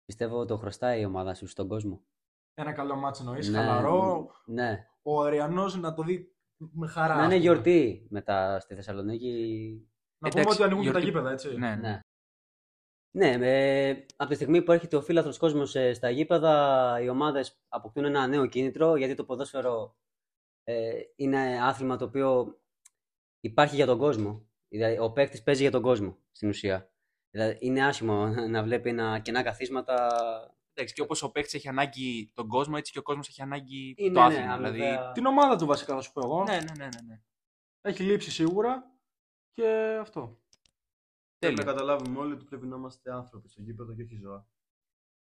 Πιστεύω 0.06 0.46
το 0.46 0.58
χρωστάει 0.58 1.02
η 1.02 1.06
ομάδα 1.06 1.34
σου 1.34 1.48
στον 1.48 1.68
κόσμο. 1.68 2.06
Ένα 2.54 2.72
καλό 2.74 2.96
μάτσο 2.96 3.24
εννοείς. 3.24 3.50
Ναι, 3.50 3.58
Χαλαρό. 3.58 4.32
Ναι. 4.46 4.88
Ο 5.02 5.22
Αριανός 5.22 5.76
να 5.76 5.94
το 5.94 6.04
δει 6.04 6.36
με 6.58 6.88
χαρά. 6.88 7.08
Να 7.16 7.20
ας 7.20 7.26
είναι 7.26 7.28
πούμε. 7.36 7.42
γιορτή 7.44 8.08
μετά 8.10 8.60
στη 8.60 8.76
Θεσσαλονίκη. 8.76 9.32
Να 10.18 10.30
πούμε 10.30 10.42
Εντάξει, 10.42 10.62
ότι 10.62 10.72
ανοίγουν 10.72 10.84
και 10.86 10.92
τα 10.92 11.00
γιορτή- 11.00 11.18
γήπεδα, 11.18 11.32
έτσι. 11.32 11.58
Ναι, 11.58 11.76
ναι. 11.76 12.00
Ναι. 13.18 13.38
Ναι, 13.38 13.48
ε, 13.88 14.06
από 14.16 14.30
τη 14.30 14.36
στιγμή 14.36 14.62
που 14.62 14.72
έρχεται 14.72 14.96
ο 14.96 15.02
φίλαθρος 15.02 15.38
κόσμος 15.38 15.76
ε, 15.76 15.94
στα 15.94 16.10
γήπεδα, 16.10 17.00
οι 17.02 17.10
ομάδες 17.10 17.60
αποκτούν 17.68 18.06
ένα 18.06 18.28
νέο 18.28 18.46
κίνητρο, 18.46 18.96
γιατί 18.96 19.16
το 19.16 19.26
ποδόσφαιρο 19.26 19.98
ε, 20.64 21.02
είναι 21.16 21.60
άθλημα 21.64 21.98
το 21.98 22.06
οποίο 22.06 22.60
υπάρχει 23.40 23.76
για 23.76 23.86
τον 23.86 23.98
κόσμο. 23.98 24.48
Δηλαδή, 24.68 25.00
ο 25.00 25.12
παίκτης 25.12 25.44
παίζει 25.44 25.62
για 25.62 25.72
τον 25.72 25.82
κόσμο, 25.82 26.18
στην 26.32 26.50
ουσία. 26.50 26.92
Δηλαδή, 27.30 27.58
είναι 27.60 27.86
άσχημο 27.86 28.28
να 28.54 28.64
βλέπει 28.64 28.90
ένα 28.90 29.20
κενά 29.20 29.44
καθίσματα. 29.44 30.10
Εντάξει, 30.74 30.94
και 30.94 31.02
όπως 31.02 31.24
ο 31.24 31.32
παίκτης 31.32 31.54
έχει 31.54 31.68
ανάγκη 31.68 32.32
τον 32.34 32.48
κόσμο, 32.48 32.76
έτσι 32.78 32.92
και 32.92 33.00
ο 33.00 33.04
κόσμος 33.04 33.28
έχει 33.28 33.42
ανάγκη 33.42 33.96
Είναι, 33.98 34.14
το 34.14 34.20
ναι, 34.20 34.26
άθλημα. 34.26 34.54
αμοιβαία. 34.54 34.72
δηλαδή... 34.72 35.14
Την 35.14 35.26
ομάδα 35.26 35.56
του 35.56 35.66
βασικά 35.66 35.96
θα 35.96 36.02
σου 36.02 36.12
πω 36.12 36.22
εγώ. 36.24 36.44
Ναι, 36.44 36.56
ναι, 36.56 36.72
ναι, 36.78 36.86
ναι, 36.86 37.02
ναι. 37.08 37.22
Έχει 37.82 38.04
λείψει 38.04 38.32
σίγουρα. 38.32 38.92
Και 39.54 39.98
αυτό. 40.02 40.40
Πρέπει 41.40 41.56
να 41.56 41.64
Τέλεια. 41.64 41.74
καταλάβουμε 41.74 42.20
όλοι 42.20 42.34
ότι 42.34 42.46
πρέπει 42.46 42.68
να 42.68 42.76
είμαστε 42.76 43.12
άνθρωποι 43.14 43.50
στο 43.50 43.62
γήπεδο 43.62 43.94
και 43.96 44.02
όχι 44.02 44.16
ζώα. 44.16 44.48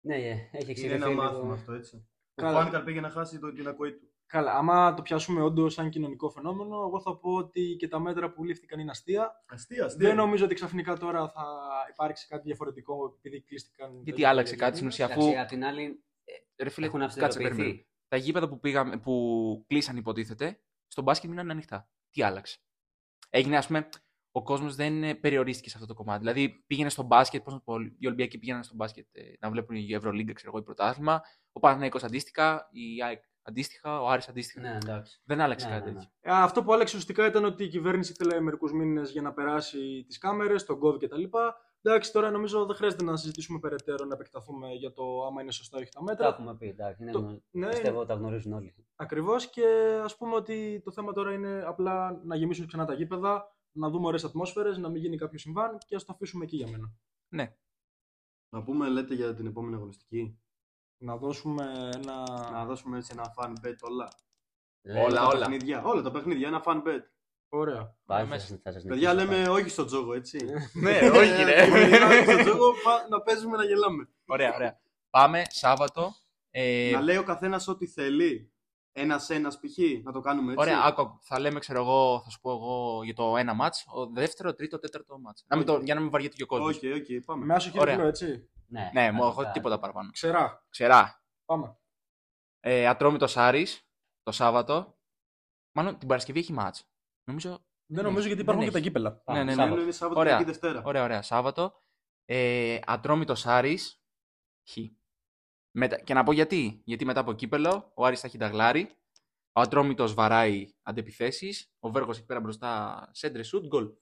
Ναι, 0.01 0.15
ε, 0.15 0.29
έχει 0.31 0.37
Είναι 0.51 0.71
εξηγηθεί 0.71 0.93
ένα 0.93 1.07
λίγο. 1.07 1.21
μάθημα 1.21 1.53
αυτό 1.53 1.71
έτσι. 1.73 1.95
Ο 2.35 2.41
Καλά. 2.41 2.57
Πάνικαλ 2.57 2.83
πήγε 2.83 2.99
να 3.01 3.09
χάσει 3.09 3.39
το, 3.39 3.53
την 3.53 3.67
ακοή 3.67 3.93
του. 3.93 4.07
Καλά, 4.25 4.53
άμα 4.55 4.93
το 4.93 5.01
πιάσουμε 5.01 5.41
όντως 5.41 5.73
σαν 5.73 5.89
κοινωνικό 5.89 6.29
φαινόμενο, 6.29 6.75
εγώ 6.75 7.01
θα 7.01 7.17
πω 7.17 7.33
ότι 7.33 7.75
και 7.79 7.87
τα 7.87 7.99
μέτρα 7.99 8.31
που 8.31 8.43
λήφθηκαν 8.43 8.79
είναι 8.79 8.91
αστεία. 8.91 9.43
Αστεία, 9.45 9.85
αστεία. 9.85 10.07
Δεν 10.07 10.15
νομίζω 10.15 10.45
ότι 10.45 10.55
ξαφνικά 10.55 10.97
τώρα 10.97 11.29
θα 11.29 11.43
υπάρξει 11.91 12.27
κάτι 12.27 12.43
διαφορετικό 12.43 13.15
επειδή 13.17 13.41
κλείστηκαν. 13.41 14.01
Γιατί 14.03 14.23
άλλαξε 14.25 14.55
κάτι 14.55 14.75
στην 14.75 14.87
ουσία. 14.87 15.05
ουσία, 15.05 15.15
Εντάξει, 15.15 15.31
αφού. 15.35 15.41
απ' 15.41 15.49
την 15.49 15.63
άλλη, 15.65 16.03
Ρε 16.57 16.69
φίλε, 16.69 16.85
έχουν 16.85 16.99
κάτσε 16.99 17.23
αυστηροποιηθεί. 17.25 17.57
περίμενε. 17.61 17.85
Τα 18.07 18.17
γήπεδα 18.17 18.49
που, 18.49 18.59
πήγαμε, 18.59 18.97
που 18.97 19.65
κλείσαν, 19.67 19.97
υποτίθεται, 19.97 20.61
στο 20.87 21.01
μπάσκετ 21.01 21.29
μείναν 21.29 21.51
ανοιχτά. 21.51 21.89
Τι 22.09 22.21
άλλαξε; 22.23 22.59
Έγινε, 23.29 23.57
ας 23.57 23.67
πούμε, 23.67 23.89
ο 24.31 24.43
κόσμος 24.43 24.75
δεν 24.75 25.03
ε, 25.03 25.13
περιορίστηκε 25.15 25.69
σε 25.69 25.75
αυτό 25.79 25.87
το 25.87 25.93
κομμάτι. 26.03 26.19
Δηλαδή 26.19 26.63
πήγαινε 26.67 26.89
στο 26.89 27.03
μπάσκετ, 27.03 27.43
πώς 27.43 27.53
να 27.53 27.59
το 27.59 27.65
πω, 27.65 27.75
οι 27.99 28.05
Ολυμπιακοί 28.05 28.37
πήγαιναν 28.37 28.63
στο 28.63 28.75
μπάσκετ 28.75 29.05
ε, 29.11 29.21
να 29.39 29.49
βλέπουν 29.49 29.75
η 29.75 29.93
Ευρωλίγκα, 29.93 30.33
ξέρω 30.33 30.49
εγώ, 30.51 30.59
η 30.59 30.63
πρωτάθλημα. 30.63 31.21
Ο 31.51 31.59
Παναθηναϊκός 31.59 32.03
αντίστοιχα, 32.03 32.67
η 32.71 33.03
ΑΕΚ 33.03 33.23
αντίστοιχα, 33.41 34.01
ο 34.01 34.09
Άρης 34.09 34.27
αντίστοιχα. 34.27 34.61
Ναι, 34.61 34.77
εντάξει. 34.83 35.21
Δεν 35.25 35.41
άλλαξε 35.41 35.67
Ναι, 35.67 35.73
κάτι 35.73 35.85
ναι, 35.85 35.91
ναι. 35.91 35.97
τέτοιο. 35.99 36.11
Ε, 36.21 36.31
Αυτό 36.31 36.63
που 36.63 36.73
άλλαξε 36.73 36.95
ουσιαστικά 36.97 37.25
ήταν 37.27 37.45
ότι 37.45 37.63
η 37.63 37.67
κυβέρνηση 37.67 38.11
ήθελε 38.11 38.39
μερικούς 38.39 38.71
μήνες 38.73 39.11
για 39.11 39.21
να 39.21 39.33
περάσει 39.33 40.03
τις 40.07 40.17
κάμερες, 40.17 40.65
τον 40.65 40.79
COVID 40.83 40.99
κτλ. 40.99 41.23
Εντάξει, 41.81 42.11
τώρα 42.11 42.31
νομίζω 42.31 42.65
δεν 42.65 42.75
χρειάζεται 42.75 43.03
να 43.03 43.15
συζητήσουμε 43.17 43.59
περαιτέρω, 43.59 44.05
να 44.05 44.13
επεκταθούμε 44.13 44.67
για 44.73 44.93
το 44.93 45.25
άμα 45.25 45.41
είναι 45.41 45.51
σωστά 45.51 45.77
ή 45.77 45.81
όχι 45.81 45.91
τα 45.91 45.99
Τα 45.99 46.05
μέτρα. 46.05 46.27
έχουμε 46.27 46.55
πει, 46.55 46.67
εντάξει. 46.67 47.01
είναι 47.03 47.11
Το- 47.11 47.19
γνω- 47.19 47.41
ναι, 47.51 47.67
Πιστεύω 47.67 48.05
τα 48.05 48.13
γνωρίζουν 48.13 48.53
όλοι. 48.53 48.75
Ακριβώς 48.95 49.49
και 49.49 49.65
ας 50.03 50.17
πούμε 50.17 50.35
ότι 50.35 50.81
το 50.83 50.91
θέμα 50.91 51.13
τώρα 51.13 51.33
είναι 51.33 51.63
απλά 51.65 52.21
να 52.23 52.35
γεμίσουν 52.35 52.67
ξανά 52.67 52.85
τα 52.85 52.93
γήπεδα, 52.93 53.57
να 53.71 53.89
δούμε 53.89 54.07
ωραίες 54.07 54.23
ατμόσφαιρες, 54.23 54.77
να 54.77 54.89
μην 54.89 55.01
γίνει 55.01 55.17
κάποιο 55.17 55.39
συμβάν 55.39 55.77
και 55.87 55.95
ας 55.95 56.05
το 56.05 56.13
αφήσουμε 56.13 56.43
εκεί 56.45 56.55
για 56.55 56.67
μένα. 56.67 56.93
Ναι. 57.33 57.55
Να 58.49 58.63
πούμε, 58.63 58.89
λέτε 58.89 59.13
για 59.13 59.33
την 59.35 59.45
επόμενη 59.45 59.75
αγωνιστική. 59.75 60.39
Να 61.01 61.17
δώσουμε 61.17 61.89
ένα. 61.93 62.23
Να 62.51 62.65
δώσουμε 62.65 62.97
έτσι 62.97 63.11
ένα 63.13 63.33
fan 63.37 63.49
bet 63.65 63.75
όλα. 63.81 64.09
Όλα, 65.05 65.15
τα 65.21 65.27
όλα. 65.27 65.39
Παιχνίδια, 65.39 65.83
όλα 65.83 66.01
τα 66.01 66.11
παιχνίδια, 66.11 66.47
ένα 66.47 66.61
fan 66.65 66.83
bet. 66.83 67.01
Ωραία. 67.51 67.95
Πάει, 68.05 68.25
μέσα. 68.25 68.47
θα, 68.47 68.59
θα 68.63 68.71
σας 68.71 68.83
Παιδιά, 68.83 69.13
νικήσω, 69.13 69.31
λέμε 69.31 69.49
όχι 69.49 69.69
στον 69.69 69.85
τζόγο, 69.85 70.13
έτσι. 70.13 70.37
ναι, 70.83 70.99
όχι 71.09 71.43
ρε. 71.43 71.55
Ε, 71.55 72.03
όχι 72.09 72.31
στον 72.31 72.43
τζόγο, 72.43 72.71
πα- 72.83 73.07
να 73.09 73.21
παίζουμε 73.21 73.57
να 73.57 73.63
γελάμε. 73.63 74.09
ωραία, 74.25 74.53
ωραία. 74.55 74.79
Πάμε 75.09 75.43
Σάββατο. 75.49 76.13
Ε, 76.51 76.89
Να 76.93 77.01
λέει 77.01 77.17
ο 77.17 77.23
καθένας 77.23 77.67
ό,τι 77.67 77.87
θέλει. 77.87 78.48
Ένα-ένας 78.91 79.59
π.χ. 79.59 79.77
να 80.03 80.11
το 80.11 80.19
κάνουμε 80.19 80.51
έτσι. 80.53 80.63
Ωραία, 80.69 80.81
άκου, 80.83 81.01
άκου. 81.01 81.17
θα 81.21 81.39
λέμε, 81.39 81.59
ξέρω 81.59 81.79
εγώ, 81.79 82.21
θα 82.23 82.29
σου 82.29 82.39
πω 82.39 82.51
εγώ 82.51 83.01
για 83.03 83.13
το 83.13 83.37
ένα 83.37 83.53
μάτς, 83.53 83.85
ο 83.87 84.05
δεύτερο, 84.07 84.53
τρίτο, 84.53 84.79
τέταρτο 84.79 85.19
μάτς. 85.19 85.43
Να 85.47 85.57
μην 85.57 85.65
το, 85.65 85.73
Οκ. 85.73 85.83
για 85.83 85.93
να 85.95 86.01
μην 86.01 86.09
βαριέται 86.09 86.35
και 86.35 86.43
ο 86.43 86.45
κόσμος. 86.45 86.75
Οκ, 86.77 86.81
οκ, 86.95 87.25
πάμε. 87.25 87.45
Με 87.45 87.53
άσο 87.53 87.71
Ωραία. 87.75 87.83
χειροπλό, 87.83 88.07
έτσι. 88.07 88.49
Ναι, 88.67 88.89
Ναι, 88.93 89.11
μου 89.11 89.23
αρχικά. 89.25 89.41
έχω 89.41 89.51
τίποτα 89.53 89.79
παραπάνω. 89.79 90.09
Ξερά. 90.11 90.65
Ξερά. 90.69 91.23
Πάμε. 91.45 91.77
Ε, 92.59 92.87
Ατρόμητος 92.87 93.37
Άρης, 93.37 93.87
το 94.23 94.31
Σάββατο. 94.31 94.97
Μάλλον 95.71 95.97
την 95.97 96.07
Παρασκευή 96.07 96.39
έχει 96.39 96.53
μάτς. 96.53 96.89
Νομίζω. 97.23 97.59
Δεν 97.85 98.03
νομίζω 98.03 98.27
γιατί 98.27 98.41
υπάρχουν 98.41 98.63
και 98.63 98.69
δεν 98.71 98.81
τα 98.81 98.87
κύπελα. 98.87 99.11
Πάμε, 99.15 99.39
Ναι, 99.39 99.45
ναι, 99.45 99.51
ναι. 99.51 99.57
Σάββατο. 99.61 99.73
Είναι, 99.75 99.83
είναι 99.83 99.91
Σάββατο 99.91 100.19
Ωραία. 100.19 100.37
και 100.37 100.43
Δευτέρα. 100.43 100.81
Ωραία, 100.85 101.03
ωραία. 101.03 101.21
Σάββατο. 101.21 101.81
Ε, 102.25 102.79
Ατρόμητος 102.85 103.45
Άρης. 103.45 104.01
Χ. 104.71 104.77
Μετα... 105.71 105.99
Και 105.99 106.13
να 106.13 106.23
πω 106.23 106.31
γιατί. 106.31 106.81
Γιατί 106.85 107.05
μετά 107.05 107.19
από 107.19 107.33
κύπελο 107.33 107.91
ο 107.95 108.05
Άρης 108.05 108.19
θα 108.19 108.27
έχει 108.27 108.37
ταγλάρι. 108.37 108.97
Ο 109.53 109.61
Ατρόμητος 109.61 110.13
βαράει 110.13 110.73
αντεπιθέσεις. 110.81 111.71
Ο 111.79 111.89
Βέργος 111.91 112.17
εκεί 112.17 112.25
πέρα 112.25 112.39
μπροστά 112.39 113.09
σέντρες 113.13 113.47
σουτ 113.47 113.65
γκολ. 113.67 113.93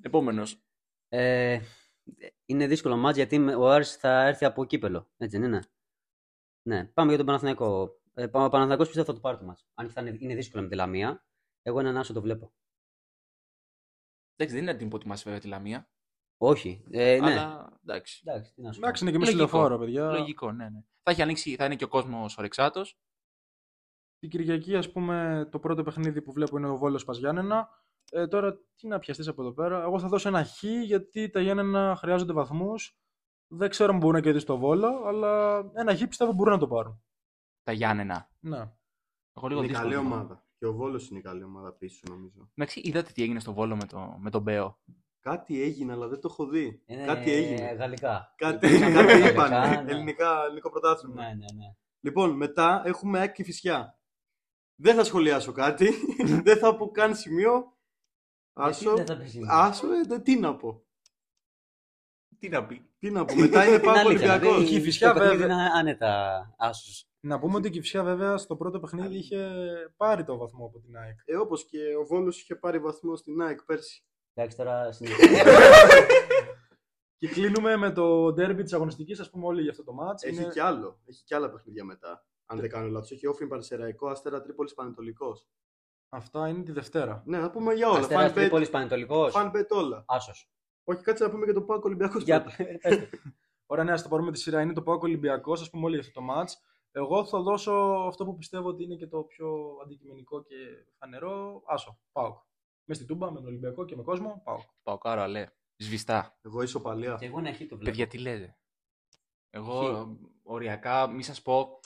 Επόμενος. 0.00 0.62
Ε, 1.08 1.60
είναι 2.46 2.66
δύσκολο 2.66 2.96
μάτς 2.96 3.16
γιατί 3.16 3.38
με- 3.38 3.54
ο 3.54 3.70
Άρης 3.70 3.96
θα 3.96 4.26
έρθει 4.26 4.44
από 4.44 4.64
κύπελο. 4.64 5.10
Έτσι 5.16 5.38
δεν 5.38 5.46
είναι; 5.48 5.62
Ναι, 6.68 6.84
πάμε 6.84 7.08
για 7.08 7.16
τον 7.16 7.26
Παναθηναϊκό. 7.26 8.00
Ε, 8.14 8.26
πάμε- 8.26 8.46
ο 8.46 8.48
Παναθηναϊκός 8.48 8.86
πιστεύω 8.86 9.06
θα 9.06 9.14
το 9.14 9.20
πάρει 9.20 9.38
το 9.38 9.44
μάτς. 9.44 9.66
Αν 9.74 9.86
και 9.86 9.92
θα 9.92 10.00
είναι, 10.00 10.16
είναι 10.20 10.34
δύσκολο 10.34 10.62
με 10.62 10.68
τη 10.68 10.74
Λαμία, 10.74 11.24
εγώ 11.62 11.80
έναν 11.80 11.96
άσο 11.96 12.12
το 12.12 12.20
βλέπω. 12.20 12.52
Εντάξει, 14.36 14.54
δεν 14.54 14.62
είναι 14.62 14.72
να 14.72 14.78
την 14.78 14.86
υποτιμάσει 14.86 15.24
βέβαια 15.24 15.40
τη 15.40 15.48
Λαμία. 15.48 15.90
Όχι. 16.44 16.84
Ε, 16.90 17.18
ναι. 17.20 17.30
Αλλά 17.30 17.78
εντάξει. 17.82 18.22
Εντάξει, 18.26 18.54
τι 18.54 18.62
να 18.62 18.72
σου 18.72 18.80
πω. 18.80 18.86
Εντάξει, 18.86 19.02
είναι 19.04 19.12
και 19.12 19.18
με 19.18 19.24
στη 19.24 19.34
Λογικό. 19.34 19.56
λεωφόρο, 19.56 19.78
παιδιά. 19.78 20.10
Λογικό, 20.10 20.52
ναι, 20.52 20.68
ναι. 20.68 20.80
Θα 21.02 21.10
έχει 21.10 21.22
ανοίξει, 21.22 21.56
θα 21.56 21.64
είναι 21.64 21.76
και 21.76 21.84
ο 21.84 21.88
κόσμος 21.88 22.38
ορεξάτος. 22.38 22.98
Την 24.18 24.30
Κυριακή, 24.30 24.76
ας 24.76 24.92
πούμε, 24.92 25.48
το 25.50 25.58
πρώτο 25.58 25.82
παιχνίδι 25.82 26.22
που 26.22 26.32
βλέπω 26.32 26.58
είναι 26.58 26.68
ο 26.68 26.76
Βόλος 26.76 27.04
Παζιάννενα. 27.04 27.68
Ε, 28.10 28.26
τώρα, 28.26 28.58
τι 28.74 28.86
να 28.86 28.98
πιαστείς 28.98 29.28
από 29.28 29.42
εδώ 29.42 29.52
πέρα. 29.52 29.82
Εγώ 29.82 29.98
θα 29.98 30.08
δώσω 30.08 30.28
ένα 30.28 30.44
χ 30.44 30.62
γιατί 30.62 31.30
τα 31.30 31.40
Γιάννενα 31.40 31.96
χρειάζονται 31.96 32.32
βαθμούς. 32.32 32.98
Δεν 33.46 33.70
ξέρω 33.70 33.92
αν 33.92 33.98
μπορούν 33.98 34.14
να 34.14 34.20
κερδίσουν 34.20 34.46
το 34.46 34.58
Βόλο, 34.58 35.04
αλλά 35.06 35.58
ένα 35.74 35.96
χ 35.96 36.02
πιστεύω 36.08 36.32
μπορούν 36.32 36.52
να 36.52 36.58
το 36.58 36.68
πάρουν. 36.68 37.02
Τα 37.62 37.72
Γιάννενα. 37.72 38.30
Ναι. 38.40 38.72
Εγώ 39.36 39.48
λίγο 39.48 39.58
Είναι 39.62 39.68
δύσκολο. 39.68 39.90
καλή 39.90 39.94
το 39.94 40.00
βλέπω. 40.00 40.14
ομάδα. 40.16 40.46
Και 40.58 40.66
ο 40.66 40.72
Βόλος 40.72 41.10
είναι 41.10 41.20
καλή 41.20 41.42
ομάδα 41.42 41.72
πίσω, 41.72 42.00
νομίζω. 42.08 42.50
Εντάξει, 42.54 42.80
είδατε 42.80 43.12
τι 43.12 43.22
έγινε 43.22 43.40
στο 43.40 43.52
Βόλο 43.52 43.76
με, 43.76 43.84
το, 43.84 44.16
με 44.18 44.30
τον 44.30 44.42
Μπέο. 44.42 44.78
Κάτι 45.22 45.62
έγινε, 45.62 45.92
αλλά 45.92 46.08
δεν 46.08 46.20
το 46.20 46.28
έχω 46.30 46.46
δει. 46.46 46.82
Είναι 46.86 47.04
Κάτι 47.04 47.32
έγινε. 47.32 47.72
Γαλλικά. 47.72 48.34
Κάτι, 48.36 48.66
Ήταν 48.76 48.92
κάτι 48.94 49.06
γαλλικά, 49.06 49.28
είπαν. 49.30 49.84
ναι. 49.84 49.92
Ελληνικά, 49.92 50.42
ελληνικό 50.44 50.70
πρωτάθλημα. 50.70 51.22
Ναι, 51.22 51.28
ναι, 51.28 51.34
ναι. 51.34 51.74
Λοιπόν, 52.00 52.30
μετά 52.30 52.82
έχουμε 52.84 53.18
ΑΕΚ 53.18 53.32
και 53.32 53.44
Φυσιά. 53.44 53.98
Δεν 54.74 54.94
θα 54.94 55.04
σχολιάσω 55.04 55.52
κάτι. 55.52 55.90
δεν 56.44 56.58
θα 56.58 56.76
πω 56.76 56.90
καν 56.90 57.16
σημείο. 57.16 57.76
Άσο. 58.52 58.82
Γιατί 58.94 59.02
δεν 59.04 59.16
θα 59.16 59.22
πεις 59.22 59.30
σήμερα. 59.30 59.58
Άσο, 59.62 59.92
ε, 59.92 60.00
δε- 60.06 60.18
τι 60.18 60.38
να 60.38 60.56
πω. 60.56 60.82
Τι 62.38 62.48
να 62.48 62.66
πει; 62.66 62.90
Τι 62.98 63.10
να 63.10 63.24
πω. 63.24 63.34
Μετά 63.34 63.64
είναι 63.64 63.74
Είναι 63.74 63.82
Πάο 63.82 63.92
αλήθεια, 63.94 64.06
Ολυμπιακός. 64.32 64.40
δηλαδή, 64.48 64.64
Η 64.64 64.66
Κηφισιά, 64.66 65.08
το 65.12 65.18
παιχνίδι 65.18 65.36
βέβαια. 65.38 65.54
είναι 65.56 65.64
άνετα 65.74 66.54
άσος. 66.58 67.06
Να 67.20 67.38
πούμε 67.38 67.56
ότι 67.56 67.68
η 67.68 67.70
Κυψιά, 67.70 68.02
βέβαια, 68.02 68.36
στο 68.36 68.56
πρώτο 68.56 68.80
παιχνίδι 68.80 69.16
είχε 69.16 69.50
πάρει 69.96 70.24
το 70.24 70.36
βαθμό 70.36 70.64
από 70.66 70.80
την 70.80 70.96
ΑΕΚ. 70.96 71.18
Ε, 71.24 71.36
όπως 71.36 71.64
και 71.66 71.78
ο 72.00 72.04
Βόλος 72.06 72.40
είχε 72.40 72.54
πάρει 72.56 72.78
βαθμό 72.78 73.16
στην 73.16 73.40
ΑΕΚ 73.42 73.62
πέρσι. 73.64 74.04
Εντάξει, 74.34 74.56
τώρα 74.56 74.92
συνεχίζουμε. 74.92 75.38
Και 77.18 77.28
κλείνουμε 77.28 77.76
με 77.76 77.92
το 77.92 78.32
ντέρμπι 78.32 78.62
της 78.62 78.72
αγωνιστικής, 78.72 79.20
ας 79.20 79.30
πούμε, 79.30 79.46
όλοι 79.46 79.62
για 79.62 79.70
αυτό 79.70 79.84
το 79.84 79.92
μάτς. 79.92 80.22
Έχει 80.22 80.34
Είναι- 80.42 80.48
κι 80.52 80.60
άλλο. 80.60 81.00
Έχει 81.04 81.22
κι 81.24 81.34
άλλα 81.34 81.50
παιχνίδια 81.50 81.84
μετά. 81.84 82.26
Αν 82.46 82.60
δεν 82.60 82.70
κάνω 82.70 82.86
λάθος. 82.88 83.10
Έχει 83.10 83.26
όφιν 83.26 83.48
Πανσεραϊκό, 83.48 84.08
Αστέρα 84.08 84.42
Τρίπολης 84.42 84.74
Πανετολικός. 84.74 85.46
Αυτά 86.08 86.48
είναι 86.48 86.62
τη 86.62 86.72
Δευτέρα. 86.72 87.22
Ναι, 87.26 87.38
να 87.38 87.50
πούμε 87.50 87.74
για 87.74 87.88
όλα. 87.88 87.98
Αστέρας 87.98 88.24
Fan 88.30 88.30
bet, 88.30 88.34
Τρίπολης 88.34 88.70
Πανετολικός. 88.70 89.32
fan 89.36 89.50
bet 89.56 89.66
όλα. 89.68 90.04
Άσος. 90.06 90.50
Όχι, 90.84 91.02
κάτσε 91.02 91.24
να 91.24 91.30
πούμε 91.30 91.46
και 91.46 91.52
το 91.52 91.62
Πάο 91.62 91.80
Ολυμπιακός. 91.82 92.22
Για 92.22 92.42
πρώτα. 92.42 92.56
πες 92.82 92.98
το. 93.10 93.18
Ωραία, 93.66 93.84
ναι, 93.84 93.92
ας 93.92 94.02
το 94.02 94.08
πάρουμε 94.08 94.32
τη 94.32 94.38
σειρά. 94.38 94.60
Είναι 94.60 94.72
το 94.72 94.82
Πάοκ 94.82 95.02
Ολυμπιακός, 95.02 95.60
ας 95.60 95.70
πούμε, 95.70 95.84
όλοι 95.84 95.94
για 95.94 96.04
αυτό 96.06 96.20
το 96.20 96.26
μάτς. 96.26 96.60
Εγώ 96.92 97.24
θα 97.24 97.40
δώσω 97.40 97.72
αυτό 98.08 98.24
που 98.24 98.36
πιστεύω 98.36 98.68
ότι 98.68 98.84
είναι 98.84 98.94
και 98.96 99.06
το 99.06 99.22
πιο 99.22 99.76
αντικειμενικό 99.84 100.42
και 100.42 100.54
φανερό. 100.98 101.62
Άσο, 101.66 101.98
Πάοκ. 102.12 102.38
Μες 102.92 103.00
στη 103.00 103.10
Τούμπα, 103.10 103.30
με 103.30 103.38
τον 103.38 103.46
Ολυμπιακό 103.46 103.84
και 103.84 103.96
με 103.96 104.02
κόσμο, 104.02 104.40
Πάοκ. 104.44 104.60
Πάω 104.82 104.98
κάρο, 104.98 105.20
αλέ. 105.22 105.46
Σβηστά. 105.76 106.38
Εγώ 106.42 106.62
ισοπαλία. 106.62 107.16
Και 107.18 107.26
εγώ 107.26 107.38
ένα 107.38 107.52
χ 107.52 107.58
το 107.58 107.64
βλέπω. 107.66 107.84
Παιδιά, 107.84 108.06
τι 108.06 108.18
λέτε. 108.18 108.56
Εγώ 109.50 110.04
Χ. 110.04 110.08
οριακά, 110.42 111.06
μη 111.06 111.22
σας 111.22 111.42
πω, 111.42 111.80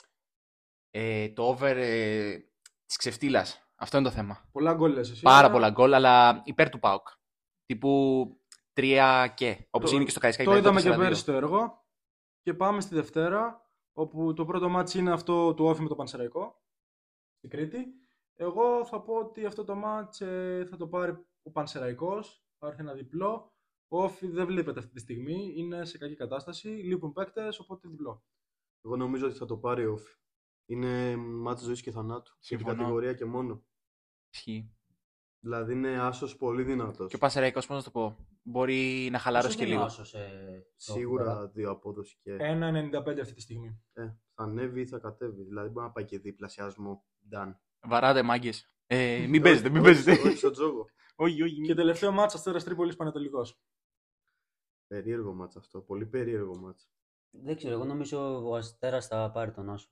ε, 0.89 1.29
το 1.29 1.43
over 1.47 1.75
ε, 1.77 2.37
της 2.85 2.95
ξεφτύλας. 2.97 3.69
Αυτό 3.75 3.97
είναι 3.97 4.07
το 4.07 4.13
θέμα. 4.13 4.49
Πολλά 4.51 4.73
γκολ 4.73 4.91
λες 4.93 5.09
εσύ. 5.09 5.21
Πάρα 5.21 5.47
ε. 5.47 5.51
πολλά 5.51 5.69
γκολ, 5.69 5.93
αλλά 5.93 6.41
υπέρ 6.45 6.69
του 6.69 6.79
Πάουκ. 6.79 7.07
Τύπου 7.65 8.27
3 8.73 9.27
και. 9.33 9.67
Όπως 9.69 9.89
Το- 9.89 9.95
είναι 9.95 10.05
και 10.05 10.11
στο 10.11 10.19
Καϊσκάκι. 10.19 10.49
Το 10.49 10.55
δηλαδή, 10.55 10.77
είδαμε 10.79 10.95
και 10.95 11.01
4-2. 11.01 11.03
πέρυσι 11.03 11.25
το 11.25 11.31
έργο. 11.33 11.85
Και 12.41 12.53
πάμε 12.53 12.81
στη 12.81 12.95
Δευτέρα, 12.95 13.69
όπου 13.93 14.33
το 14.33 14.45
πρώτο 14.45 14.69
μάτς 14.69 14.93
είναι 14.93 15.11
αυτό 15.11 15.53
του 15.53 15.65
Όφη 15.65 15.81
με 15.81 15.87
το 15.87 15.95
Πανσεραϊκό, 15.95 16.61
στην 17.37 17.49
Κρήτη. 17.49 17.85
Εγώ 18.39 18.85
θα 18.85 19.01
πω 19.01 19.13
ότι 19.13 19.45
αυτό 19.45 19.63
το 19.63 19.75
μάτς 19.75 20.21
ε, 20.21 20.67
θα 20.69 20.77
το 20.77 20.87
πάρει 20.87 21.25
ο 21.41 21.51
Πανσεραϊκός, 21.51 22.45
θα 22.57 22.67
έρθει 22.67 22.81
ένα 22.81 22.93
διπλό. 22.93 23.51
Ο 23.87 24.03
Όφη 24.03 24.27
δεν 24.27 24.45
βλέπετε 24.45 24.79
αυτή 24.79 24.91
τη 24.91 24.99
στιγμή, 24.99 25.53
είναι 25.55 25.85
σε 25.85 25.97
κακή 25.97 26.15
κατάσταση, 26.15 26.67
λείπουν 26.67 27.13
παίκτες, 27.13 27.59
οπότε 27.59 27.87
διπλό. 27.87 28.23
Εγώ 28.85 28.95
νομίζω 28.95 29.27
ότι 29.27 29.37
θα 29.37 29.45
το 29.45 29.57
πάρει 29.57 29.85
ο 29.85 29.99
Είναι 30.65 31.15
μάτι 31.15 31.63
ζωής 31.63 31.81
και 31.81 31.91
θανάτου. 31.91 32.31
Σε 32.31 32.37
την 32.39 32.57
Συμφωνώ. 32.57 32.77
κατηγορία 32.77 33.13
και 33.13 33.25
μόνο. 33.25 33.65
Ισχύει. 34.33 34.71
Δηλαδή 35.39 35.73
είναι 35.73 35.99
άσος 36.01 36.37
πολύ 36.37 36.63
δυνατός. 36.63 37.09
Και 37.09 37.15
ο 37.15 37.19
Πανσεραϊκός, 37.19 37.67
πώς 37.67 37.77
να 37.77 37.83
το 37.83 37.91
πω, 37.91 38.27
μπορεί 38.43 39.09
να 39.11 39.19
χαλαρώσει 39.19 39.57
Πόσο 39.57 39.65
και 39.65 39.71
είναι 39.71 39.81
ο 39.81 39.85
λίγο. 39.85 39.91
Άσος, 39.91 40.13
ε, 40.13 40.67
στο 40.75 40.93
Σίγουρα 40.93 41.23
πρωτάθλημα; 41.23 41.51
δύο 41.53 41.71
απόδοση 41.71 42.17
και. 42.21 42.37
1,95 42.39 43.19
αυτή 43.21 43.33
τη 43.33 43.41
στιγμή. 43.41 43.81
Ε, 43.93 44.03
θα 44.33 44.43
ανέβει 44.43 44.81
ή 44.81 44.85
θα 44.87 44.99
κατέβει. 44.99 45.43
Δηλαδή 45.43 45.69
μπορεί 45.69 45.85
να 45.85 45.91
πάει 45.91 46.05
και 46.05 46.19
διπλασιασμό. 46.19 47.05
Done. 47.33 47.53
Βαράτε, 47.87 48.21
μάγκες. 48.21 48.71
Ε, 48.87 49.17
μην 49.19 49.29
Όχι, 49.31 49.39
παίζετε, 49.41 49.69
μην 49.69 49.77
όχι, 49.81 49.85
παίζετε. 49.85 50.27
Όχι 50.27 50.37
στον 50.37 50.51
τζόγο. 50.51 50.85
Όχι, 51.15 51.41
όχι. 51.43 51.61
Και 51.61 51.73
τελευταίο 51.73 52.11
μάτς 52.11 52.33
Αστέρας 52.33 52.63
Τρίπολης 52.63 52.95
Πανετολικός. 52.95 53.59
Περίεργο 54.87 55.33
μάτς 55.33 55.55
αυτό. 55.55 55.81
Πολύ 55.81 56.05
περίεργο 56.05 56.57
μάτς. 56.57 56.89
Δεν 57.29 57.55
ξέρω, 57.55 57.73
εγώ 57.73 57.83
νομίζω 57.85 58.47
ο 58.49 58.55
Αστέρας 58.55 59.07
θα 59.07 59.31
πάρει 59.31 59.51
τον 59.51 59.69
Άσο. 59.69 59.89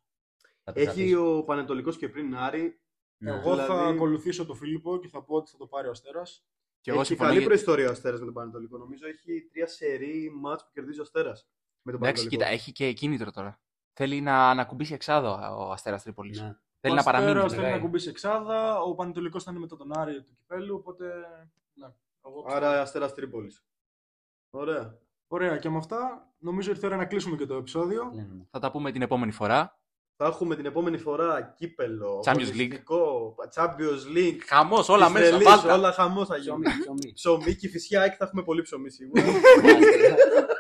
Θα 0.64 0.72
το 0.74 0.80
Έχει 0.80 0.86
κρατήσει. 0.90 1.16
ο 1.16 1.44
Πανετολικός 1.44 1.98
και 1.98 2.10
πριν 2.10 2.36
Άρη. 2.36 2.80
Ναι. 3.18 3.32
Εγώ 3.32 3.56
θα 3.56 3.66
Δηλαδή- 3.66 3.96
ακολουθήσω 3.96 4.46
τον 4.46 4.56
Φίλιππο 4.56 5.00
και 5.00 5.08
θα 5.08 5.24
πω 5.24 5.36
ότι 5.36 5.52
θα 5.52 5.58
το 5.58 5.68
πάρει 5.68 5.88
ο 5.88 5.92
Αστέρας. 5.92 6.46
Και 6.82 6.90
εγώ 6.90 7.00
έχει 7.00 7.08
συμφωνώ. 7.08 7.28
καλή 7.30 7.40
για- 7.42 7.50
προϊστορία 7.50 7.88
ο 7.88 7.92
Αστέρας 7.92 8.20
με 8.20 8.26
τον 8.26 8.34
Πανετολικό. 8.34 8.78
Νομίζω 8.78 9.08
έχει 9.08 9.48
τρία 9.52 9.68
σερή 9.68 10.32
μάτς 10.36 10.64
που 10.64 10.70
κερδίζει 10.74 11.00
ο 11.00 11.02
Αστέρας. 11.02 11.48
Με 11.82 11.92
τον 11.92 12.02
Εντάξει, 12.04 12.24
Πανετολικό. 12.24 12.30
κοίτα, 12.30 12.46
έχει 12.62 12.72
και 12.72 12.94
κίνητρο 12.94 13.32
τώρα. 13.32 13.60
Θέλει 13.94 14.22
να 14.22 14.50
ανακουμπήσει 14.50 14.94
εξάδο 14.94 15.30
ο 15.58 15.72
Αστέρας 15.72 16.04
Τρίπολης. 16.04 16.42
Ναι. 16.42 16.58
Θέλει 16.88 16.94
ο 16.94 16.98
να 16.98 17.04
παραμείνει. 17.04 17.30
Αστέρας 17.32 17.52
δηλαδή. 17.52 17.68
θέλει 17.70 17.80
να 17.82 17.86
κουμπίσει 17.86 18.10
εξάδα, 18.10 18.82
ο 18.82 18.96
Πανετολικός 18.96 19.44
θα 19.44 19.52
είναι 19.52 19.60
μετά 19.60 19.78
τον 19.78 19.98
Άρη 19.98 20.24
του 20.24 20.36
Κυπέλου, 20.36 20.76
οπότε... 20.76 21.06
Ναι, 21.74 21.88
εγώ 22.26 22.42
πιστεύω. 22.44 22.68
Άρα 22.68 22.82
Αστέρας 22.82 23.14
Τρίπολης. 23.14 23.64
Ωραία. 24.50 24.98
Ωραία, 25.28 25.58
και 25.58 25.70
με 25.70 25.78
αυτά 25.78 26.28
νομίζω 26.38 26.70
ήρθε 26.70 26.86
η 26.86 26.90
ώρα 26.90 26.98
να 26.98 27.06
κλείσουμε 27.06 27.36
και 27.38 27.46
το 27.46 27.56
επεισόδιο. 27.56 28.10
Κλείνουμε. 28.12 28.48
Θα 28.52 28.60
τα 28.60 28.72
πούμε 28.72 28.92
την 28.92 29.02
επόμενη 29.02 29.32
φορά. 29.32 29.80
Θα 30.18 30.26
έχουμε 30.26 30.56
την 30.56 30.66
επόμενη 30.66 30.98
φορά 30.98 31.54
κύπελο, 31.58 32.24
Champions 32.26 32.32
League. 32.32 32.40
αγωνιστικό, 32.40 33.36
Champions 33.56 34.18
League, 34.18 34.38
Χαμός, 34.48 34.90
όλα 34.90 35.06
της 35.06 35.14
μέσα. 35.14 35.28
Τρελής, 35.30 35.48
Βάλτα. 35.48 35.74
όλα 35.74 35.92
χαμός 35.92 36.28
θα 36.28 36.38
γίνει. 36.38 36.62
Ψωμί, 36.62 36.80
ψωμί. 36.84 37.14
Ψωμί 37.14 37.56
και 37.56 37.68
φυσικά 37.68 38.04
εκεί 38.04 38.16
θα 38.16 38.26
έχουμε 38.26 38.44
πολύ 38.44 38.62
ψωμί 38.62 38.90
σίγουρα. 38.90 39.24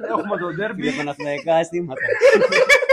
Έχουμε 0.09 0.37
το 0.37 0.49
Για 0.49 0.55
ντέρμπι, 0.55 0.95
Παναθηναϊκά 0.95 1.55
αισθήματα. 1.55 2.01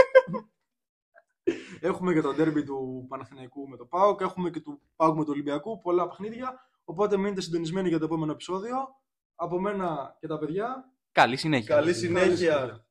έχουμε 1.87 2.13
και 2.13 2.21
το 2.21 2.33
ντέρμπι 2.33 2.63
του 2.63 3.05
Παναθηναϊκού 3.09 3.67
με 3.67 3.77
το 3.77 3.85
ΠΑΟΚ, 3.85 4.21
έχουμε 4.21 4.49
και 4.49 4.59
του 4.59 4.81
ΠΑΟΚ 4.95 5.17
με 5.17 5.25
το 5.25 5.31
Ολυμπιακού, 5.31 5.81
πολλά 5.81 6.07
παιχνίδια. 6.07 6.67
Οπότε 6.83 7.17
μείνετε 7.17 7.41
συντονισμένοι 7.41 7.89
για 7.89 7.99
το 7.99 8.05
επόμενο 8.05 8.31
επεισόδιο. 8.31 8.75
Από 9.35 9.59
μένα 9.59 10.17
και 10.19 10.27
τα 10.27 10.37
παιδιά, 10.37 10.93
Καλή 11.13 11.37
συνέχεια. 11.37 11.75
Καλή 11.75 11.93
συνέχεια. 11.93 12.85